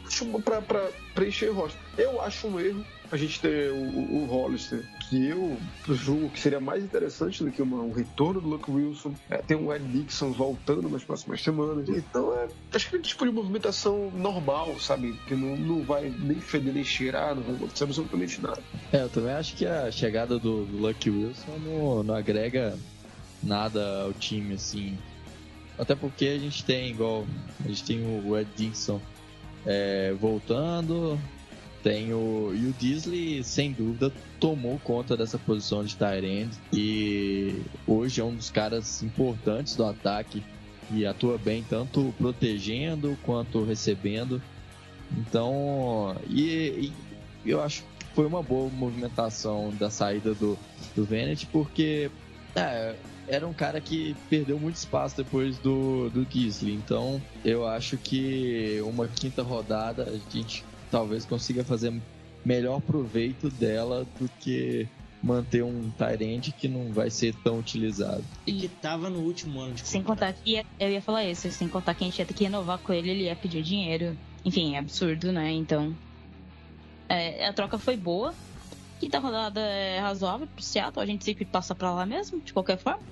para 0.65 0.91
preencher 1.15 1.51
o 1.51 1.55
rosto. 1.55 1.79
Eu 1.97 2.21
acho 2.23 2.47
um 2.47 2.59
erro 2.59 2.85
a 3.11 3.17
gente 3.17 3.41
ter 3.41 3.71
o, 3.73 3.77
o, 3.77 4.23
o 4.23 4.27
Hollister, 4.27 4.85
que 5.09 5.29
eu 5.29 5.59
julgo 5.89 6.29
que 6.31 6.39
seria 6.39 6.61
mais 6.61 6.85
interessante 6.85 7.43
do 7.43 7.51
que 7.51 7.63
uma, 7.63 7.83
um 7.83 7.93
retorno 7.93 8.41
do 8.41 8.49
Luke 8.49 8.71
Wilson. 8.71 9.15
É, 9.31 9.39
tem 9.39 9.57
o 9.57 9.73
Ed 9.73 9.85
Dixon 9.87 10.33
voltando 10.33 10.89
nas 10.89 11.03
próximas 11.03 11.43
semanas. 11.43 11.89
Então, 11.89 12.35
é, 12.35 12.49
acho 12.75 12.91
que 12.91 12.97
é 12.97 12.99
tipo 13.01 13.25
de 13.25 13.33
movimentação 13.33 14.11
normal, 14.11 14.79
sabe? 14.79 15.15
Que 15.27 15.35
não, 15.35 15.57
não 15.57 15.83
vai 15.83 16.13
nem 16.19 16.41
feder 16.41 16.75
nem 16.75 16.85
cheirar, 16.85 17.35
não 17.35 17.43
vai 17.43 17.55
acontecer 17.55 17.85
absolutamente 17.85 18.41
nada. 18.43 18.63
É, 18.93 19.03
eu 19.03 19.09
também 19.09 19.33
acho 19.33 19.57
que 19.57 19.65
a 19.65 19.91
chegada 19.91 20.39
do, 20.39 20.65
do 20.65 20.77
Luke 20.77 21.09
Wilson 21.09 21.59
não, 21.65 22.03
não 22.03 22.15
agrega 22.15 22.77
nada 23.43 24.03
ao 24.03 24.13
time, 24.13 24.55
assim. 24.55 24.99
Até 25.79 25.95
porque 25.95 26.27
a 26.27 26.39
gente 26.39 26.65
tem, 26.65 26.91
igual, 26.91 27.27
a 27.65 27.69
gente 27.69 27.85
tem 27.85 28.01
o 28.05 28.37
Ed 28.37 28.51
Dixon 28.57 29.01
é, 29.65 30.13
voltando, 30.21 31.19
tem 31.83 32.13
o, 32.13 32.53
e 32.55 32.67
o 32.67 32.73
Disley, 32.73 33.43
sem 33.45 33.73
dúvida, 33.73 34.13
tomou 34.41 34.79
conta 34.83 35.17
dessa 35.17 35.39
posição 35.39 35.85
de 35.85 35.97
tight 35.97 36.51
e 36.73 37.63
hoje 37.87 38.21
é 38.21 38.25
um 38.25 38.35
dos 38.35 38.51
caras 38.51 39.03
importantes 39.03 39.77
do 39.77 39.85
ataque 39.85 40.43
e 40.91 41.07
atua 41.07 41.39
bem 41.39 41.65
tanto 41.69 42.15
protegendo 42.19 43.17
quanto 43.23 43.65
recebendo. 43.65 44.41
Então, 45.17 46.17
e, 46.29 46.93
e 47.45 47.51
eu 47.51 47.63
acho 47.63 47.83
que 47.83 48.07
foi 48.15 48.27
uma 48.27 48.43
boa 48.43 48.71
movimentação 48.71 49.73
da 49.79 49.91
saída 49.91 50.35
do, 50.35 50.59
do 50.95 51.05
Venet, 51.05 51.47
porque 51.47 52.11
é, 52.55 52.95
era 53.27 53.47
um 53.47 53.53
cara 53.53 53.81
que 53.81 54.17
perdeu 54.29 54.59
muito 54.59 54.77
espaço 54.77 55.17
depois 55.17 55.59
do, 55.59 56.11
do 56.11 56.27
Gisley. 56.29 56.75
Então, 56.75 57.23
eu 57.45 57.67
acho 57.67 57.97
que 57.97 58.81
uma 58.85 59.07
quinta 59.07 59.43
rodada 59.43 60.05
a 60.05 60.35
gente 60.35 60.65
talvez 60.91 61.25
consiga 61.25 61.65
fazer 61.65 61.93
melhor 62.45 62.81
proveito 62.81 63.51
dela 63.51 64.07
do 64.19 64.29
que 64.41 64.89
manter 65.23 65.63
um 65.63 65.91
Tyrande 65.91 66.53
que 66.53 66.69
não 66.69 66.93
vai 66.93 67.11
ser 67.11 67.35
tão 67.43 67.59
utilizado. 67.59 68.25
E 68.47 68.53
que 68.53 68.69
tava 68.69 69.11
no 69.11 69.21
último 69.21 69.61
ano 69.61 69.75
de 69.75 69.87
Sem 69.87 70.03
contar 70.03 70.33
que 70.33 70.53
ia, 70.53 70.67
eu 70.79 70.91
ia 70.91 71.03
falar 71.03 71.25
isso, 71.25 71.51
sem 71.51 71.69
contar 71.69 71.95
que 71.95 72.05
a 72.05 72.07
gente 72.07 72.19
ia 72.19 72.27
ter 72.27 72.35
que 72.35 72.45
renovar 72.45 72.79
com 72.79 72.93
ele, 72.93 73.11
ele 73.11 73.25
ia 73.25 73.37
pedir 73.37 73.63
dinheiro. 73.63 74.17
Enfim, 74.45 74.77
é 74.77 74.79
absurdo, 74.79 75.33
né? 75.33 75.51
Então. 75.51 75.95
É, 77.09 77.47
a 77.47 77.53
troca 77.53 77.79
foi 77.79 77.97
boa. 77.97 78.35
Quinta 79.01 79.19
rodada 79.19 79.61
é 79.61 79.99
razoável 80.01 80.47
pro 80.47 80.63
Seattle, 80.63 81.03
a 81.03 81.07
gente 81.07 81.25
sempre 81.25 81.45
passa 81.45 81.75
pra 81.75 81.93
lá 81.93 82.05
mesmo, 82.05 82.41
de 82.41 82.53
qualquer 82.53 82.79
forma. 82.79 83.03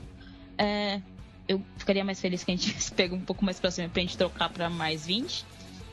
É, 0.58 1.00
eu 1.48 1.62
ficaria 1.76 2.04
mais 2.04 2.20
feliz 2.20 2.42
que 2.42 2.50
a 2.50 2.56
gente 2.56 2.74
pegue 2.92 3.14
um 3.14 3.20
pouco 3.20 3.44
mais 3.44 3.58
pra 3.60 3.70
cima 3.70 3.88
pra 3.88 4.02
gente 4.02 4.16
trocar 4.16 4.48
pra 4.48 4.68
mais 4.68 5.06
20. 5.06 5.44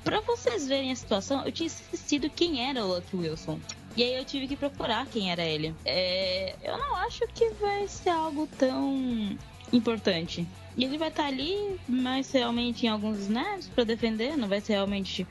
Pra 0.04 0.20
vocês 0.22 0.68
verem 0.68 0.91
a 0.91 0.95
situação, 0.95 1.45
eu 1.45 1.51
tinha 1.51 1.68
esquecido 1.68 2.30
quem 2.30 2.68
era 2.68 2.84
o 2.84 2.95
Lucky 2.95 3.16
Wilson. 3.16 3.60
E 3.95 4.04
aí 4.04 4.16
eu 4.16 4.26
tive 4.26 4.47
que 4.47 4.56
procurar 4.56 5.06
quem 5.06 5.32
era 5.32 5.43
ele. 5.43 5.74
É, 5.86 6.56
eu 6.64 6.78
não 6.78 6.95
acho 6.97 7.26
que 7.28 7.49
vai 7.51 7.88
ser 7.88 8.10
algo 8.10 8.47
tão 8.58 9.38
importante. 9.72 10.47
E 10.76 10.84
ele 10.84 10.97
vai 10.97 11.10
estar 11.10 11.24
tá 11.24 11.30
ali, 11.30 11.80
mas 11.88 12.32
realmente 12.32 12.86
em 12.86 12.89
alguns 12.89 13.20
snaps 13.20 13.68
para 13.68 13.84
defender, 13.84 14.36
não 14.36 14.47
vai 14.47 14.60
ser 14.60 14.74
realmente 14.74 15.28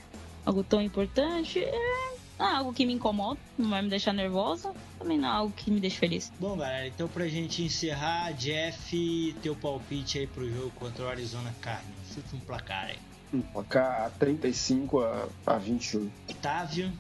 algo 0.47 0.63
tão 0.63 0.81
importante. 0.81 1.59
É 1.59 2.13
é 2.43 2.57
algo 2.57 2.73
que 2.73 2.85
me 2.85 2.93
incomoda, 2.93 3.39
não 3.57 3.71
vai 3.71 3.83
me 3.83 3.89
deixar 3.89 4.13
nervosa, 4.13 4.75
também 4.99 5.17
não 5.17 5.29
é 5.29 5.33
algo 5.33 5.55
que 5.55 5.71
me 5.71 5.79
deixa 5.79 5.99
feliz. 5.99 6.33
Bom, 6.41 6.57
galera, 6.57 6.89
então 6.89 7.07
pra 7.07 7.29
gente 7.29 7.63
encerrar, 7.63 8.33
Jeff, 8.33 9.37
teu 9.43 9.55
palpite 9.55 10.19
aí 10.19 10.27
pro 10.27 10.51
jogo 10.51 10.71
contra 10.73 11.05
o 11.05 11.09
Arizona 11.09 11.55
Cardinals. 11.61 12.09
Chute 12.13 12.35
um 12.35 12.41
placar 12.41 12.87
aí. 12.87 12.99
Um 13.33 13.41
placar 13.41 14.11
35 14.19 15.01
a, 15.01 15.29
a 15.47 15.59
21. 15.59 16.11
Otávio. 16.29 16.93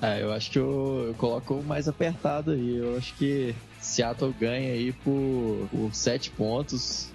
Ah, 0.00 0.18
eu 0.18 0.32
acho 0.32 0.50
que 0.50 0.58
eu, 0.58 1.06
eu 1.08 1.14
coloco 1.14 1.62
mais 1.62 1.88
apertado 1.88 2.50
aí. 2.50 2.76
Eu 2.76 2.96
acho 2.96 3.14
que 3.14 3.54
Seattle 3.80 4.32
ganha 4.32 4.72
aí 4.72 4.92
por, 4.92 5.68
por 5.70 5.94
7 5.94 6.30
pontos. 6.30 7.10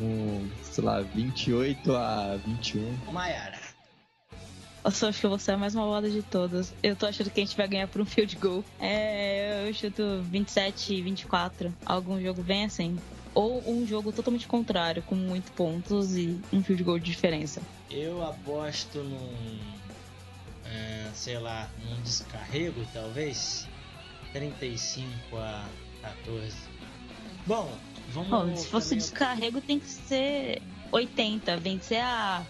Um, 0.00 0.48
sei 0.62 0.84
lá, 0.84 1.00
28 1.00 1.94
a 1.94 2.36
21. 2.44 3.12
Maiara. 3.12 3.58
Eu 4.84 5.08
acho 5.08 5.20
que 5.20 5.26
você 5.26 5.50
é 5.50 5.54
a 5.54 5.58
mais 5.58 5.74
malvada 5.74 6.08
de 6.08 6.22
todas. 6.22 6.72
Eu 6.82 6.96
tô 6.96 7.06
achando 7.06 7.30
que 7.30 7.40
a 7.40 7.44
gente 7.44 7.56
vai 7.56 7.68
ganhar 7.68 7.88
por 7.88 8.00
um 8.00 8.06
field 8.06 8.34
goal. 8.36 8.64
É, 8.80 9.68
eu 9.68 9.74
chuto 9.74 10.22
27, 10.22 11.02
24. 11.02 11.74
Algum 11.84 12.20
jogo 12.20 12.42
bem 12.42 12.64
assim. 12.64 12.98
Ou 13.34 13.62
um 13.70 13.86
jogo 13.86 14.12
totalmente 14.12 14.46
contrário, 14.46 15.02
com 15.02 15.14
muitos 15.14 15.50
pontos 15.50 16.16
e 16.16 16.40
um 16.52 16.62
field 16.62 16.82
goal 16.82 16.98
de 16.98 17.06
diferença. 17.06 17.62
Eu 17.90 18.24
aposto 18.24 18.98
num. 18.98 19.58
É, 20.64 21.08
sei 21.14 21.38
lá, 21.38 21.68
num 21.84 22.00
descarrego, 22.02 22.86
talvez. 22.92 23.66
35 24.32 25.36
a 25.36 25.64
14. 26.02 26.54
Bom, 27.46 27.72
vamos. 28.10 28.30
Bom, 28.30 28.56
se 28.56 28.66
fosse 28.66 28.94
descarrego, 28.94 29.60
tem 29.60 29.80
que 29.80 29.88
ser 29.88 30.62
80. 30.92 31.56
Vencer 31.56 32.02
a. 32.02 32.44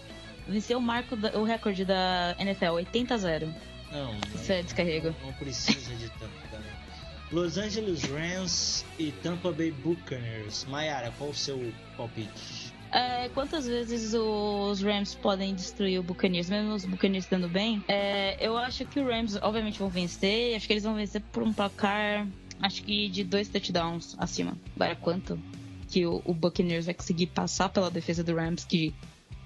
Vencer 0.47 0.75
o 0.75 0.81
marco, 0.81 1.15
da, 1.15 1.37
o 1.37 1.43
recorde 1.43 1.85
da 1.85 2.35
NFL, 2.39 2.71
80 2.71 3.13
a 3.13 3.17
0. 3.17 3.55
Não, 3.91 4.15
Isso 4.35 4.51
é 4.51 4.61
descarrego. 4.61 5.15
Não 5.23 5.33
precisa 5.33 5.95
de 5.95 6.09
tanto, 6.09 6.51
galera. 6.51 6.88
Los 7.31 7.57
Angeles 7.59 8.03
Rams 8.05 8.83
e 8.97 9.11
Tampa 9.11 9.51
Bay 9.51 9.71
Buccaneers. 9.71 10.65
Mayara, 10.65 11.13
qual 11.17 11.29
o 11.29 11.33
seu 11.33 11.71
palpite? 11.95 12.73
É, 12.91 13.29
quantas 13.29 13.67
vezes 13.67 14.15
os 14.15 14.81
Rams 14.81 15.13
podem 15.13 15.53
destruir 15.53 15.99
o 15.99 16.03
Buccaneers, 16.03 16.49
mesmo 16.49 16.73
os 16.73 16.85
Buccaneers 16.85 17.25
estando 17.25 17.47
bem? 17.47 17.83
É, 17.87 18.35
eu 18.43 18.57
acho 18.57 18.83
que 18.85 18.99
os 18.99 19.05
Rams, 19.05 19.37
obviamente, 19.41 19.77
vão 19.77 19.89
vencer. 19.89 20.55
Acho 20.55 20.65
que 20.65 20.73
eles 20.73 20.83
vão 20.83 20.95
vencer 20.95 21.21
por 21.31 21.43
um 21.43 21.53
placar, 21.53 22.27
acho 22.59 22.81
que 22.83 23.07
de 23.09 23.23
dois 23.23 23.47
touchdowns 23.47 24.15
acima. 24.17 24.57
Agora, 24.75 24.95
quanto 24.95 25.39
que 25.87 26.07
o, 26.07 26.23
o 26.25 26.33
Buccaneers 26.33 26.85
vai 26.85 26.95
conseguir 26.95 27.27
passar 27.27 27.69
pela 27.69 27.91
defesa 27.91 28.23
do 28.23 28.35
Rams, 28.35 28.65
que 28.65 28.91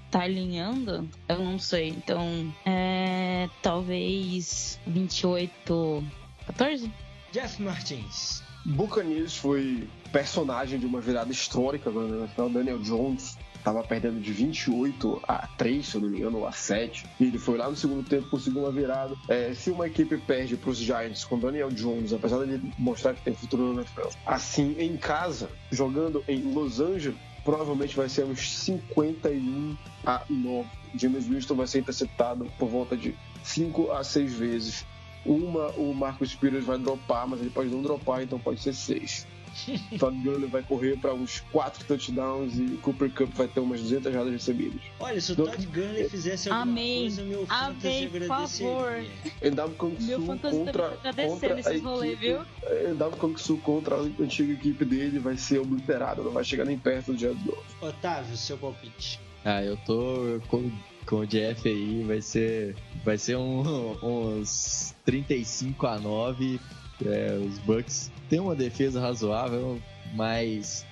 tá 0.10 0.22
alinhando, 0.22 1.10
eu 1.28 1.40
não 1.40 1.60
sei. 1.60 1.90
Então, 1.90 2.54
é, 2.66 3.50
talvez 3.62 4.80
28, 4.88 6.02
14? 6.46 6.90
Jeff 7.34 7.60
Martins. 7.60 8.44
Buccaneers 8.64 9.36
foi 9.36 9.90
personagem 10.12 10.78
de 10.78 10.86
uma 10.86 11.02
virada 11.02 11.32
histórica 11.32 11.90
no 11.90 12.20
NFL. 12.20 12.50
Daniel 12.50 12.78
Jones 12.78 13.36
estava 13.56 13.84
perdendo 13.84 14.22
de 14.22 14.32
28 14.32 15.20
a 15.28 15.48
3, 15.58 15.84
se 15.84 15.96
eu 15.96 16.02
não 16.02 16.10
me 16.10 16.20
engano, 16.20 16.38
ou 16.38 16.48
a 16.48 16.52
7. 16.52 17.08
E 17.20 17.24
ele 17.24 17.40
foi 17.40 17.58
lá 17.58 17.68
no 17.68 17.76
segundo 17.76 18.08
tempo, 18.08 18.30
conseguiu 18.30 18.62
uma 18.62 18.72
virada. 18.72 19.16
É, 19.28 19.52
se 19.56 19.72
uma 19.72 19.88
equipe 19.88 20.16
perde 20.20 20.56
para 20.56 20.70
os 20.70 20.78
Giants 20.78 21.26
com 21.26 21.40
Daniel 21.40 21.72
Jones, 21.72 22.14
apesar 22.14 22.46
de 22.46 22.62
mostrar 22.78 23.16
que 23.16 23.24
tem 23.24 23.34
futuro 23.34 23.74
no 23.74 23.82
NFL, 23.82 24.10
assim 24.28 24.76
em 24.78 24.96
casa, 24.96 25.50
jogando 25.72 26.24
em 26.28 26.54
Los 26.54 26.80
Angeles, 26.80 27.18
provavelmente 27.44 27.96
vai 27.96 28.10
ser 28.10 28.26
uns 28.26 28.48
51 28.60 29.76
a 30.06 30.22
9. 30.30 30.70
James 30.96 31.26
Winston 31.26 31.56
vai 31.56 31.66
ser 31.66 31.80
interceptado 31.80 32.46
por 32.60 32.70
volta 32.70 32.96
de 32.96 33.16
5 33.44 33.92
a 33.92 34.04
6 34.04 34.34
vezes. 34.36 34.86
Uma 35.26 35.68
o 35.72 35.94
Marcos 35.94 36.36
Pires 36.36 36.66
vai 36.66 36.78
dropar, 36.78 37.28
mas 37.28 37.40
ele 37.40 37.50
pode 37.50 37.70
não 37.70 37.82
dropar, 37.82 38.22
então 38.24 38.38
pode 38.40 38.62
ser 38.62 38.74
6. 38.74 39.28
Todd 40.00 40.18
Gurley 40.24 40.48
vai 40.50 40.64
correr 40.64 40.98
para 40.98 41.14
uns 41.14 41.42
4 41.52 41.86
touchdowns 41.86 42.58
e 42.58 42.76
Cooper 42.78 43.12
Cup 43.12 43.30
vai 43.36 43.48
ter 43.48 43.60
umas 43.60 43.82
200 43.82 44.12
jardas 44.12 44.34
recebidas. 44.34 44.82
Olha, 45.00 45.22
se 45.22 45.32
o 45.32 45.36
Todd 45.36 45.66
Gurley 45.68 46.10
fizesse 46.10 46.50
alguma 46.50 46.72
Amém. 46.72 47.02
coisa, 47.02 47.24
meu 47.24 47.46
fantasy 47.46 47.88
Amém, 47.88 48.10
por 48.10 48.28
favor. 48.28 49.04
Endam 49.44 49.70
Kong 49.76 50.04
Meu 50.04 50.20
Su 50.20 50.26
fantasy 50.26 50.58
contra, 50.58 50.90
contra 51.28 51.54
a 51.56 51.60
esses 51.60 51.82
rolês, 51.84 52.14
equipe. 52.14 52.28
viu? 52.28 52.92
Endam 52.92 53.12
Kong 53.12 53.40
Su 53.40 53.58
contra 53.58 53.96
a 53.96 54.00
antiga 54.00 54.54
equipe 54.54 54.84
dele 54.84 55.20
vai 55.20 55.38
ser 55.38 55.60
obliterado, 55.60 56.24
não 56.24 56.32
vai 56.32 56.44
chegar 56.44 56.66
nem 56.66 56.78
perto 56.78 57.14
do 57.14 57.20
Jared 57.20 57.40
Goff. 57.44 57.62
Otávio, 57.80 58.36
seu 58.36 58.58
palpite. 58.58 59.20
Ah, 59.46 59.62
eu 59.64 59.78
tô 59.86 60.40
com, 60.48 60.72
com 61.08 61.18
o 61.18 61.28
Jeff 61.28 61.68
aí, 61.68 62.04
vai 62.08 62.22
ser, 62.22 62.76
vai 63.04 63.18
ser 63.18 63.38
um- 63.38 63.96
uns 64.04 64.94
35 65.06 65.88
a 65.88 66.00
9. 66.00 66.60
É, 67.06 67.34
os 67.46 67.58
Bucks 67.60 68.12
têm 68.30 68.40
uma 68.40 68.56
defesa 68.56 69.02
razoável, 69.02 69.82
mas 70.14 70.86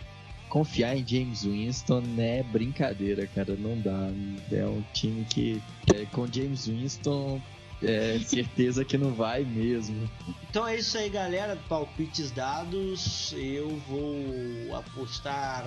confiar 0.50 0.98
em 0.98 1.08
James 1.08 1.44
Winston 1.44 2.04
é 2.18 2.44
brincadeira, 2.44 3.26
cara, 3.28 3.56
não 3.56 3.80
dá. 3.80 4.10
É 4.52 4.66
um 4.66 4.84
time 4.94 5.24
que 5.26 5.62
é, 5.94 6.06
com 6.08 6.28
James 6.28 6.66
Winston 6.68 7.40
é 7.82 8.20
certeza 8.26 8.84
que 8.84 8.98
não 8.98 9.12
vai 9.14 9.44
mesmo. 9.46 10.10
Então 10.50 10.68
é 10.68 10.76
isso 10.78 10.98
aí, 10.98 11.10
galera. 11.10 11.58
Palpites 11.70 12.32
dados. 12.32 13.34
Eu 13.38 13.70
vou 13.88 14.76
apostar. 14.76 15.64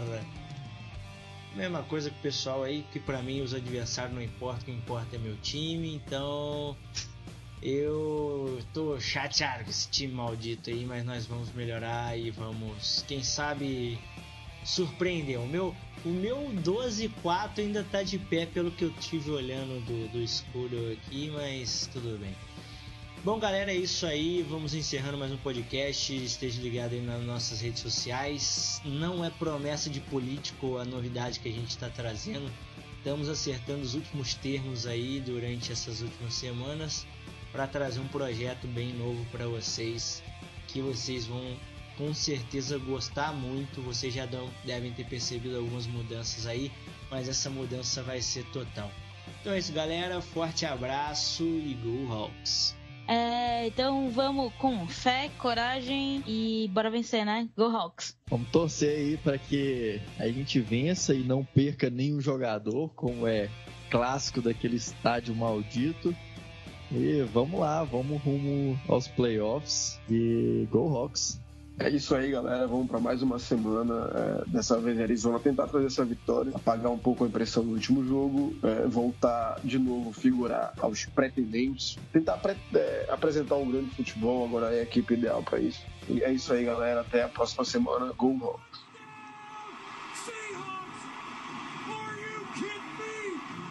Mesma 1.55 1.83
coisa 1.85 2.11
que 2.11 2.17
o 2.17 2.23
pessoal 2.23 2.65
aí, 2.65 2.85
que 2.93 2.99
pra 2.99 3.23
mim 3.23 3.41
os 3.41 3.55
adversários 3.55 4.15
não 4.15 4.23
importam, 4.23 4.63
o 4.63 4.65
que 4.65 4.73
importa 4.73 5.17
é 5.17 5.19
meu 5.19 5.37
time. 5.37 5.95
Então 5.95 6.77
eu 7.63 8.61
tô 8.75 9.01
chateado 9.01 9.65
com 9.65 9.71
esse 9.71 9.89
time 9.89 10.13
maldito 10.13 10.69
aí, 10.69 10.85
mas 10.85 11.05
nós 11.05 11.27
vamos 11.27 11.53
melhorar 11.55 12.19
e 12.19 12.31
vamos, 12.31 13.05
quem 13.07 13.23
sabe, 13.23 13.99
surpreender. 14.65 15.41
O 15.41 15.47
meu, 15.47 15.75
o 16.05 16.09
meu 16.09 16.51
12-4 16.63 17.59
ainda 17.59 17.85
tá 17.85 18.03
de 18.03 18.19
pé 18.19 18.47
pelo 18.47 18.71
que 18.71 18.85
eu 18.85 18.91
tive 18.95 19.31
olhando 19.31 19.81
do, 19.87 20.09
do 20.13 20.23
escuro 20.23 20.93
aqui, 20.93 21.31
mas 21.31 21.89
tudo 21.93 22.19
bem. 22.19 22.35
Bom, 23.25 23.39
galera, 23.39 23.73
é 23.73 23.75
isso 23.75 24.05
aí. 24.05 24.43
Vamos 24.43 24.75
encerrando 24.75 25.17
mais 25.17 25.33
um 25.33 25.39
podcast. 25.39 26.15
Esteja 26.15 26.61
ligado 26.61 26.93
aí 26.93 27.01
nas 27.01 27.23
nossas 27.23 27.63
redes 27.63 27.81
sociais. 27.81 28.83
Não 28.85 29.25
é 29.25 29.31
promessa 29.31 29.89
de 29.89 29.99
político 29.99 30.77
a 30.77 30.85
novidade 30.85 31.41
que 31.41 31.49
a 31.49 31.53
gente 31.53 31.71
está 31.71 31.89
trazendo. 31.89 32.53
Estamos 32.99 33.31
acertando 33.31 33.81
os 33.81 33.95
últimos 33.95 34.35
termos 34.35 34.87
aí 34.87 35.21
durante 35.21 35.73
essas 35.73 36.03
últimas 36.03 36.35
semanas 36.35 37.07
para 37.51 37.67
trazer 37.67 37.99
um 37.99 38.09
projeto 38.09 38.67
bem 38.67 38.93
novo 38.93 39.25
para 39.33 39.47
vocês 39.47 40.23
que 40.69 40.83
vocês 40.83 41.25
vão 41.25 41.57
com 41.97 42.13
certeza 42.13 42.77
gostar 42.77 43.33
muito. 43.33 43.81
Vocês 43.81 44.13
já 44.13 44.29
devem 44.67 44.93
ter 44.93 45.07
percebido 45.07 45.57
algumas 45.57 45.87
mudanças 45.87 46.47
aí, 46.47 46.71
mas 47.11 47.27
essa 47.27 47.49
mudança 47.49 48.03
vai 48.03 48.21
ser 48.21 48.45
total. 48.51 48.93
Então 49.41 49.55
é 49.55 49.59
isso, 49.59 49.73
galera. 49.73 50.21
Forte 50.21 50.67
abraço 50.67 51.43
e 51.43 51.73
Go 51.83 52.13
Hawks! 52.13 52.84
É, 53.07 53.67
então 53.67 54.11
vamos 54.11 54.53
com 54.55 54.87
fé, 54.87 55.31
coragem 55.39 56.23
e 56.27 56.69
bora 56.73 56.91
vencer, 56.91 57.25
né? 57.25 57.49
Go 57.57 57.65
Hawks. 57.65 58.17
Vamos 58.31 58.49
torcer 58.49 58.97
aí 58.97 59.17
para 59.19 59.37
que 59.37 60.01
a 60.19 60.27
gente 60.29 60.61
vença 60.61 61.15
e 61.15 61.23
não 61.23 61.45
perca 61.45 61.91
nenhum 61.91 62.21
jogador, 62.21 62.89
como 62.95 63.27
é 63.27 63.49
clássico 63.91 64.41
daquele 64.41 64.77
estádio 64.77 65.35
maldito. 65.35 66.15
E 66.91 67.23
vamos 67.33 67.61
lá, 67.61 67.83
vamos 67.85 68.23
rumo 68.23 68.79
aos 68.89 69.09
playoffs 69.09 70.01
e 70.09 70.67
Go 70.71 70.97
Hawks. 70.97 71.44
É 71.77 71.89
isso 71.91 72.15
aí, 72.15 72.31
galera. 72.31 72.69
Vamos 72.69 72.87
para 72.87 73.01
mais 73.01 73.21
uma 73.21 73.39
semana. 73.39 74.09
É, 74.15 74.51
dessa 74.51 74.79
vez, 74.79 74.99
Arizona 75.01 75.41
tentar 75.41 75.67
trazer 75.67 75.87
essa 75.87 76.05
vitória, 76.05 76.53
apagar 76.55 76.91
um 76.93 76.99
pouco 76.99 77.25
a 77.25 77.27
impressão 77.27 77.65
do 77.65 77.73
último 77.73 78.05
jogo, 78.05 78.55
é, 78.63 78.87
voltar 78.87 79.59
de 79.65 79.77
novo, 79.79 80.13
figurar 80.13 80.73
aos 80.79 81.05
pretendentes, 81.07 81.99
tentar 82.13 82.37
pre- 82.37 82.57
é, 82.75 83.07
apresentar 83.11 83.57
um 83.57 83.69
grande 83.71 83.91
futebol. 83.91 84.45
Agora 84.47 84.73
é 84.75 84.81
a 84.81 84.83
equipe 84.85 85.15
ideal 85.15 85.43
para 85.43 85.59
isso. 85.59 85.83
E 86.09 86.23
é 86.23 86.33
isso 86.33 86.53
aí, 86.53 86.65
galera. 86.65 87.01
Até 87.01 87.25
a 87.25 87.29
próxima 87.29 87.65
semana. 87.65 88.13
Go 88.17 88.39
Hawks! 88.41 88.79
Seahawks! 90.25 91.03
Are 91.89 92.21
you 92.21 92.47
kidding 92.55 92.99
me? 92.99 93.71